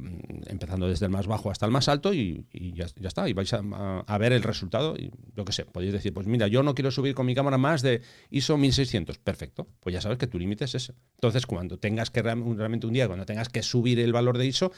empezando 0.48 0.90
desde 0.90 1.06
el 1.06 1.14
más 1.14 1.28
bajo 1.28 1.50
hasta 1.50 1.66
el 1.66 1.72
más 1.72 1.88
alto 1.88 2.14
y, 2.14 2.46
ya, 2.74 2.88
está, 3.06 3.30
y 3.30 3.32
vais 3.32 3.54
a, 3.54 4.18
ver 4.18 4.34
el 4.34 4.44
resultado. 4.44 4.98
Y 4.98 5.12
yo 5.38 5.46
qué 5.46 5.54
sé, 5.54 5.64
podéis 5.64 5.94
decir, 5.94 6.14
pues 6.14 6.28
mira, 6.28 6.48
yo 6.48 6.62
no 6.62 6.76
quiero 6.76 6.92
subir 6.92 7.16
con 7.16 7.26
mi 7.26 7.36
cámara 7.36 7.58
más 7.58 7.82
de 7.82 8.02
ISO 8.32 8.58
1600, 8.58 9.18
perfecto, 9.20 9.66
pues 9.80 9.94
ya 9.94 10.02
sabes 10.02 10.18
que 10.18 10.28
tu 10.28 10.38
límite 10.38 10.66
es 10.66 10.76
ese. 10.76 10.94
Entonces, 11.16 11.46
cuando 11.46 11.80
tengas 11.80 12.12
que 12.12 12.22
realmente 12.22 12.86
un 12.86 12.92
día, 12.92 13.08
cuando 13.08 13.26
tengas 13.26 13.48
que 13.48 13.64
subir 13.64 14.02
el 14.02 14.12
valor 14.12 14.38
de 14.38 14.46
ISO, 14.46 14.74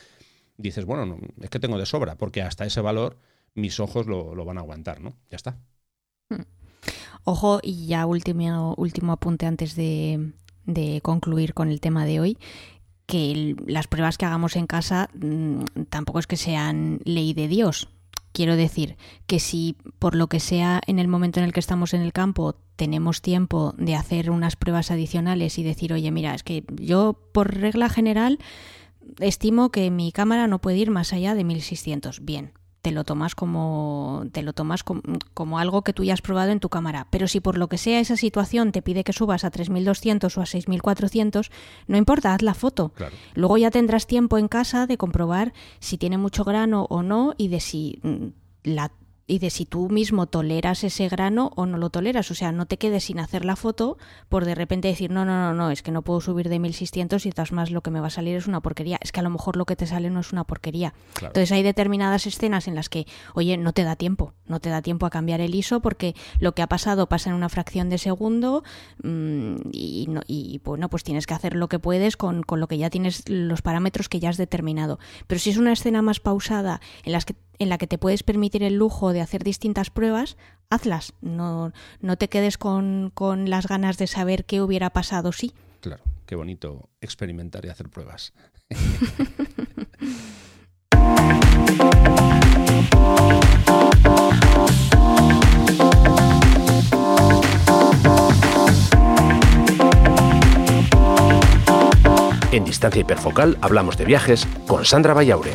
dices, 0.62 0.86
bueno, 0.86 1.18
es 1.40 1.50
que 1.50 1.60
tengo 1.60 1.78
de 1.78 1.86
sobra, 1.86 2.16
porque 2.16 2.42
hasta 2.42 2.66
ese 2.66 2.82
valor 2.82 3.18
mis 3.54 3.80
ojos 3.80 4.08
lo, 4.08 4.46
van 4.46 4.58
a 4.58 4.62
aguantar, 4.62 5.02
¿no? 5.02 5.14
Ya 5.30 5.36
está. 5.36 5.58
Hmm. 6.30 6.44
Ojo, 7.24 7.60
y 7.62 7.88
ya 7.88 8.06
último, 8.06 8.74
último 8.78 9.14
apunte 9.14 9.46
antes 9.46 9.76
de, 9.76 10.32
concluir 11.04 11.54
con 11.54 11.70
el 11.70 11.82
tema 11.82 12.06
de 12.06 12.20
hoy, 12.20 12.38
que 13.06 13.56
las 13.68 13.88
pruebas 13.88 14.18
que 14.18 14.26
hagamos 14.26 14.56
en 14.56 14.68
casa 14.68 15.10
mm, 15.14 15.64
tampoco 15.90 16.20
es 16.20 16.28
que 16.28 16.38
sean 16.38 17.00
ley 17.04 17.34
de 17.34 17.48
Dios. 17.48 17.90
Quiero 18.32 18.56
decir 18.56 18.96
que 19.28 19.42
si 19.42 19.76
por 20.00 20.16
lo 20.16 20.28
que 20.28 20.40
sea 20.40 20.82
en 20.88 21.00
el 21.00 21.10
momento 21.10 21.40
en 21.40 21.46
el 21.46 21.52
que 21.52 21.60
estamos 21.60 21.94
en 21.94 22.02
el 22.02 22.14
campo 22.14 22.56
tenemos 22.78 23.22
tiempo 23.22 23.76
de 23.78 23.96
hacer 23.96 24.32
unas 24.32 24.56
pruebas 24.56 24.90
adicionales 24.90 25.60
y 25.60 25.64
decir, 25.64 25.92
oye, 25.92 26.10
mira, 26.12 26.34
es 26.34 26.42
que 26.42 26.64
yo 26.78 27.20
por 27.34 27.54
regla 27.54 27.90
general 27.90 28.40
estimo 29.20 29.72
que 29.72 29.92
mi 29.92 30.12
cámara 30.12 30.48
no 30.48 30.60
puede 30.60 30.78
ir 30.78 30.92
más 30.92 31.14
allá 31.14 31.36
de 31.36 31.44
1600. 31.44 32.24
Bien, 32.24 32.54
te 32.82 32.92
lo 32.92 33.04
tomas 33.04 33.36
como 33.36 34.26
te 34.32 34.42
lo 34.42 34.54
tomas 34.54 34.84
como, 34.84 35.60
algo 35.60 35.84
que 35.84 35.94
tú 35.94 36.04
ya 36.04 36.14
has 36.14 36.22
probado 36.22 36.52
en 36.52 36.60
tu 36.60 36.70
cámara. 36.70 37.08
Pero 37.12 37.28
si 37.28 37.40
por 37.40 37.58
lo 37.58 37.68
que 37.70 37.78
sea 37.78 38.00
esa 38.00 38.18
situación 38.18 38.72
te 38.72 38.82
pide 38.82 39.04
que 39.04 39.14
subas 39.14 39.44
a 39.44 39.52
3200 39.52 40.38
o 40.38 40.42
a 40.42 40.46
6400, 40.46 41.52
no 41.88 41.98
importa, 41.98 42.34
haz 42.34 42.42
la 42.42 42.54
foto. 42.54 42.94
Luego 43.36 43.58
ya 43.58 43.72
tendrás 43.72 44.08
tiempo 44.08 44.38
en 44.38 44.48
casa 44.48 44.88
de 44.88 44.98
comprobar 44.98 45.54
si 45.80 45.98
tiene 45.98 46.18
mucho 46.18 46.44
grano 46.44 46.88
o 46.90 47.04
no 47.04 47.34
y 47.38 47.50
de 47.50 47.60
si 47.60 48.00
mm, 48.04 48.28
la 48.64 48.92
y 49.32 49.40
de 49.40 49.50
si 49.50 49.66
tú 49.66 49.88
mismo 49.88 50.28
toleras 50.28 50.84
ese 50.84 51.08
grano 51.08 51.54
o 51.56 51.66
no 51.66 51.78
lo 51.78 51.90
toleras. 51.90 52.30
O 52.32 52.36
sea, 52.36 52.52
no 52.52 52.66
te 52.66 52.76
quedes 52.76 53.06
sin 53.06 53.18
hacer 53.18 53.46
la 53.46 53.56
foto 53.56 53.98
por 54.28 54.44
de 54.44 54.56
repente 54.56 54.90
decir, 54.90 55.10
no, 55.10 55.24
no, 55.24 55.40
no, 55.40 55.54
no, 55.54 55.72
es 55.72 55.82
que 55.84 55.92
no 55.92 56.02
puedo 56.02 56.20
subir 56.20 56.50
de 56.50 56.60
1600 56.60 57.26
y 57.26 57.32
todas 57.32 57.54
más 57.54 57.72
lo 57.72 57.80
que 57.80 57.92
me 57.92 58.02
va 58.02 58.08
a 58.08 58.10
salir 58.10 58.36
es 58.36 58.48
una 58.48 58.60
porquería. 58.60 58.98
Es 59.00 59.14
que 59.14 59.22
a 59.22 59.24
lo 59.24 59.30
mejor 59.30 59.56
lo 59.56 59.66
que 59.66 59.78
te 59.78 59.88
sale 59.88 60.10
no 60.10 60.20
es 60.20 60.34
una 60.34 60.44
porquería. 60.44 60.94
Entonces 61.22 61.50
hay 61.54 61.64
determinadas 61.64 62.28
escenas 62.28 62.68
en 62.68 62.76
las 62.76 62.90
que, 62.90 63.08
oye, 63.34 63.56
no 63.56 63.72
te 63.72 63.86
da 63.86 63.96
tiempo, 63.96 64.34
no 64.48 64.60
te 64.60 64.70
da 64.70 64.82
tiempo 64.82 65.06
a 65.06 65.10
cambiar 65.10 65.40
el 65.40 65.56
ISO 65.56 65.80
porque 65.80 66.14
lo 66.40 66.54
que 66.54 66.62
ha 66.62 66.68
pasado 66.68 67.08
pasa 67.08 67.30
en 67.30 67.38
una 67.38 67.48
fracción 67.48 67.90
de 67.90 68.00
segundo 68.00 68.66
mm, 69.02 69.56
y, 69.72 70.10
y, 70.28 70.62
bueno, 70.66 70.90
pues 70.90 71.06
tienes 71.06 71.26
que 71.26 71.36
hacer 71.36 71.56
lo 71.56 71.70
que 71.70 71.80
puedes 71.80 72.18
con, 72.18 72.44
con 72.44 72.60
lo 72.60 72.68
que 72.68 72.78
ya 72.78 72.90
tienes, 72.90 73.24
los 73.30 73.62
parámetros 73.62 74.10
que 74.10 74.20
ya 74.20 74.28
has 74.28 74.38
determinado. 74.38 75.00
Pero 75.28 75.40
si 75.40 75.52
es 75.52 75.58
una 75.58 75.72
escena 75.72 76.02
más 76.02 76.20
pausada 76.20 76.82
en 77.06 77.14
las 77.14 77.24
que 77.24 77.36
en 77.60 77.70
la 77.70 77.78
que 77.78 77.88
te 77.88 77.98
puedes 77.98 78.24
permitir 78.24 78.64
el 78.64 78.76
lujo 78.76 79.14
de 79.14 79.22
hacer 79.22 79.44
distintas 79.44 79.90
pruebas, 79.90 80.38
hazlas. 80.70 81.14
No, 81.22 81.72
no 82.00 82.18
te 82.18 82.30
quedes 82.30 82.58
con, 82.58 83.12
con 83.14 83.50
las 83.50 83.68
ganas 83.68 83.98
de 83.98 84.08
saber 84.08 84.46
qué 84.46 84.62
hubiera 84.62 84.90
pasado 84.90 85.32
sí. 85.32 85.54
Claro, 85.82 86.04
qué 86.26 86.36
bonito 86.36 86.90
experimentar 87.02 87.66
y 87.66 87.70
hacer 87.70 87.90
pruebas. 87.90 88.34
En 102.52 102.66
Distancia 102.66 103.00
Hiperfocal 103.00 103.58
hablamos 103.62 103.98
de 103.98 104.06
viajes 104.06 104.46
con 104.68 104.84
Sandra 104.84 105.14
Vallaure. 105.14 105.54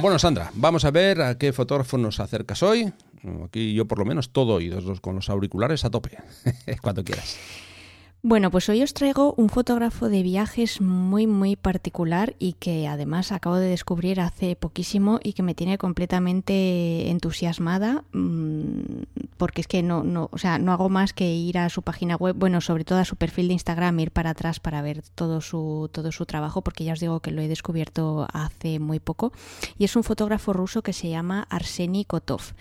Bueno, 0.00 0.18
Sandra, 0.18 0.50
vamos 0.54 0.86
a 0.86 0.90
ver 0.90 1.20
a 1.20 1.36
qué 1.36 1.52
fotógrafo 1.52 1.98
nos 1.98 2.20
acercas 2.20 2.62
hoy. 2.62 2.90
Aquí 3.44 3.74
yo 3.74 3.84
por 3.86 3.98
lo 3.98 4.06
menos 4.06 4.30
todo 4.30 4.54
oídos, 4.54 5.00
con 5.02 5.14
los 5.14 5.28
auriculares 5.28 5.84
a 5.84 5.90
tope, 5.90 6.16
cuando 6.80 7.04
quieras. 7.04 7.36
Bueno, 8.22 8.50
pues 8.50 8.68
hoy 8.68 8.82
os 8.82 8.92
traigo 8.92 9.32
un 9.38 9.48
fotógrafo 9.48 10.10
de 10.10 10.22
viajes 10.22 10.82
muy 10.82 11.26
muy 11.26 11.56
particular 11.56 12.36
y 12.38 12.52
que 12.52 12.86
además 12.86 13.32
acabo 13.32 13.56
de 13.56 13.68
descubrir 13.68 14.20
hace 14.20 14.56
poquísimo 14.56 15.20
y 15.22 15.32
que 15.32 15.42
me 15.42 15.54
tiene 15.54 15.78
completamente 15.78 17.08
entusiasmada 17.08 18.04
mm, 18.12 19.30
porque 19.38 19.62
es 19.62 19.66
que 19.66 19.82
no, 19.82 20.04
no, 20.04 20.28
o 20.32 20.36
sea, 20.36 20.58
no 20.58 20.72
hago 20.72 20.90
más 20.90 21.14
que 21.14 21.32
ir 21.32 21.56
a 21.56 21.70
su 21.70 21.80
página 21.80 22.16
web, 22.16 22.36
bueno, 22.36 22.60
sobre 22.60 22.84
todo 22.84 22.98
a 22.98 23.06
su 23.06 23.16
perfil 23.16 23.48
de 23.48 23.54
Instagram, 23.54 23.98
ir 24.00 24.10
para 24.10 24.30
atrás 24.30 24.60
para 24.60 24.82
ver 24.82 25.02
todo 25.14 25.40
su, 25.40 25.88
todo 25.90 26.12
su 26.12 26.26
trabajo, 26.26 26.60
porque 26.60 26.84
ya 26.84 26.92
os 26.92 27.00
digo 27.00 27.20
que 27.20 27.30
lo 27.30 27.40
he 27.40 27.48
descubierto 27.48 28.28
hace 28.34 28.78
muy 28.80 29.00
poco. 29.00 29.32
Y 29.78 29.84
es 29.84 29.96
un 29.96 30.04
fotógrafo 30.04 30.52
ruso 30.52 30.82
que 30.82 30.92
se 30.92 31.08
llama 31.08 31.46
Arseny 31.48 32.04
Kotov. 32.04 32.52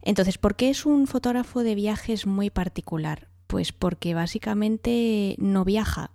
Entonces, 0.00 0.38
¿por 0.38 0.56
qué 0.56 0.70
es 0.70 0.86
un 0.86 1.06
fotógrafo 1.06 1.62
de 1.62 1.74
viajes 1.74 2.26
muy 2.26 2.48
particular? 2.48 3.29
Pues 3.50 3.72
porque 3.72 4.14
básicamente 4.14 5.34
no 5.38 5.64
viaja. 5.64 6.12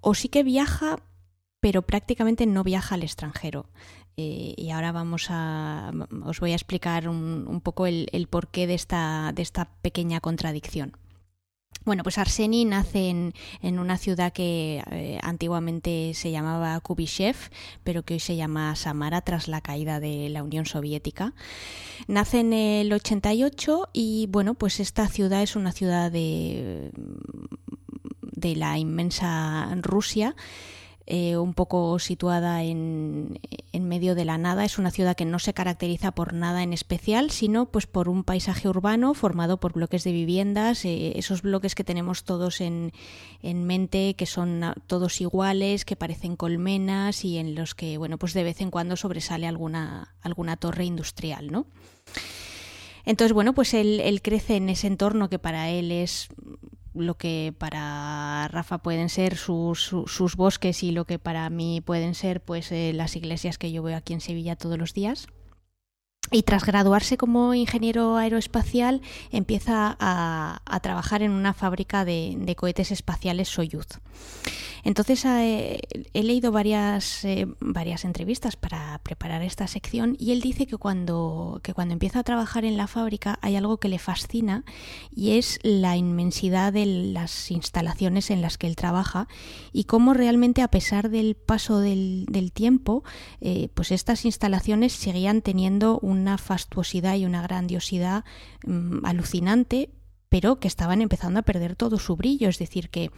O 0.00 0.14
sí 0.14 0.28
que 0.28 0.44
viaja, 0.44 1.00
pero 1.58 1.82
prácticamente 1.82 2.46
no 2.46 2.62
viaja 2.62 2.94
al 2.94 3.02
extranjero. 3.02 3.66
Eh, 4.16 4.54
y 4.56 4.70
ahora 4.70 4.92
vamos 4.92 5.26
a. 5.30 5.90
os 6.24 6.38
voy 6.38 6.52
a 6.52 6.54
explicar 6.54 7.08
un, 7.08 7.60
poco 7.60 7.88
el, 7.88 8.28
porqué 8.30 8.68
de 8.68 8.74
esta, 8.74 9.32
de 9.34 9.42
esta 9.42 9.64
pequeña 9.82 10.20
contradicción. 10.20 10.96
Bueno, 11.84 12.02
pues 12.02 12.18
Arseny 12.18 12.66
nace 12.66 13.08
en, 13.08 13.78
una 13.78 13.96
ciudad 13.96 14.32
que 14.32 14.82
eh, 14.90 15.18
antiguamente 15.22 16.12
se 16.14 16.30
llamaba 16.30 16.78
Kubishev, 16.80 17.36
pero 17.84 18.02
que 18.02 18.14
hoy 18.14 18.20
se 18.20 18.36
llama 18.36 18.76
Samara 18.76 19.22
tras 19.22 19.48
la 19.48 19.60
caída 19.62 19.98
de 19.98 20.28
la 20.28 20.42
Unión 20.42 20.66
Soviética. 20.66 21.32
Nace 22.06 22.40
en 22.40 22.52
el 22.52 22.92
88 22.92 23.88
y 23.92 24.26
bueno, 24.30 24.54
pues 24.54 24.78
esta 24.78 25.08
ciudad 25.08 25.42
es 25.42 25.56
una 25.56 25.72
ciudad 25.72 26.12
de, 26.12 26.90
de 28.20 28.56
la 28.56 28.78
inmensa 28.78 29.74
Rusia 29.80 30.36
eh, 31.12 31.36
un 31.36 31.54
poco 31.54 31.98
situada 31.98 32.62
en, 32.62 33.40
en, 33.72 33.88
medio 33.88 34.14
de 34.14 34.24
la 34.24 34.38
nada. 34.38 34.64
Es 34.64 34.78
una 34.78 34.92
ciudad 34.92 35.16
que 35.16 35.24
no 35.24 35.40
se 35.40 35.52
caracteriza 35.52 36.12
por 36.12 36.32
nada 36.34 36.62
en 36.62 36.72
especial, 36.72 37.32
sino 37.32 37.66
pues 37.66 37.88
por 37.88 38.08
un 38.08 38.22
paisaje 38.22 38.68
urbano 38.68 39.12
formado 39.14 39.58
por 39.58 39.72
bloques 39.72 40.04
de 40.04 40.12
viviendas, 40.12 40.84
eh, 40.84 41.18
esos 41.18 41.42
bloques 41.42 41.74
que 41.74 41.82
tenemos 41.82 42.22
todos 42.22 42.60
en, 42.60 42.92
en, 43.42 43.64
mente, 43.64 44.14
que 44.14 44.26
son 44.26 44.72
todos 44.86 45.20
iguales, 45.20 45.84
que 45.84 45.96
parecen 45.96 46.36
colmenas 46.36 47.24
y 47.24 47.38
en 47.38 47.56
los 47.56 47.74
que, 47.74 47.98
bueno, 47.98 48.16
pues 48.16 48.32
de 48.32 48.44
vez 48.44 48.60
en 48.60 48.70
cuando 48.70 48.94
sobresale 48.94 49.48
alguna, 49.48 50.14
alguna 50.22 50.56
torre 50.58 50.84
industrial, 50.84 51.50
¿no? 51.50 51.66
Entonces, 53.04 53.32
bueno, 53.32 53.52
pues 53.52 53.74
él, 53.74 53.98
él 53.98 54.22
crece 54.22 54.54
en 54.54 54.68
ese 54.68 54.86
entorno 54.86 55.28
que 55.28 55.40
para 55.40 55.70
él 55.70 55.90
es 55.90 56.28
lo 56.94 57.16
que 57.16 57.54
para 57.56 58.48
Rafa 58.48 58.78
pueden 58.78 59.08
ser 59.08 59.36
sus, 59.36 59.94
sus, 60.06 60.36
bosques 60.36 60.82
y 60.82 60.90
lo 60.90 61.04
que 61.04 61.18
para 61.18 61.48
mí 61.50 61.80
pueden 61.80 62.14
ser 62.14 62.40
pues 62.40 62.72
eh, 62.72 62.92
las 62.94 63.16
iglesias 63.16 63.58
que 63.58 63.72
yo 63.72 63.82
veo 63.82 63.96
aquí 63.96 64.12
en 64.12 64.20
Sevilla 64.20 64.56
todos 64.56 64.78
los 64.78 64.92
días. 64.94 65.28
Y 66.32 66.44
tras 66.44 66.64
graduarse 66.64 67.16
como 67.16 67.54
ingeniero 67.54 68.16
aeroespacial, 68.16 69.02
empieza 69.32 69.96
a, 69.98 70.80
trabajar 70.80 71.22
en 71.22 71.32
una 71.32 71.54
fábrica 71.54 72.04
de, 72.04 72.54
cohetes 72.56 72.92
espaciales 72.92 73.48
Soyuz. 73.48 73.88
Entonces 74.82 75.24
eh, 75.24 75.80
he 76.14 76.22
leído 76.22 76.52
varias, 76.52 77.24
eh, 77.24 77.46
varias 77.60 78.04
entrevistas 78.04 78.56
para 78.56 78.98
preparar 79.02 79.42
esta 79.42 79.66
sección 79.66 80.16
y 80.18 80.32
él 80.32 80.40
dice 80.40 80.66
que 80.66 80.76
cuando, 80.78 81.60
empieza 81.90 82.20
a 82.20 82.24
trabajar 82.24 82.64
en 82.64 82.76
la 82.76 82.86
fábrica 82.86 83.38
hay 83.42 83.56
algo 83.56 83.78
que 83.78 83.88
le 83.88 83.98
fascina 83.98 84.64
y 85.14 85.32
es 85.38 85.58
la 85.62 85.96
inmensidad 85.96 86.72
de 86.72 86.86
las 86.86 87.50
instalaciones 87.50 88.30
en 88.30 88.40
las 88.40 88.58
que 88.58 88.66
él 88.66 88.76
trabaja 88.76 89.28
y 89.72 89.84
cómo 89.84 90.14
realmente 90.14 90.62
a 90.62 90.68
pesar 90.68 91.10
del 91.10 91.34
paso 91.34 91.80
del, 91.80 92.26
tiempo, 92.54 93.04
eh, 93.40 93.68
pues 93.74 93.92
estas 93.92 94.24
instalaciones 94.24 94.92
seguían 94.92 95.42
teniendo 95.42 95.98
una 96.10 96.38
fastuosidad 96.38 97.16
y 97.16 97.24
una 97.24 97.42
grandiosidad 97.42 98.24
mm, 98.66 99.04
alucinante 99.04 99.90
pero 100.30 100.60
que 100.60 100.68
estaban 100.68 101.02
empezando 101.02 101.40
a 101.40 101.42
perder 101.42 101.74
todo 101.74 101.98
su 101.98 102.16
brillo. 102.16 102.48
Es 102.48 102.58
decir, 102.58 102.88
que 102.88 103.10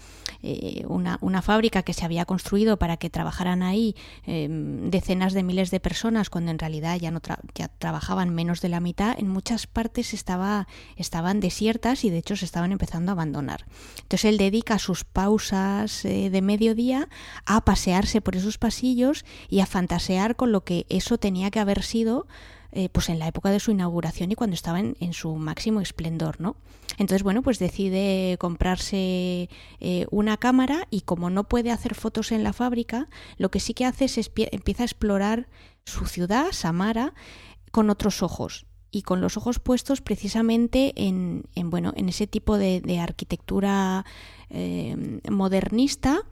eh, 0.42 0.84
una, 0.88 1.18
una, 1.20 1.42
fábrica 1.42 1.82
que 1.82 1.92
se 1.92 2.06
había 2.06 2.24
construido 2.24 2.78
para 2.78 2.96
que 2.96 3.10
trabajaran 3.10 3.62
ahí 3.62 3.94
em, 4.24 4.90
decenas 4.90 5.34
de 5.34 5.42
miles 5.42 5.70
de 5.70 5.78
personas, 5.78 6.30
cuando 6.30 6.50
en 6.50 6.58
realidad 6.58 6.98
ya, 6.98 7.10
no 7.10 7.20
ya 7.54 7.68
trabajaban 7.68 8.34
menos 8.34 8.62
de 8.62 8.70
la 8.70 8.80
mitad, 8.80 9.14
en 9.18 9.28
muchas 9.28 9.66
partes 9.66 10.14
estaba, 10.14 10.66
estaban 10.96 11.40
desiertas 11.40 12.04
y 12.04 12.10
de 12.10 12.18
hecho 12.18 12.34
se 12.34 12.46
estaban 12.46 12.72
empezando 12.72 13.12
a 13.12 13.14
abandonar. 13.14 13.66
Entonces 14.00 14.24
él 14.24 14.38
dedica 14.38 14.78
sus 14.78 15.04
pausas 15.04 16.06
eh, 16.06 16.30
de 16.30 16.40
mediodía 16.40 17.10
a 17.44 17.62
pasearse 17.66 18.22
por 18.22 18.36
esos 18.36 18.56
pasillos 18.56 19.26
y 19.50 19.60
a 19.60 19.66
fantasear 19.66 20.34
con 20.34 20.50
lo 20.50 20.64
que 20.64 20.86
eso 20.88 21.18
tenía 21.18 21.50
que 21.50 21.60
haber 21.60 21.82
sido 21.82 22.26
eh, 22.72 22.88
pues 22.90 23.08
en 23.10 23.18
la 23.18 23.28
época 23.28 23.50
de 23.50 23.60
su 23.60 23.70
inauguración 23.70 24.32
y 24.32 24.34
cuando 24.34 24.54
estaba 24.54 24.80
en, 24.80 25.12
su 25.12 25.34
máximo 25.36 25.80
esplendor, 25.80 26.40
¿no? 26.40 26.56
Entonces, 26.98 27.22
bueno, 27.22 27.42
pues 27.42 27.58
decide 27.58 28.36
comprarse 28.38 29.50
eh, 29.80 30.06
una 30.10 30.38
cámara 30.38 30.86
y 30.90 31.02
como 31.02 31.28
no 31.28 31.44
puede 31.44 31.70
hacer 31.70 31.94
fotos 31.94 32.32
en 32.32 32.42
la 32.42 32.52
fábrica, 32.52 33.08
lo 33.36 33.50
que 33.50 33.60
sí 33.60 33.74
que 33.74 33.84
hace 33.84 34.06
es 34.06 34.30
empieza 34.36 34.84
a 34.84 34.86
explorar 34.86 35.48
su 35.84 36.06
ciudad, 36.06 36.46
Samara, 36.52 37.12
con 37.70 37.90
otros 37.90 38.22
ojos 38.22 38.66
y 38.90 39.02
con 39.02 39.20
los 39.20 39.36
ojos 39.36 39.58
puestos 39.58 40.00
precisamente 40.00 40.92
en, 40.96 41.44
bueno 41.64 41.92
en 41.96 42.08
ese 42.08 42.26
tipo 42.26 42.58
de, 42.58 42.98
arquitectura 43.00 44.04
eh, 44.50 45.20
modernista 45.30 46.22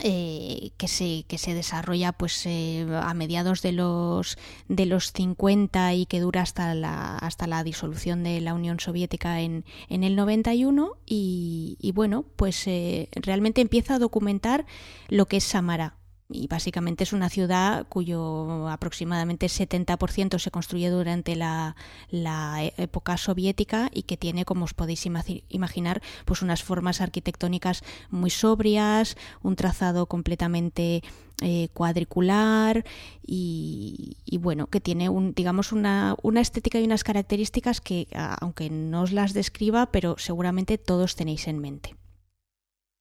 eh, 0.00 0.72
que, 0.76 0.88
se, 0.88 1.24
que 1.28 1.38
se 1.38 1.54
desarrolla 1.54 2.12
pues 2.12 2.44
eh, 2.46 2.84
a 3.00 3.14
mediados 3.14 3.62
de 3.62 3.70
los 3.70 4.38
de 4.68 4.86
los 4.86 5.12
50 5.12 5.94
y 5.94 6.06
que 6.06 6.18
dura 6.18 6.42
hasta 6.42 6.74
la 6.74 7.16
hasta 7.16 7.46
la 7.46 7.62
disolución 7.62 8.24
de 8.24 8.40
la 8.40 8.54
Unión 8.54 8.80
Soviética 8.80 9.40
en, 9.40 9.64
en 9.88 10.02
el 10.02 10.16
91 10.16 10.96
y, 11.06 11.76
y 11.80 11.92
bueno 11.92 12.24
pues 12.34 12.66
eh, 12.66 13.08
realmente 13.14 13.60
empieza 13.60 13.94
a 13.94 13.98
documentar 14.00 14.66
lo 15.08 15.26
que 15.26 15.36
es 15.36 15.44
Samara 15.44 15.96
y 16.30 16.46
básicamente 16.48 17.04
es 17.04 17.12
una 17.12 17.28
ciudad 17.28 17.86
cuyo 17.88 18.68
aproximadamente 18.68 19.46
70% 19.46 20.38
se 20.38 20.50
construye 20.50 20.88
durante 20.88 21.36
la, 21.36 21.76
la, 22.10 22.64
época 22.76 23.16
soviética 23.16 23.90
y 23.92 24.04
que 24.04 24.16
tiene, 24.16 24.44
como 24.44 24.64
os 24.64 24.74
podéis 24.74 25.06
imaginar, 25.06 26.02
pues 26.24 26.40
unas 26.40 26.62
formas 26.62 27.00
arquitectónicas 27.00 27.82
muy 28.10 28.30
sobrias, 28.30 29.16
un 29.42 29.54
trazado 29.56 30.06
completamente 30.06 31.02
eh, 31.42 31.68
cuadricular 31.74 32.84
y, 33.26 34.16
y, 34.24 34.38
bueno, 34.38 34.68
que 34.68 34.80
tiene 34.80 35.10
un, 35.10 35.34
digamos 35.34 35.72
una, 35.72 36.16
una 36.22 36.40
estética 36.40 36.80
y 36.80 36.84
unas 36.84 37.04
características 37.04 37.80
que, 37.80 38.08
aunque 38.14 38.70
no 38.70 39.02
os 39.02 39.12
las 39.12 39.34
describa, 39.34 39.92
pero 39.92 40.16
seguramente 40.18 40.78
todos 40.78 41.16
tenéis 41.16 41.48
en 41.48 41.58
mente. 41.58 41.96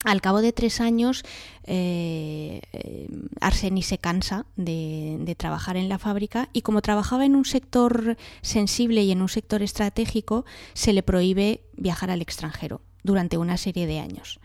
Al 0.04 0.22
cabo 0.22 0.42
de 0.42 0.52
tres 0.52 0.82
años, 0.82 1.24
eh, 1.64 2.62
eh, 2.74 3.08
Arseni 3.40 3.82
se 3.82 3.98
cansa 3.98 4.46
de, 4.56 5.36
trabajar 5.38 5.78
en 5.78 5.90
la 5.90 5.98
fábrica 5.98 6.50
y 6.54 6.62
como 6.62 6.82
trabajaba 6.82 7.26
en 7.26 7.36
un 7.36 7.46
sector 7.46 8.18
sensible 8.42 9.02
y 9.04 9.12
en 9.12 9.22
un 9.22 9.30
sector 9.30 9.64
estratégico, 9.64 10.46
se 10.74 10.94
le 10.94 11.04
prohíbe 11.04 11.62
viajar 11.76 12.12
al 12.12 12.22
extranjero 12.22 12.82
durante 13.04 13.38
una 13.38 13.58
serie 13.58 13.88
de 13.88 14.00
años. 14.00 14.40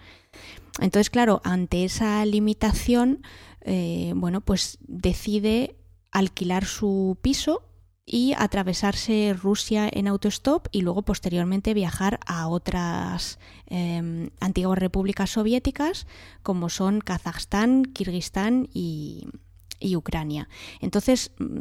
Entonces, 0.80 1.11
claro, 1.11 1.40
ante 1.44 1.84
esa 1.84 2.24
limitación, 2.24 3.22
eh, 3.62 4.12
bueno, 4.14 4.40
pues 4.40 4.78
decide 4.80 5.76
alquilar 6.11 6.64
su 6.64 7.18
piso 7.20 7.68
y 8.11 8.32
atravesarse 8.38 9.36
Rusia 9.38 9.88
en 9.92 10.09
autostop 10.09 10.66
y 10.72 10.80
luego 10.80 11.02
posteriormente 11.02 11.74
viajar 11.74 12.18
a 12.26 12.48
otras 12.48 13.38
em, 13.66 14.30
antiguas 14.40 14.78
repúblicas 14.78 15.30
soviéticas 15.30 16.06
como 16.42 16.70
son 16.70 17.00
Kazajstán, 17.00 17.84
Kirguistán 17.84 18.68
y, 18.72 19.28
Ucrania. 19.94 20.48
Entonces, 20.80 21.32
mm, 21.38 21.61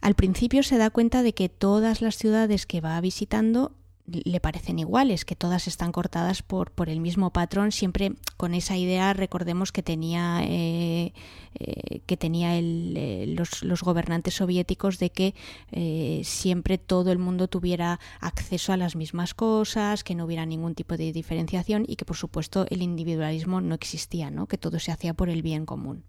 al 0.00 0.14
principio 0.14 0.62
se 0.62 0.78
da 0.78 0.90
cuenta 0.90 1.22
de 1.22 1.34
que 1.34 1.48
todas 1.48 2.00
las 2.00 2.16
ciudades 2.16 2.64
que 2.64 2.80
va 2.80 3.00
visitando 3.00 3.72
le 4.06 4.40
parecen 4.40 4.78
iguales, 4.78 5.24
que 5.24 5.36
todas 5.36 5.66
están 5.66 5.92
cortadas 5.92 6.42
por, 6.42 6.70
por 6.70 6.88
el 6.88 7.00
mismo 7.00 7.30
patrón, 7.30 7.72
siempre 7.72 8.12
con 8.36 8.54
esa 8.54 8.76
idea, 8.76 9.12
recordemos 9.12 9.72
que 9.72 9.82
tenía, 9.82 10.40
eh, 10.44 11.12
eh, 11.58 12.00
que 12.06 12.16
tenía 12.16 12.56
eh, 12.56 13.24
los, 13.28 13.62
los, 13.62 13.82
gobernantes 13.82 14.34
soviéticos 14.34 14.98
de 14.98 15.10
que 15.10 15.34
siempre 16.24 16.78
todo 16.78 17.10
el 17.10 17.18
mundo 17.18 17.48
tuviera 17.48 17.98
acceso 18.20 18.72
a 18.72 18.76
las 18.76 18.96
mismas 18.96 19.34
cosas, 19.34 20.04
que 20.04 20.14
no 20.14 20.24
hubiera 20.24 20.46
ningún 20.46 20.74
tipo 20.74 20.96
de 20.96 21.12
diferenciación 21.12 21.84
y 21.86 21.96
que 21.96 22.04
por 22.04 22.16
supuesto 22.16 22.66
el 22.70 22.82
individualismo 22.82 23.60
no 23.60 23.74
existía, 23.74 24.30
¿no? 24.30 24.46
que 24.46 24.58
todo 24.58 24.78
se 24.78 24.92
hacía 24.92 25.14
por 25.14 25.28
el 25.28 25.42
bien 25.42 25.66
común. 25.66 26.04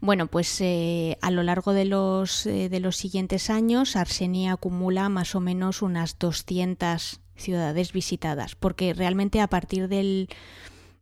Bueno, 0.00 0.26
pues 0.26 0.60
eh, 0.60 1.18
a 1.22 1.30
lo 1.30 1.42
largo 1.42 1.72
de 1.72 1.84
los, 1.84 2.46
eh, 2.46 2.68
de 2.68 2.80
los 2.80 2.96
siguientes 2.96 3.50
años, 3.50 3.96
Arsenia 3.96 4.52
acumula 4.52 5.08
más 5.08 5.34
o 5.34 5.40
menos 5.40 5.82
unas 5.82 6.18
200 6.18 7.20
ciudades 7.36 7.92
visitadas, 7.92 8.54
porque 8.54 8.94
realmente 8.94 9.40
a 9.40 9.48
partir 9.48 9.88
del 9.88 10.28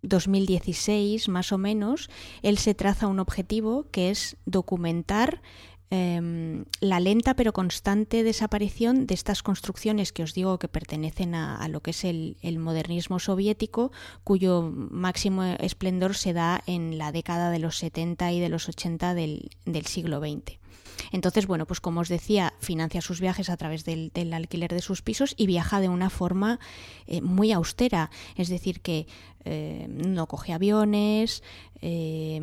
2016, 0.02 1.28
más 1.28 1.52
o 1.52 1.58
menos, 1.58 2.10
él 2.42 2.58
se 2.58 2.74
traza 2.74 3.06
un 3.06 3.18
objetivo 3.18 3.86
que 3.90 4.10
es 4.10 4.36
documentar 4.44 5.40
Em, 5.90 6.64
la 6.80 6.98
lenta 6.98 7.34
pero 7.36 7.52
constante 7.52 8.24
desaparición 8.24 9.06
de 9.06 9.14
estas 9.14 9.42
construcciones 9.42 10.12
que 10.12 10.22
os 10.22 10.32
digo 10.32 10.58
que 10.58 10.66
pertenecen 10.66 11.34
a, 11.34 11.68
lo 11.68 11.80
que 11.80 11.90
es 11.90 12.04
el, 12.04 12.36
modernismo 12.58 13.18
soviético, 13.18 13.92
cuyo 14.24 14.62
máximo 14.62 15.44
esplendor 15.44 16.16
se 16.16 16.32
da 16.32 16.62
en 16.66 16.96
la 16.98 17.12
década 17.12 17.50
de 17.50 17.58
los 17.58 17.78
70 17.78 18.32
y 18.32 18.40
de 18.40 18.48
los 18.48 18.68
80 18.68 19.14
del, 19.14 19.50
siglo 19.84 20.20
XX. 20.20 20.58
Entonces, 21.12 21.46
bueno, 21.46 21.66
pues 21.66 21.80
como 21.80 22.00
os 22.00 22.08
decía, 22.08 22.54
financia 22.60 23.00
sus 23.00 23.20
viajes 23.20 23.50
a 23.50 23.56
través 23.56 23.84
del, 23.84 24.10
alquiler 24.32 24.72
de 24.72 24.80
sus 24.80 25.02
pisos 25.02 25.34
y 25.36 25.46
viaja 25.46 25.80
de 25.80 25.88
una 25.88 26.08
forma 26.08 26.60
eh, 27.06 27.20
muy 27.20 27.52
austera, 27.52 28.10
es 28.36 28.48
decir, 28.48 28.80
que 28.80 29.06
eh, 29.44 29.86
no 29.88 30.26
coge 30.26 30.52
aviones, 30.52 31.42
eh, 31.82 32.40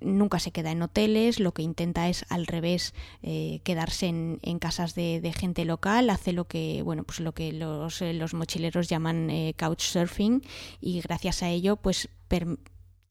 nunca 0.00 0.38
se 0.38 0.50
queda 0.50 0.72
en 0.72 0.82
hoteles, 0.82 1.40
lo 1.40 1.52
que 1.52 1.62
intenta 1.62 2.08
es 2.08 2.24
al 2.28 2.46
revés 2.46 2.94
quedarse 3.22 4.06
en, 4.06 4.58
casas 4.58 4.94
de, 4.94 5.32
gente 5.36 5.64
local, 5.64 6.10
hace 6.10 6.32
lo 6.32 6.46
que 6.46 6.82
bueno 6.82 7.04
pues 7.04 7.20
lo 7.20 7.32
que 7.32 7.52
los, 7.52 8.00
los 8.00 8.34
mochileros 8.34 8.88
llaman 8.88 9.30
couchsurfing 9.56 10.42
y 10.80 11.00
gracias 11.00 11.42
a 11.42 11.50
ello 11.50 11.76
pues 11.76 12.08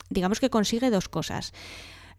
digamos 0.10 0.40
que 0.40 0.50
consigue 0.50 0.90
dos 0.90 1.10
cosas. 1.10 1.54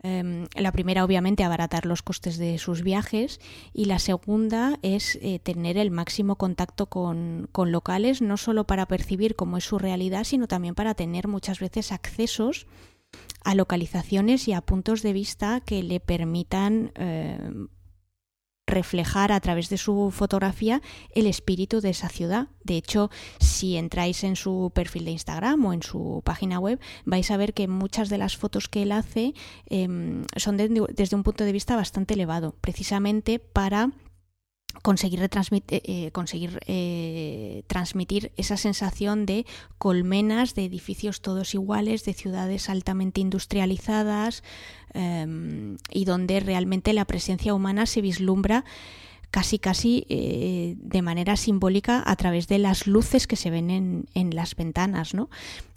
Em, 0.03 0.47
la 0.55 0.73
primera, 0.73 1.05
obviamente, 1.05 1.43
abaratar 1.43 1.87
los 1.87 2.03
costes 2.03 2.37
de 2.37 2.59
sus 2.59 2.83
viajes 2.83 3.41
y 3.73 3.87
la 3.87 3.99
segunda 3.99 4.79
es 4.83 5.19
eh, 5.23 5.41
tener 5.43 5.79
el 5.79 5.91
máximo 5.91 6.37
contacto 6.37 6.87
con, 6.87 7.49
locales, 7.55 8.23
no 8.23 8.37
solo 8.37 8.67
para 8.67 8.87
percibir 8.87 9.35
cómo 9.37 9.57
es 9.57 9.64
su 9.64 9.79
realidad, 9.79 10.25
sino 10.25 10.47
también 10.47 10.75
para 10.75 10.95
tener 10.95 11.29
muchas 11.29 11.61
veces 11.61 11.93
accesos 11.93 12.67
a 13.45 13.55
localizaciones 13.55 14.49
y 14.49 14.53
a 14.53 14.61
puntos 14.61 15.03
de 15.03 15.13
vista 15.13 15.61
que 15.61 15.83
le 15.83 16.01
permitan 16.01 16.91
eh, 16.97 17.39
reflejar 18.67 19.31
a 19.31 19.41
través 19.41 19.69
de 19.69 19.79
su 19.79 20.11
fotografía 20.11 20.83
el 21.15 21.27
espíritu 21.27 21.81
de 21.81 21.91
esa 21.91 22.09
ciudad. 22.09 22.49
De 22.65 22.77
hecho, 22.77 23.11
si 23.39 23.77
entráis 23.77 24.25
en 24.25 24.35
su 24.35 24.73
perfil 24.75 25.05
de 25.05 25.13
Instagram 25.13 25.65
o 25.65 25.73
en 25.73 25.83
su 25.83 26.23
página 26.25 26.59
web, 26.59 26.81
vais 27.05 27.31
a 27.31 27.37
ver 27.37 27.55
que 27.55 27.69
muchas 27.69 28.09
de 28.09 28.19
las 28.19 28.37
fotos 28.37 28.69
que 28.69 28.83
él 28.83 28.93
hace 28.93 29.35
em, 29.67 30.25
son 30.37 30.57
desde 30.57 31.17
un 31.17 31.23
punto 31.23 31.45
de 31.45 31.53
vista 31.53 31.77
bastante 31.77 32.15
elevado, 32.15 32.57
precisamente 32.61 33.39
para 33.39 33.93
conseguir, 34.83 35.20
retransmitir, 35.20 35.83
eh, 35.85 36.11
conseguir 36.12 36.61
eh, 36.66 37.62
transmitir 37.66 38.33
esa 38.37 38.57
sensación 38.57 39.27
de 39.27 39.47
colmenas, 39.79 40.55
de 40.55 40.64
edificios 40.64 41.20
todos 41.20 41.55
iguales, 41.55 42.05
de 42.05 42.14
ciudades 42.14 42.68
altamente 42.68 43.20
industrializadas 43.20 44.43
em, 44.95 45.77
y 45.91 46.05
donde 46.05 46.41
realmente 46.41 46.93
la 46.93 47.05
presencia 47.05 47.55
humana 47.55 47.87
se 47.87 48.01
vislumbra 48.01 48.64
casi 49.31 49.59
casi 49.59 50.07
eh, 50.09 50.77
de 50.79 51.03
manera 51.03 51.37
simbólica 51.37 52.03
a 52.07 52.16
través 52.16 52.49
de 52.49 52.59
las 52.59 52.87
luces 52.87 53.27
que 53.27 53.37
se 53.37 53.51
ven 53.51 53.70
en, 53.70 54.07
en 54.14 54.35
las 54.35 54.55
ventanas. 54.55 55.14
¿no? 55.14 55.29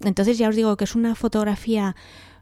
Entonces 0.02 0.38
ya 0.38 0.50
os 0.50 0.56
digo 0.56 0.78
que 0.78 0.86
es 0.86 0.95
una 0.95 1.16
fotografía 1.16 1.95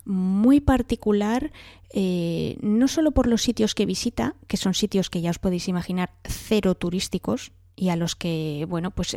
muy 0.07 0.61
particular, 0.61 1.51
eh, 1.91 2.57
no 2.61 2.87
solo 2.87 3.11
por 3.11 3.27
los 3.27 3.41
sitios 3.41 3.75
que 3.75 3.85
visita, 3.85 4.35
que 4.47 4.57
son 4.57 4.73
sitios 4.73 5.09
que 5.09 5.21
ya 5.21 5.29
os 5.29 5.39
podéis 5.39 5.67
imaginar 5.67 6.13
cero 6.23 6.75
turísticos 6.75 7.51
y 7.75 7.89
a 7.89 7.95
los 7.95 8.15
que, 8.15 8.65
bueno, 8.67 8.91
pues 8.91 9.15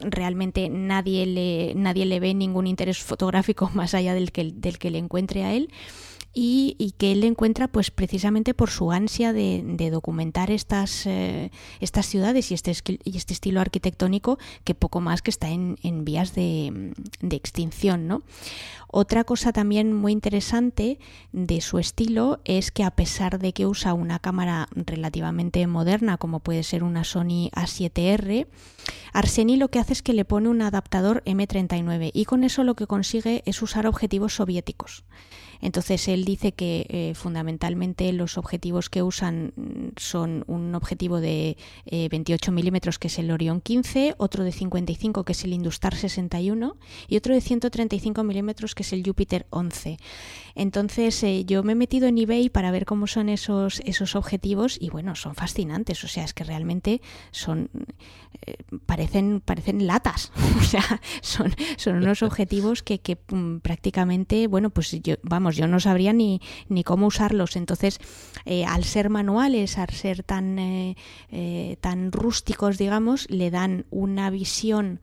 realmente 0.00 0.68
nadie 0.68 1.26
le, 1.26 1.74
nadie 1.76 2.04
le 2.04 2.20
ve 2.20 2.34
ningún 2.34 2.66
interés 2.66 2.98
fotográfico 2.98 3.70
más 3.74 3.94
allá 3.94 4.14
del 4.14 4.32
que, 4.32 4.52
del 4.52 4.78
que 4.78 4.90
le 4.90 4.98
encuentre 4.98 5.44
a 5.44 5.54
él, 5.54 5.70
y, 6.38 6.92
que 6.98 7.12
él 7.12 7.24
encuentra 7.24 7.66
pues 7.66 7.90
precisamente 7.90 8.52
por 8.52 8.68
su 8.68 8.92
ansia 8.92 9.32
de, 9.32 9.88
documentar 9.90 10.50
estas, 10.50 11.06
eh, 11.06 11.50
estas 11.80 12.04
ciudades 12.04 12.50
y 12.50 12.54
este, 12.54 12.72
este 12.72 13.32
estilo 13.32 13.62
arquitectónico 13.62 14.38
que 14.62 14.74
poco 14.74 15.00
más 15.00 15.22
que 15.22 15.30
está 15.30 15.48
en, 15.48 16.04
vías 16.04 16.34
de, 16.34 16.92
extinción. 17.30 18.06
¿no? 18.06 18.22
Otra 18.86 19.24
cosa 19.24 19.54
también 19.54 19.94
muy 19.94 20.12
interesante 20.12 20.98
de 21.32 21.62
su 21.62 21.78
estilo 21.78 22.40
es 22.44 22.70
que 22.70 22.84
a 22.84 22.90
pesar 22.90 23.38
de 23.38 23.54
que 23.54 23.66
usa 23.66 23.94
una 23.94 24.18
cámara 24.18 24.68
relativamente 24.74 25.66
moderna 25.66 26.18
como 26.18 26.40
puede 26.40 26.64
ser 26.64 26.84
una 26.84 27.04
Sony 27.04 27.48
A7R, 27.54 28.46
Arseni 29.14 29.56
lo 29.56 29.68
que 29.68 29.78
hace 29.78 29.94
es 29.94 30.02
que 30.02 30.12
le 30.12 30.26
pone 30.26 30.50
un 30.50 30.60
adaptador 30.60 31.22
M39 31.24 32.10
y 32.12 32.26
con 32.26 32.44
eso 32.44 32.62
lo 32.62 32.74
que 32.74 32.86
consigue 32.86 33.42
es 33.46 33.62
usar 33.62 33.86
objetivos 33.86 34.34
soviéticos. 34.34 35.04
Entonces 35.60 36.08
él 36.08 36.24
dice 36.24 36.52
que 36.52 36.86
eh, 36.88 37.12
fundamentalmente 37.14 38.12
los 38.12 38.38
objetivos 38.38 38.90
que 38.90 39.02
usan 39.02 39.52
mm, 39.56 39.88
son 39.96 40.44
un 40.46 40.74
objetivo 40.74 41.20
de 41.20 41.56
28 41.90 42.50
eh, 42.50 42.54
milímetros 42.54 42.98
que 42.98 43.08
es 43.08 43.18
el 43.18 43.30
Orion 43.30 43.60
15, 43.60 44.14
otro 44.18 44.44
de 44.44 44.52
55 44.52 45.24
que 45.24 45.32
es 45.32 45.44
el 45.44 45.52
Industar 45.52 45.94
61 45.94 46.76
y 47.08 47.16
otro 47.16 47.34
de 47.34 47.40
135 47.40 48.22
milímetros 48.24 48.74
que 48.74 48.82
es 48.82 48.92
el 48.92 49.02
Jupiter 49.04 49.46
11. 49.50 49.98
Entonces 50.54 51.22
eh, 51.22 51.44
yo 51.44 51.62
me 51.62 51.72
he 51.72 51.74
metido 51.76 52.08
en 52.08 52.18
eBay 52.18 52.48
para 52.48 52.70
ver 52.70 52.86
cómo 52.86 53.06
son 53.06 53.28
esos, 53.28 53.80
esos 53.80 54.16
objetivos 54.16 54.78
y 54.80 54.88
bueno, 54.88 55.14
son 55.14 55.34
fascinantes, 55.34 56.02
o 56.02 56.08
sea, 56.08 56.24
es 56.24 56.32
que 56.32 56.44
realmente 56.44 57.02
son 57.30 57.70
parecen, 58.86 59.40
parecen 59.40 59.86
latas, 59.86 60.32
o 60.58 60.62
sea, 60.62 61.00
son, 61.20 61.54
son 61.76 61.96
unos 61.96 62.22
objetivos 62.22 62.82
que, 62.82 63.18
mm, 63.30 63.58
prácticamente, 63.58 64.46
bueno, 64.46 64.70
pues 64.70 64.90
yo, 65.02 65.16
vamos, 65.22 65.56
yo 65.56 65.66
no 65.66 65.80
sabría 65.80 66.12
ni, 66.12 66.40
ni 66.68 66.84
cómo 66.84 67.06
usarlos. 67.06 67.56
Entonces, 67.56 67.98
eh, 68.44 68.64
al 68.64 68.84
ser 68.84 69.10
manuales, 69.10 69.78
al 69.78 69.90
ser 69.90 70.22
tan, 70.22 70.58
eh, 70.58 70.96
eh, 71.30 71.76
tan 71.80 72.12
rústicos, 72.12 72.78
digamos, 72.78 73.28
le 73.30 73.50
dan 73.50 73.86
una 73.90 74.30
visión 74.30 75.00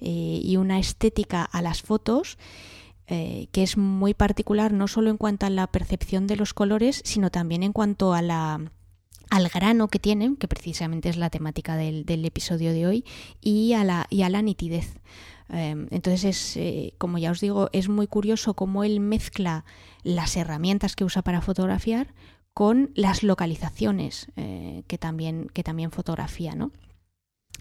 y 0.00 0.56
una 0.56 0.78
estética 0.78 1.42
a 1.44 1.60
las 1.60 1.82
fotos. 1.82 2.38
que 3.06 3.48
es 3.62 3.76
muy 3.76 4.14
particular 4.14 4.72
no 4.72 4.88
solo 4.88 5.10
en 5.10 5.18
cuanto 5.18 5.44
a 5.44 5.50
la 5.50 5.66
percepción 5.66 6.26
de 6.26 6.36
los 6.36 6.54
colores, 6.54 7.02
sino 7.04 7.30
también 7.30 7.62
en 7.62 7.74
cuanto 7.74 8.14
a 8.14 8.22
la, 8.22 8.60
al 9.34 9.48
grano 9.48 9.88
que 9.88 9.98
tienen, 9.98 10.36
que 10.36 10.46
precisamente 10.46 11.08
es 11.08 11.16
la 11.16 11.28
temática 11.28 11.74
del, 11.76 12.24
episodio 12.24 12.72
de 12.72 12.86
hoy, 12.86 13.04
y 13.40 13.72
a 13.72 13.82
la, 13.82 14.06
y 14.08 14.22
a 14.22 14.28
la 14.28 14.42
nitidez. 14.42 15.00
Em, 15.48 15.88
entonces, 15.90 16.24
es, 16.24 16.56
eh, 16.56 16.94
como 16.98 17.18
ya 17.18 17.32
os 17.32 17.40
digo, 17.40 17.68
es 17.72 17.88
muy 17.88 18.06
curioso 18.06 18.54
cómo 18.54 18.84
él 18.84 19.00
mezcla 19.00 19.64
las 20.04 20.36
herramientas 20.36 20.94
que 20.94 21.02
usa 21.02 21.22
para 21.22 21.40
fotografiar 21.40 22.14
con 22.52 22.92
las 22.94 23.24
localizaciones 23.24 24.28
eh, 24.36 24.84
que, 24.86 24.98
también, 24.98 25.48
que 25.52 25.64
también 25.64 25.90
fotografía, 25.90 26.54
¿no? 26.54 26.70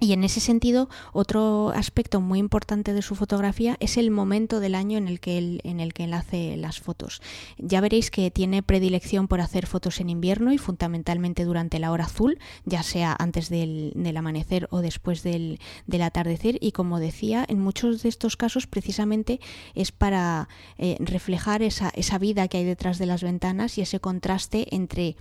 Y 0.03 0.11
en 0.11 0.25
ese 0.25 0.41
sentido, 0.41 0.89
otro 1.13 1.69
aspecto 1.69 2.19
muy 2.19 2.37
importante 2.37 2.93
de 2.93 3.01
su 3.01 3.15
fotografía 3.15 3.77
es 3.79 3.95
el 3.95 4.11
momento 4.11 4.59
del 4.59 4.75
año 4.75 4.97
en 4.97 5.07
el 5.07 5.21
que 5.21 5.37
él, 5.37 5.61
en 5.63 5.79
el 5.79 5.93
que 5.93 6.03
hace 6.13 6.57
las 6.57 6.81
fotos. 6.81 7.21
Ya 7.57 7.79
veréis 7.79 8.11
que 8.11 8.29
tiene 8.29 8.63
predilección 8.63 9.29
por 9.29 9.39
hacer 9.39 9.65
fotos 9.65 10.01
en 10.01 10.09
invierno 10.09 10.51
y 10.51 10.57
fundamentalmente 10.57 11.45
durante 11.45 11.79
la 11.79 11.89
hora 11.89 12.03
azul, 12.03 12.37
ya 12.65 12.83
sea 12.83 13.15
antes 13.17 13.47
del, 13.47 13.93
amanecer 14.17 14.67
o 14.71 14.81
después 14.81 15.23
del, 15.23 15.59
atardecer. 16.01 16.57
Y 16.59 16.73
como 16.73 16.99
decía, 16.99 17.45
en 17.47 17.61
muchos 17.61 18.03
de 18.03 18.09
estos 18.09 18.35
casos 18.35 18.67
precisamente 18.67 19.39
es 19.73 19.93
para 19.93 20.49
eh, 20.77 20.97
reflejar 20.99 21.63
esa, 21.63 21.91
esa 21.95 22.17
vida 22.17 22.49
que 22.49 22.57
hay 22.57 22.65
detrás 22.65 22.97
de 22.97 23.05
las 23.05 23.23
ventanas 23.23 23.77
y 23.77 23.81
ese 23.81 24.01
contraste 24.01 24.67
entre 24.75 25.15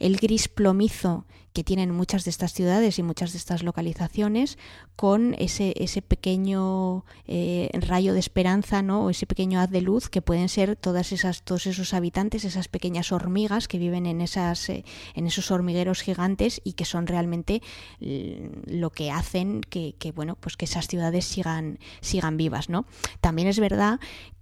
el 0.00 0.16
gris 0.16 0.48
plomizo 0.48 1.24
que 1.58 1.64
tienen 1.64 1.90
muchas 1.90 2.22
de 2.22 2.30
estas 2.30 2.52
ciudades 2.52 3.00
y 3.00 3.02
muchas 3.02 3.32
de 3.32 3.38
estas 3.38 3.64
localizaciones 3.64 4.58
con 4.94 5.34
ese, 5.40 5.74
ese 5.76 6.02
pequeño 6.02 7.04
eh, 7.26 7.68
rayo 7.72 8.14
de 8.14 8.20
esperanza 8.20 8.80
¿no? 8.80 9.06
o 9.06 9.10
ese 9.10 9.26
pequeño 9.26 9.58
haz 9.58 9.68
de 9.68 9.80
luz 9.80 10.08
que 10.08 10.22
pueden 10.22 10.48
ser 10.48 10.76
todas 10.76 11.10
esas, 11.10 11.42
todos 11.42 11.66
esos 11.66 11.94
habitantes, 11.94 12.44
esas 12.44 12.68
pequeñas 12.68 13.10
hormigas 13.10 13.66
que 13.66 13.78
viven 13.78 14.06
en, 14.06 14.20
esas, 14.20 14.68
eh, 14.68 14.84
en 15.16 15.26
esos 15.26 15.50
hormigueros 15.50 16.00
gigantes 16.00 16.60
y 16.62 16.74
que 16.74 16.84
son 16.84 17.08
realmente 17.08 17.60
lo 17.98 18.90
que 18.90 19.10
hacen 19.10 19.60
que, 19.62 20.12
bueno, 20.14 20.36
pues 20.38 20.56
que 20.56 20.66
esas 20.66 20.86
ciudades 20.86 21.24
sigan, 21.24 21.80
sigan 22.00 22.36
vivas. 22.36 22.68
¿no? 22.68 22.86
También 23.20 23.48
es 23.48 23.58
verdad 23.58 23.98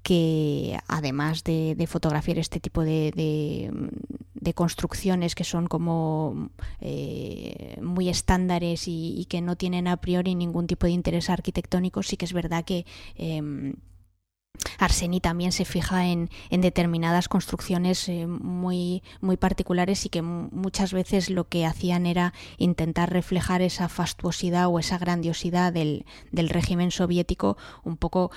que 0.07 0.79
además 0.87 1.43
de, 1.43 1.85
fotografiar 1.89 2.39
este 2.39 2.61
tipo 2.61 2.85
de, 2.85 3.11
de, 4.35 4.55
construcciones 4.55 5.35
que 5.35 5.43
son 5.43 5.67
como 5.67 6.51
eh, 6.81 7.06
muy 7.83 8.09
estándares 8.09 8.85
y, 8.87 9.27
que 9.29 9.41
no 9.41 9.57
tienen 9.57 9.89
a 9.89 9.97
priori 9.97 10.35
ningún 10.35 10.67
tipo 10.67 10.87
de 10.87 10.93
interés 10.93 11.31
arquitectónico, 11.31 12.03
sí 12.03 12.17
que 12.17 12.25
es 12.25 12.33
verdad 12.33 12.65
que 12.65 12.87
eh, 13.17 13.75
Arseni 14.79 15.21
también 15.21 15.53
se 15.53 15.65
fija 15.65 16.07
en, 16.07 16.29
determinadas 16.51 17.29
construcciones 17.29 18.09
eh, 18.09 18.27
muy, 18.27 19.03
muy 19.21 19.37
particulares 19.37 20.05
y 20.07 20.09
que 20.09 20.23
muchas 20.23 20.93
veces 20.93 21.31
lo 21.31 21.49
que 21.49 21.67
hacían 21.67 22.07
era 22.07 22.33
intentar 22.59 23.13
reflejar 23.13 23.63
esa 23.63 23.89
fastuosidad 23.89 24.69
o 24.69 24.79
esa 24.79 24.99
grandiosidad 24.99 25.73
del, 25.73 26.05
del 26.33 26.49
régimen 26.49 26.91
soviético 26.91 27.57
un 27.85 27.97
poco 27.97 28.31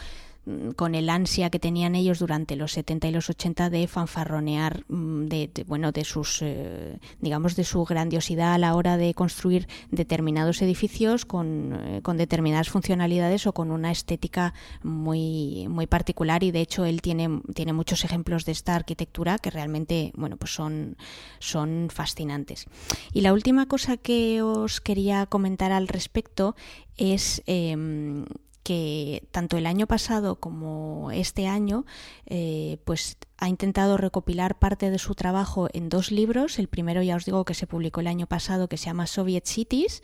con 0.76 0.95
el 0.95 1.10
ansia 1.10 1.50
que 1.50 1.60
tenían 1.60 1.95
ellos 1.95 2.20
durante 2.20 2.56
los 2.56 2.74
70 2.74 3.08
y 3.08 3.12
los 3.12 3.30
80 3.30 3.70
de 3.70 3.88
fanfarronear 3.88 4.84
mm, 4.88 5.26
de, 5.26 5.66
bueno 5.68 5.91
de 5.91 6.04
sus 6.04 6.41
eh, 6.41 7.00
digamos 7.20 7.56
de 7.56 7.64
su 7.64 7.84
grandiosidad 7.86 8.54
a 8.54 8.58
la 8.58 8.76
hora 8.76 8.97
de 8.97 9.14
construir 9.14 9.68
determinados 9.91 10.62
edificios 10.62 11.26
con, 11.26 11.74
eh, 11.74 12.02
con, 12.02 12.18
determinadas 12.18 12.70
funcionalidades 12.70 13.47
o 13.47 13.54
con 13.54 13.72
una 13.72 13.91
estética 13.91 14.54
muy 14.84 15.68
muy 15.70 15.88
particular. 15.88 16.43
Y 16.43 16.52
de 16.52 16.62
hecho 16.62 16.86
él 16.86 17.02
tiene 17.02 17.41
tiene 17.54 17.74
muchos 17.74 18.04
ejemplos 18.04 18.45
de 18.45 18.52
esta 18.52 18.76
arquitectura 18.76 19.38
que 19.38 19.50
realmente 19.50 20.12
bueno 20.16 20.38
pues 20.38 20.54
son 20.54 20.97
son 21.39 21.89
fascinantes. 21.91 22.66
Y 23.14 23.22
la 23.22 23.34
última 23.34 23.68
cosa 23.68 23.97
que 23.97 24.41
os 24.41 24.82
quería 24.82 25.26
comentar 25.26 25.72
al 25.72 25.88
respecto 25.88 26.56
es 26.97 27.41
em, 27.45 28.26
que 28.70 29.28
tanto 29.32 29.58
el 29.58 29.66
año 29.66 29.88
pasado 29.88 30.36
como 30.36 31.10
este 31.10 31.48
año, 31.48 31.88
eh, 32.28 32.78
pues 32.86 33.18
ha 33.40 33.48
intentado 33.48 33.96
recopilar 33.96 34.60
parte 34.60 34.92
de 34.92 35.00
su 35.00 35.16
trabajo 35.16 35.70
en 35.72 35.88
dos 35.88 36.12
libros. 36.12 36.60
El 36.60 36.68
primero 36.68 37.02
ya 37.02 37.16
os 37.16 37.24
digo 37.24 37.46
que 37.46 37.54
se 37.54 37.68
publicó 37.68 38.02
el 38.02 38.08
año 38.08 38.28
pasado 38.28 38.68
que 38.68 38.78
se 38.78 38.88
llama 38.88 39.08
Soviet 39.08 39.46
Cities 39.46 40.04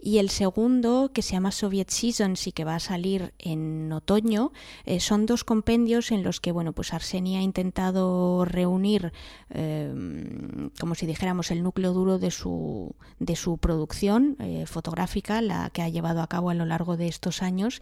y 0.00 0.18
el 0.18 0.30
segundo 0.30 1.12
que 1.14 1.22
se 1.22 1.32
llama 1.32 1.52
Soviet 1.52 1.90
Seasons 1.90 2.46
y 2.48 2.52
que 2.52 2.64
va 2.64 2.74
a 2.74 2.80
salir 2.80 3.34
en 3.38 3.92
otoño. 3.92 4.52
Eh, 4.84 4.98
son 4.98 5.26
dos 5.26 5.44
compendios 5.44 6.10
en 6.10 6.24
los 6.24 6.40
que 6.40 6.50
bueno 6.50 6.72
pues 6.72 6.92
Arsenia 6.92 7.38
ha 7.38 7.42
intentado 7.42 8.44
reunir 8.44 9.12
eh, 9.50 10.70
como 10.80 10.96
si 10.96 11.06
dijéramos 11.06 11.52
el 11.52 11.62
núcleo 11.62 11.92
duro 11.92 12.18
de 12.18 12.32
su 12.32 12.96
de 13.20 13.36
su 13.36 13.58
producción 13.58 14.36
eh, 14.40 14.66
fotográfica 14.66 15.40
la 15.40 15.70
que 15.70 15.82
ha 15.82 15.88
llevado 15.88 16.20
a 16.20 16.26
cabo 16.26 16.50
a 16.50 16.54
lo 16.54 16.66
largo 16.66 16.96
de 16.96 17.06
estos 17.06 17.42
años 17.42 17.80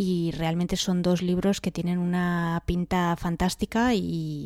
y 0.00 0.30
realmente 0.30 0.76
son 0.76 1.02
dos 1.02 1.22
libros 1.22 1.60
que 1.60 1.72
tienen 1.72 1.98
una 1.98 2.62
pinta 2.66 3.16
fantástica 3.16 3.94
y, 3.94 4.37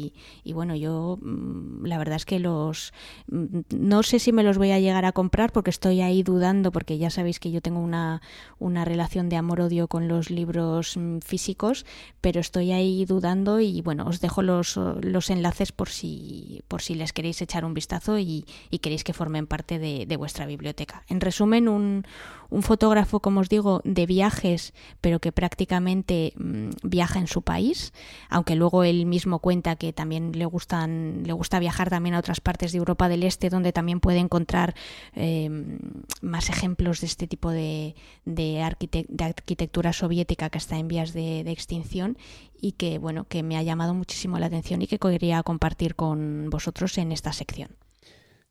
bueno, 0.52 0.74
yo 0.76 1.18
mm, 1.20 1.84
la 1.86 1.98
verdad 1.98 2.16
es 2.16 2.24
que 2.24 2.38
los 2.38 2.92
mm, 3.30 3.60
no 3.76 4.02
sé 4.02 4.18
si 4.18 4.32
me 4.32 4.42
los 4.42 4.58
voy 4.58 4.70
a 4.70 4.80
llegar 4.80 5.04
a 5.04 5.12
comprar 5.12 5.52
porque 5.52 5.70
estoy 5.70 6.00
ahí 6.00 6.22
dudando 6.22 6.72
porque 6.72 6.98
ya 6.98 7.10
sabéis 7.10 7.40
que 7.40 7.50
yo 7.50 7.60
tengo 7.60 7.80
una, 7.80 8.22
una 8.58 8.84
relación 8.84 9.28
de 9.28 9.36
amor-odio 9.36 9.88
con 9.88 10.08
los 10.08 10.30
libros 10.30 10.96
mm, 10.96 11.18
físicos, 11.18 11.86
pero 12.20 12.40
estoy 12.40 12.72
ahí 12.72 13.04
dudando 13.04 13.60
y 13.60 13.80
bueno, 13.82 14.06
os 14.06 14.20
dejo 14.20 14.42
los, 14.42 14.76
los 14.76 15.30
enlaces 15.30 15.72
por 15.72 15.88
si, 15.88 16.62
por 16.68 16.82
si 16.82 16.94
les 16.94 17.12
queréis 17.12 17.40
echar 17.42 17.64
un 17.64 17.74
vistazo 17.74 18.18
y, 18.18 18.44
queréis 18.80 19.04
que 19.04 19.12
formen 19.12 19.46
parte 19.46 19.78
de 19.78 20.16
vuestra 20.16 20.44
biblioteca. 20.44 21.04
En 21.08 21.20
resumen, 21.20 21.68
un, 21.68 22.04
un 22.52 22.62
fotógrafo, 22.62 23.20
como 23.20 23.40
os 23.40 23.48
digo, 23.48 23.80
de 23.84 24.04
viajes, 24.04 24.74
pero 25.00 25.20
que 25.20 25.32
prácticamente 25.32 26.34
mm, 26.36 26.70
viaja 26.82 27.18
en 27.18 27.26
su 27.26 27.40
país, 27.40 27.92
aunque 28.28 28.56
luego 28.56 28.84
él 28.84 29.06
mismo 29.06 29.38
cuenta 29.38 29.76
que 29.76 29.92
también 29.92 30.32
le 30.32 30.44
gustan, 30.44 31.22
le 31.24 31.32
gusta 31.32 31.58
viajar 31.58 31.88
también 31.88 32.14
a 32.14 32.18
otras 32.18 32.40
partes 32.40 32.72
de 32.72 32.78
Europa 32.78 33.08
del 33.08 33.22
Este, 33.22 33.48
donde 33.48 33.72
también 33.72 34.00
puede 34.00 34.18
encontrar 34.18 34.74
em, 35.14 35.78
más 36.20 36.50
ejemplos 36.50 37.00
de 37.00 37.06
este 37.06 37.26
tipo 37.26 37.50
de, 37.50 37.94
de, 38.26 38.62
arquitectura 38.62 39.92
soviética 39.94 40.50
que 40.50 40.58
está 40.58 40.76
en 40.76 40.88
vías 40.88 41.14
de, 41.14 41.40
extinción 41.52 42.18
y 42.60 42.72
que 42.72 42.98
bueno, 42.98 43.24
que 43.24 43.42
me 43.42 43.56
ha 43.56 43.62
llamado 43.62 43.94
muchísimo 43.94 44.38
la 44.38 44.46
atención 44.46 44.82
y 44.82 44.86
que 44.86 44.98
quería 44.98 45.42
compartir 45.42 45.96
con 45.96 46.48
vosotros 46.50 46.98
en 46.98 47.12
esta 47.12 47.32
sección. 47.32 47.81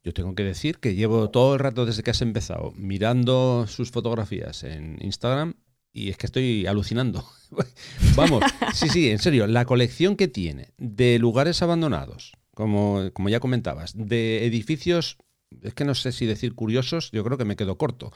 Yo 0.04 0.14
tengo 0.14 0.34
que 0.34 0.43
decir 0.43 0.80
que 0.80 0.95
llevo 0.95 1.30
todo 1.30 1.54
el 1.54 1.60
rato 1.60 1.86
desde 1.86 2.02
que 2.02 2.12
has 2.12 2.22
empezado 2.22 2.74
mirando 2.76 3.66
sus 3.68 3.91
fotografías 3.91 4.64
en 4.64 4.97
Instagram 5.02 5.56
y 5.93 6.10
es 6.10 6.18
que 6.18 6.26
estoy 6.26 6.66
alucinando. 6.66 7.26
Vamos, 8.16 8.43
sí, 8.74 8.89
sí, 8.89 9.10
en 9.10 9.20
serio, 9.20 9.45
la 9.47 9.66
colección 9.66 10.16
que 10.16 10.28
tiene 10.28 10.70
de 10.78 11.20
lugares 11.20 11.62
abandonados, 11.62 12.34
como, 12.56 13.12
como 13.14 13.30
ya 13.30 13.39
comentabas, 13.39 13.93
de 13.95 14.45
edificios, 14.45 15.18
es 15.62 15.74
que 15.74 15.86
no 15.86 15.93
sé 15.95 16.12
si 16.12 16.26
decir 16.26 16.56
curiosos, 16.56 17.12
yo 17.12 17.24
creo 17.24 17.38
que 17.38 17.45
me 17.45 17.56
quedo 17.56 17.78
corto. 17.78 18.12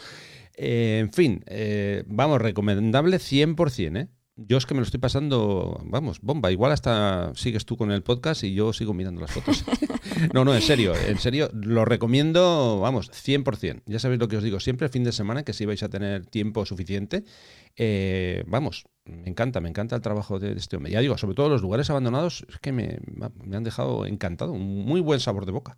Eh, 0.55 0.99
en 1.01 1.11
fin, 1.11 1.43
eh, 1.47 2.03
vamos, 2.07 2.41
recomendable 2.41 3.17
100%, 3.17 3.97
¿eh? 3.97 4.07
Yo 4.38 4.57
es 4.57 4.65
que 4.65 4.73
me 4.73 4.81
lo 4.81 4.83
estoy 4.83 4.99
pasando, 4.99 5.81
vamos, 5.86 6.19
bomba. 6.19 6.51
Igual 6.51 6.73
hasta 6.73 7.33
sigues 7.36 7.65
tú 7.65 7.77
con 7.77 7.91
el 7.91 8.03
podcast 8.03 8.43
y 8.43 8.53
yo 8.53 8.73
sigo 8.73 8.93
mirando 8.93 9.21
las 9.21 9.31
fotos. 9.31 9.63
no, 10.33 10.43
no, 10.43 10.53
en 10.53 10.61
serio, 10.61 10.93
en 10.93 11.17
serio, 11.19 11.49
lo 11.53 11.86
recomiendo, 11.86 12.81
vamos, 12.81 13.09
100%. 13.11 13.83
Ya 13.86 13.97
sabéis 13.97 14.19
lo 14.19 14.27
que 14.27 14.36
os 14.36 14.43
digo 14.43 14.59
siempre, 14.59 14.89
fin 14.89 15.05
de 15.05 15.13
semana, 15.13 15.43
que 15.43 15.53
si 15.53 15.65
vais 15.65 15.81
a 15.83 15.89
tener 15.89 16.25
tiempo 16.25 16.65
suficiente. 16.65 17.23
Eh, 17.77 18.43
vamos, 18.47 18.83
me 19.05 19.29
encanta, 19.29 19.61
me 19.61 19.69
encanta 19.69 19.95
el 19.95 20.01
trabajo 20.01 20.38
de, 20.38 20.51
este 20.51 20.75
hombre. 20.75 20.91
Ya 20.91 20.99
digo, 20.99 21.17
sobre 21.17 21.36
todo 21.36 21.47
los 21.47 21.61
lugares 21.61 21.89
abandonados, 21.89 22.45
es 22.49 22.59
que 22.59 22.73
me, 22.73 22.99
han 23.53 23.63
dejado 23.63 24.05
encantado, 24.05 24.51
un 24.51 24.86
muy 24.86 24.99
buen 24.99 25.21
sabor 25.21 25.45
de 25.45 25.53
boca. 25.53 25.77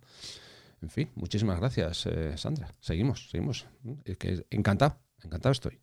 En 0.82 0.90
fin, 0.90 1.10
muchísimas 1.14 1.60
gracias, 1.60 2.06
eh, 2.06 2.36
Sandra. 2.36 2.74
Seguimos, 2.80 3.30
seguimos. 3.30 3.66
Es 4.04 4.16
que 4.16 4.44
encantado, 4.50 4.98
encantado 5.22 5.52
estoy. 5.52 5.78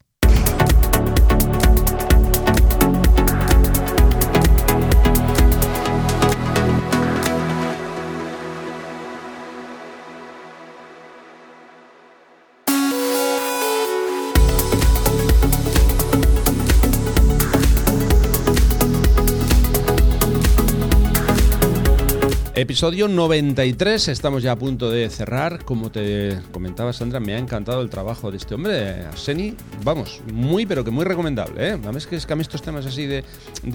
Episodio 22.58 23.10
93, 23.10 24.08
estamos 24.08 24.42
ya 24.42 24.54
a 24.54 24.56
punto 24.56 24.90
de 24.90 25.10
cerrar. 25.10 25.66
Como 25.66 25.92
te 25.92 26.40
comentaba 26.54 26.94
Sandra, 26.94 27.20
me 27.20 27.34
ha 27.36 27.38
encantado 27.38 27.82
el 27.82 27.90
trabajo 27.90 28.32
de 28.32 28.38
este 28.38 28.56
hombre, 28.56 29.04
Arseni. 29.08 29.54
Vamos, 29.84 30.22
muy 30.32 30.66
pero 30.66 30.82
que 30.86 30.90
muy 30.90 31.04
recomendable. 31.04 31.72
¿eh? 31.72 31.74
A 31.74 31.92
que 32.10 32.16
es 32.16 32.26
que 32.26 32.32
a 32.32 32.36
mí 32.38 32.44
estos 32.44 32.62
temas 32.62 32.86
así 32.86 33.08
de, 33.08 33.26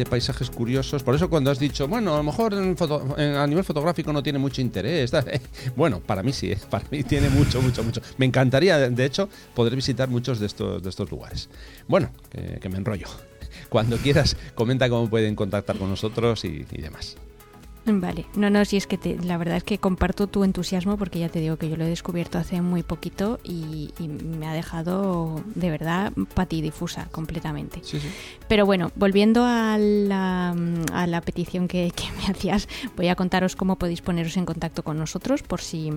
paisajes 0.09 0.49
curiosos, 0.49 1.03
por 1.03 1.15
eso 1.15 1.29
cuando 1.29 1.51
has 1.51 1.59
dicho, 1.59 1.89
bueno, 1.89 2.15
a 2.15 2.17
lo 2.17 2.23
mejor 2.23 2.55
a 2.55 3.47
nivel 3.47 3.65
fotográfico 3.65 4.15
no 4.15 4.23
tiene 4.23 4.39
mucho 4.39 4.63
interés. 4.63 5.13
Bueno, 5.77 6.01
para 6.01 6.23
mí 6.23 6.33
sí, 6.33 6.51
¿eh? 6.51 6.59
para 6.71 6.87
mí 6.91 7.03
tiene 7.03 7.29
mucho, 7.29 7.61
mucho, 7.61 7.85
mucho. 7.85 8.01
Me 8.17 8.25
encantaría, 8.25 8.79
de 8.79 9.05
hecho, 9.05 9.29
poder 9.55 9.77
visitar 9.77 10.09
muchos 10.09 10.41
de 10.41 10.47
estos, 10.47 10.83
de 10.83 10.89
estos 10.89 11.11
lugares. 11.11 11.51
Bueno, 11.87 12.11
que, 12.31 12.69
me 12.71 12.79
enrollo. 12.79 13.09
Cuando 13.69 13.99
quieras, 13.99 14.39
comenta 14.55 14.89
cómo 14.89 15.11
pueden 15.11 15.37
contactar 15.37 15.77
con 15.77 15.91
nosotros 15.91 16.47
y 16.47 16.65
demás. 16.65 17.19
Vale, 17.87 18.27
no, 18.35 18.51
no, 18.51 18.65
si 18.65 18.77
es 18.77 18.87
que 18.87 18.99
la 19.25 19.39
verdad 19.39 19.57
es 19.57 19.65
que 19.65 19.79
comparto 19.79 20.27
tu 20.27 20.45
entusiasmo 20.45 20.99
porque 20.99 21.19
ya 21.19 21.29
te 21.29 21.41
digo 21.41 21.57
que 21.57 21.69
yo 21.69 21.77
lo 21.77 21.85
he 21.85 21.89
descubierto 21.89 22.39
hace 22.39 22.61
muy 22.61 22.83
poquito 22.83 23.41
y, 23.43 23.91
me 23.99 24.47
ha 24.47 24.53
dejado 24.53 25.43
de 25.55 25.71
verdad 25.71 26.13
patidifusa 26.35 27.09
completamente. 27.11 27.81
Pero 28.49 28.67
bueno, 28.67 28.93
volviendo 28.97 29.45
a 29.45 29.77
la, 29.79 30.55
a 30.93 31.07
la 31.07 31.21
petición 31.21 31.69
que, 31.69 31.91
que 31.95 32.05
me 32.19 32.27
hacías, 32.33 32.69
voy 32.97 33.09
a 33.09 33.17
contaros 33.17 33.57
cómo 33.57 33.77
podéis 33.77 34.03
poneros 34.03 34.37
en 34.37 34.45
contacto 34.45 34.83
con 34.83 34.99
nosotros 34.99 35.43
por 35.43 35.61
si 35.61 35.93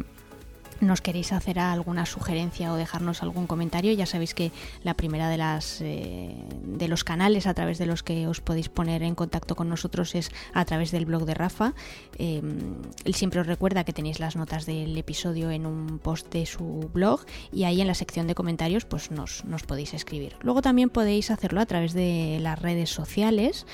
nos 0.82 1.02
queréis 1.02 1.32
hacer 1.32 1.60
alguna 1.60 2.06
sugerencia 2.06 2.72
o 2.74 2.76
dejarnos 2.76 3.24
algún 3.24 3.48
comentario, 3.48 3.94
ya 3.94 4.06
sabéis 4.06 4.34
que 4.34 4.52
la 4.84 4.94
primera 4.94 5.30
de 5.30 5.38
las 5.38 5.82
eh, 5.82 6.36
de 6.64 6.88
los 6.88 7.04
canales 7.04 7.48
a 7.48 7.54
través 7.54 7.78
de 7.78 7.86
los 7.86 8.04
que 8.04 8.28
os 8.28 8.42
podéis 8.42 8.70
poner 8.70 9.04
en 9.04 9.16
contacto 9.16 9.56
con 9.56 9.70
nosotros 9.70 10.16
es 10.16 10.32
a 10.54 10.66
través 10.66 10.92
del 10.92 11.06
blog 11.06 11.26
de 11.26 11.34
Rafa. 11.34 11.74
Em, 12.18 12.76
él 13.04 13.16
siempre 13.16 13.40
os 13.40 13.48
recuerda 13.48 13.84
que 13.84 13.94
tenéis 13.94 14.20
las 14.20 14.36
notas 14.36 14.66
del 14.66 14.98
episodio 14.98 15.52
en 15.52 15.66
un 15.66 16.00
post 16.00 16.32
de 16.32 16.46
su 16.46 16.90
blog 16.94 17.22
y 17.52 17.64
ahí 17.64 17.82
en 17.82 17.88
la 17.88 17.96
sección 17.96 18.28
de 18.28 18.36
comentarios 18.36 18.86
pues 18.86 19.12
nos, 19.12 19.46
nos 19.46 19.64
podéis 19.64 19.94
escribir. 19.94 20.36
Luego 20.42 20.62
también 20.62 20.90
podéis 20.90 21.32
hacerlo 21.32 21.62
a 21.62 21.66
través 21.66 21.94
de 21.94 22.40
las 22.42 22.60
redes 22.60 22.90
sociales, 22.90 23.66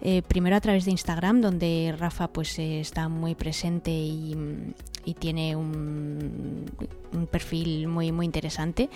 eh, 0.00 0.22
primero 0.22 0.56
a 0.56 0.60
través 0.60 0.84
de 0.84 0.90
Instagram 0.90 1.40
donde 1.40 1.94
Rafa 1.98 2.28
pues 2.28 2.58
está 2.58 3.08
muy 3.08 3.34
presente 3.34 3.90
y 3.90 5.14
tiene 5.18 5.56
un, 5.56 6.41
perfil 7.30 7.88
muy, 7.88 8.12
muy 8.12 8.26
interesante. 8.26 8.90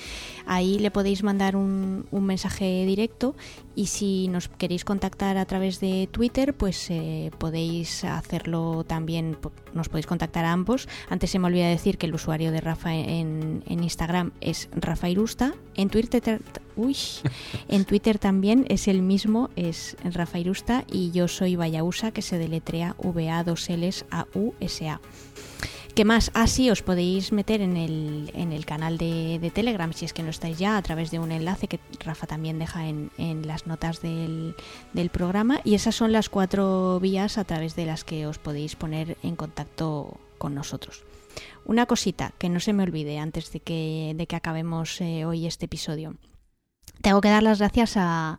Ahí 0.47 0.79
le 0.79 0.91
podéis 0.91 1.23
mandar 1.23 1.57
un, 1.57 2.07
mensaje 2.11 2.85
directo 2.87 3.35
y 3.75 3.87
si 3.87 4.29
nos 4.29 4.49
queréis 4.49 4.85
contactar 4.85 5.37
a 5.37 5.45
través 5.45 5.81
de 5.81 6.09
Twitter, 6.11 6.55
pues 6.55 6.91
eh, 6.91 7.31
podéis 7.39 8.05
hacerlo 8.05 8.85
también, 8.85 9.37
nos 9.75 9.89
podéis 9.89 10.07
contactar 10.07 10.45
a 10.45 10.53
ambos. 10.53 10.89
Antes 11.09 11.31
se 11.31 11.39
me 11.39 11.47
olvidó 11.47 11.67
decir 11.67 11.99
que 11.99 12.07
el 12.07 12.15
usuario 12.15 12.51
de 12.51 12.61
Rafa 12.61 12.95
en, 12.95 13.63
Instagram 13.69 14.33
es 14.41 14.69
Rafa 14.75 15.09
Irusta. 15.09 15.55
En 15.77 15.89
Twitter, 15.89 16.41
uy, 16.75 16.97
en 17.69 17.85
Twitter 17.85 18.19
también 18.19 18.65
es 18.69 18.89
el 18.89 19.03
mismo, 19.03 19.51
es 19.57 19.97
Rafa 20.03 20.39
Irusta 20.39 20.85
y 20.91 21.13
yo 21.13 21.29
soy 21.29 21.55
Vayausa, 21.55 22.11
que 22.11 22.23
se 22.23 22.39
deletrea 22.39 22.97
V-A-2-L-A-U-S-A. 22.99 25.01
¿Qué 25.97 26.05
más? 26.05 26.31
Ah, 26.35 26.45
os 26.71 26.83
podéis 26.83 27.33
meter 27.33 27.63
en 27.63 27.79
el, 27.79 28.31
en 28.35 28.53
el 28.53 28.67
canal 28.67 28.99
de, 28.99 29.51
Telegram, 29.55 29.95
si 29.95 30.05
es 30.05 30.13
que 30.13 30.23
no 30.23 30.29
estáis 30.29 30.59
ya, 30.59 30.77
a 30.77 30.83
través 30.83 31.11
de 31.11 31.19
un 31.19 31.33
enlace 31.33 31.69
que 31.69 31.81
Rafa 32.01 32.27
también 32.27 32.59
deja 32.59 32.87
en, 32.87 33.11
en 33.17 33.47
las 33.47 33.67
notas 33.67 34.03
del, 34.03 34.55
del, 34.93 35.09
programa. 35.09 35.63
Y 35.65 35.75
esas 35.75 35.95
son 35.95 36.13
las 36.13 36.29
cuatro 36.29 37.01
vías 37.01 37.39
a 37.39 37.45
través 37.45 37.77
de 37.77 37.87
las 37.87 38.05
que 38.05 38.27
os 38.27 38.37
podéis 38.37 38.77
poner 38.77 39.17
en 39.23 39.37
contacto 39.37 40.21
con 40.37 40.55
nosotros. 40.55 41.03
Una 41.65 41.87
cosita 41.87 42.35
que 42.37 42.51
no 42.51 42.61
se 42.61 42.75
me 42.75 42.83
olvide 42.83 43.19
antes 43.19 43.51
de 43.51 43.61
que, 43.61 44.13
de 44.15 44.27
que 44.27 44.37
acabemos 44.37 45.01
eh, 45.01 45.25
hoy 45.25 45.47
este 45.47 45.65
episodio. 45.65 46.17
Tengo 47.03 47.21
que 47.21 47.29
dar 47.29 47.43
las 47.43 47.59
gracias 47.59 47.97
a, 47.97 48.39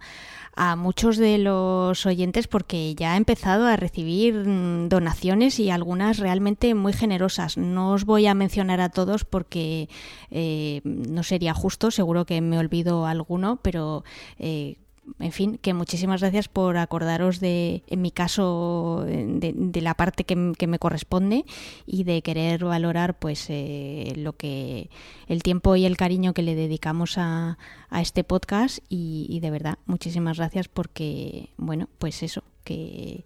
a 0.58 0.76
muchos 0.76 1.18
de 1.18 1.38
los 1.38 2.06
oyentes 2.08 2.48
porque 2.48 2.96
ya 2.96 3.14
ha 3.14 3.18
empezado 3.18 3.68
a 3.68 3.76
recibir 3.76 4.34
mm, 4.34 4.90
donaciones 4.90 5.60
y 5.60 5.70
algunas 5.70 6.18
realmente 6.18 6.74
muy 6.74 6.94
generosas. 6.94 7.58
No 7.58 7.92
os 7.92 8.06
voy 8.06 8.26
a 8.26 8.34
mencionar 8.34 8.82
a 8.82 8.90
todos 8.90 9.24
porque 9.24 9.88
eh, 10.32 10.82
no 10.84 11.22
sería 11.22 11.54
justo, 11.54 11.92
seguro 11.92 12.26
que 12.26 12.42
me 12.42 12.58
olvido 12.58 13.06
alguno, 13.06 13.60
pero 13.62 14.04
eh, 14.40 14.78
en 15.20 15.32
fin, 15.32 15.58
que 15.58 15.74
muchísimas 15.74 16.22
gracias 16.22 16.48
por 16.48 16.78
acordaros 16.78 17.40
de, 17.40 17.84
en 17.88 18.02
mi 18.02 18.12
caso, 18.12 19.06
de, 19.08 19.82
la 19.82 19.94
parte 19.94 20.24
que, 20.24 20.36
me 20.36 20.80
corresponde 20.80 21.46
y 21.86 22.04
de 22.04 22.22
querer 22.22 22.64
valorar 22.64 23.18
pues 23.18 23.46
eh, 23.50 24.14
lo 24.16 24.34
que 24.34 24.90
el 25.28 25.44
tiempo 25.44 25.76
y 25.76 25.86
el 25.86 25.98
cariño 25.98 26.34
que 26.34 26.42
le 26.42 26.56
dedicamos 26.56 27.18
a, 27.18 27.58
a 27.90 28.02
este 28.02 28.24
podcast 28.24 28.80
y, 28.90 29.28
y 29.30 29.40
de 29.40 29.52
verdad, 29.52 29.78
muchísimas 29.86 30.38
gracias 30.38 30.68
porque, 30.68 31.50
bueno, 31.58 31.90
pues 32.00 32.24
eso, 32.24 32.44
que, 32.64 33.26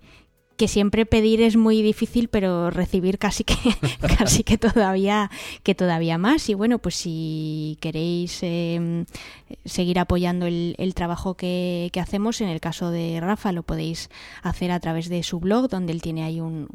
que 0.62 0.68
siempre 0.68 1.08
pedir 1.08 1.42
es 1.42 1.58
muy 1.58 1.82
difícil, 1.82 2.28
pero 2.28 2.70
recibir 2.70 3.18
casi 3.18 3.44
que 3.44 3.56
casi 4.20 4.44
que 4.44 4.60
todavía 4.60 5.32
que 5.64 5.74
todavía 5.74 6.20
más. 6.20 6.50
Y 6.50 6.54
bueno, 6.54 6.78
pues 6.78 6.94
si 6.98 7.80
queréis 7.82 8.44
em, 8.44 9.06
seguir 9.66 9.98
apoyando 9.98 10.46
el, 10.46 10.94
trabajo 10.94 11.34
que, 11.34 11.90
hacemos, 12.00 12.42
en 12.42 12.50
el 12.50 12.62
caso 12.62 12.92
de 12.92 13.20
Rafa 13.20 13.52
lo 13.52 13.64
podéis 13.64 14.12
hacer 14.44 14.70
a 14.70 14.80
través 14.80 15.10
de 15.10 15.24
su 15.24 15.40
blog, 15.40 15.68
donde 15.68 15.94
él 15.94 16.04
tiene 16.04 16.24
ahí 16.24 16.40
un, 16.40 16.68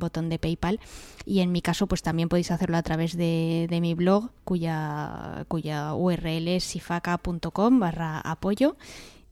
botón 0.00 0.30
de 0.30 0.40
PayPal. 0.40 0.80
Y 1.24 1.38
en 1.38 1.52
mi 1.52 1.62
caso, 1.62 1.86
pues 1.86 2.02
también 2.02 2.28
podéis 2.28 2.50
hacerlo 2.50 2.76
a 2.76 2.82
través 2.82 3.16
de, 3.16 3.68
mi 3.80 3.94
blog, 3.94 4.30
cuya, 4.42 5.44
cuya 5.46 5.94
URL 5.94 6.48
es 6.48 6.64
sifaca.com 6.64 7.78
barra 7.78 8.18
apoyo 8.18 8.74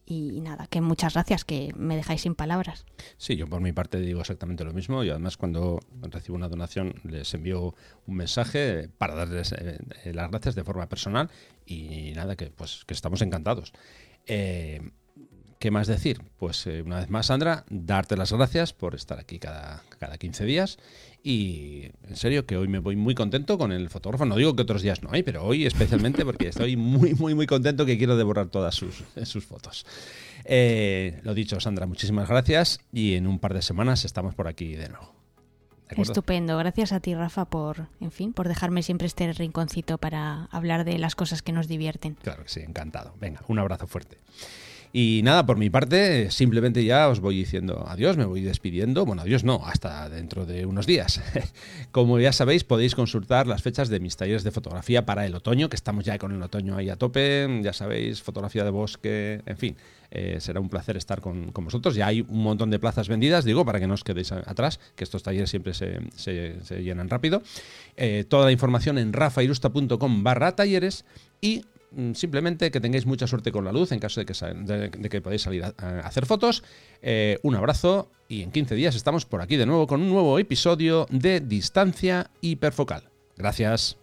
y 0.09 0.39
nada, 0.39 0.67
que 0.67 0.79
muchas 0.79 1.15
gracias, 1.15 1.43
que 1.43 1.73
me 1.75 1.97
dejáis 1.97 2.21
sin 2.21 2.33
palabras. 2.33 2.85
Sí, 3.17 3.35
yo 3.35 3.45
por 3.47 3.59
mi 3.59 3.73
parte 3.73 3.99
digo 3.99 4.21
exactamente 4.21 4.63
lo 4.63 4.73
mismo 4.73 5.03
y 5.03 5.09
además 5.09 5.35
cuando 5.35 5.81
recibo 6.01 6.37
una 6.37 6.47
donación 6.47 6.95
les 7.03 7.33
envío 7.33 7.75
un 8.05 8.15
mensaje 8.15 8.89
para 8.97 9.15
darles 9.15 9.51
eh, 9.51 9.79
eh, 10.05 10.13
las 10.13 10.31
gracias 10.31 10.55
de 10.55 10.63
forma 10.63 10.87
personal 10.87 11.29
y 11.65 12.13
nada, 12.15 12.37
que 12.37 12.47
pues 12.47 12.85
que 12.85 12.93
estamos 12.93 13.21
encantados. 13.21 13.73
Eh, 14.25 14.91
¿Qué 15.59 15.71
más 15.71 15.87
decir? 15.87 16.21
Pues 16.37 16.67
una 16.67 16.99
vez 16.99 17.09
más, 17.09 17.27
Sandra, 17.27 17.65
darte 17.69 18.15
las 18.15 18.31
gracias 18.31 18.73
por 18.73 18.93
estar 18.93 19.19
aquí 19.19 19.39
cada, 19.39 19.81
cada 19.97 20.17
15 20.17 20.45
días 20.45 20.77
y 21.23 21.89
en 22.07 22.15
serio 22.15 22.45
que 22.45 22.57
hoy 22.57 22.67
me 22.67 22.79
voy 22.79 22.95
muy 22.95 23.15
contento 23.15 23.57
con 23.57 23.71
el 23.71 23.89
fotógrafo. 23.89 24.25
No 24.25 24.35
digo 24.35 24.55
que 24.55 24.61
otros 24.61 24.83
días 24.83 25.01
no 25.01 25.09
hay, 25.11 25.23
pero 25.23 25.43
hoy 25.43 25.65
especialmente 25.65 26.23
porque 26.23 26.49
estoy 26.49 26.77
muy, 26.77 27.15
muy, 27.15 27.33
muy 27.33 27.47
contento 27.47 27.85
que 27.85 27.97
quiero 27.97 28.15
devorar 28.15 28.47
todas 28.47 28.75
sus, 28.75 29.03
sus 29.23 29.45
fotos. 29.45 29.85
Eh, 30.45 31.19
lo 31.23 31.33
dicho, 31.33 31.59
Sandra, 31.59 31.87
muchísimas 31.87 32.29
gracias 32.29 32.79
y 32.93 33.15
en 33.15 33.25
un 33.25 33.39
par 33.39 33.53
de 33.53 33.63
semanas 33.63 34.05
estamos 34.05 34.35
por 34.35 34.47
aquí 34.47 34.75
de 34.75 34.89
nuevo. 34.89 35.17
Estupendo, 35.89 36.57
gracias 36.57 36.91
a 36.91 36.99
ti 36.99 37.15
Rafa 37.15 37.45
por, 37.45 37.87
en 38.01 38.11
fin, 38.11 38.33
por 38.33 38.47
dejarme 38.47 38.83
siempre 38.83 39.07
este 39.07 39.31
rinconcito 39.31 39.97
para 39.97 40.45
hablar 40.45 40.83
de 40.83 40.97
las 40.97 41.15
cosas 41.15 41.41
que 41.41 41.53
nos 41.53 41.67
divierten. 41.67 42.15
Claro 42.15 42.43
que 42.43 42.49
sí, 42.49 42.59
encantado. 42.59 43.13
Venga, 43.19 43.41
un 43.47 43.57
abrazo 43.57 43.87
fuerte. 43.87 44.17
Y 44.93 45.21
nada, 45.23 45.45
por 45.45 45.57
mi 45.57 45.69
parte, 45.69 46.31
simplemente 46.31 46.83
ya 46.83 47.09
os 47.09 47.19
voy 47.19 47.37
diciendo 47.37 47.85
adiós, 47.87 48.17
me 48.17 48.25
voy 48.25 48.41
despidiendo. 48.41 49.05
Bueno, 49.05 49.21
adiós 49.21 49.43
no, 49.43 49.61
hasta 49.65 50.09
dentro 50.09 50.45
de 50.45 50.65
unos 50.65 50.85
días. 50.87 51.21
Como 51.91 52.19
ya 52.19 52.31
sabéis, 52.31 52.63
podéis 52.63 52.95
consultar 52.95 53.47
las 53.47 53.61
fechas 53.61 53.89
de 53.89 53.99
mis 53.99 54.17
talleres 54.17 54.43
de 54.43 54.51
fotografía 54.51 55.05
para 55.05 55.25
el 55.25 55.35
otoño, 55.35 55.69
que 55.69 55.75
estamos 55.75 56.05
ya 56.05 56.17
con 56.17 56.31
el 56.31 56.41
otoño 56.41 56.77
ahí 56.77 56.89
a 56.89 56.95
tope. 56.95 57.61
Ya 57.61 57.73
sabéis, 57.73 58.21
fotografía 58.21 58.63
de 58.63 58.69
bosque, 58.69 59.41
en 59.45 59.57
fin. 59.57 59.75
Eh, 60.09 60.37
será 60.39 60.59
un 60.59 60.69
placer 60.69 60.95
estar 60.95 61.21
con, 61.21 61.51
vosotros. 61.53 61.95
Ya 61.95 62.07
hay 62.07 62.21
un 62.21 62.41
montón 62.41 62.69
de 62.69 62.79
plazas 62.79 63.09
vendidas, 63.09 63.43
digo, 63.43 63.65
para 63.65 63.79
que 63.79 63.87
no 63.87 63.93
os 63.93 64.03
quedéis 64.03 64.31
atrás, 64.31 64.79
que 64.95 65.03
estos 65.03 65.23
talleres 65.23 65.49
siempre 65.49 65.73
se, 65.73 66.81
llenan 66.81 67.09
rápido. 67.09 67.41
Eh, 67.97 68.25
toda 68.27 68.45
la 68.45 68.51
información 68.51 68.97
en 68.97 69.13
rafairusta.com 69.13 70.23
barra 70.23 70.55
talleres 70.55 71.05
y 71.41 71.65
simplemente 72.13 72.71
que 72.71 72.79
tengáis 72.79 73.05
mucha 73.05 73.27
suerte 73.27 73.51
con 73.51 73.65
la 73.65 73.71
luz 73.71 73.91
en 73.91 73.99
caso 73.99 74.19
de 74.19 74.25
que, 74.25 75.09
que 75.09 75.21
podáis 75.21 75.41
salir 75.41 75.63
a, 75.63 75.73
hacer 75.99 76.25
fotos. 76.25 76.63
Eh, 77.01 77.39
un 77.43 77.55
abrazo 77.55 78.11
y 78.27 78.43
en 78.43 78.51
15 78.51 78.75
días 78.75 78.95
estamos 78.95 79.25
por 79.25 79.41
aquí 79.41 79.57
de 79.57 79.65
nuevo 79.65 79.87
con 79.87 80.01
un 80.01 80.09
nuevo 80.09 80.39
episodio 80.39 81.07
de 81.09 81.39
Distancia 81.39 82.29
Hiperfocal. 82.41 83.09
Gracias. 83.37 83.97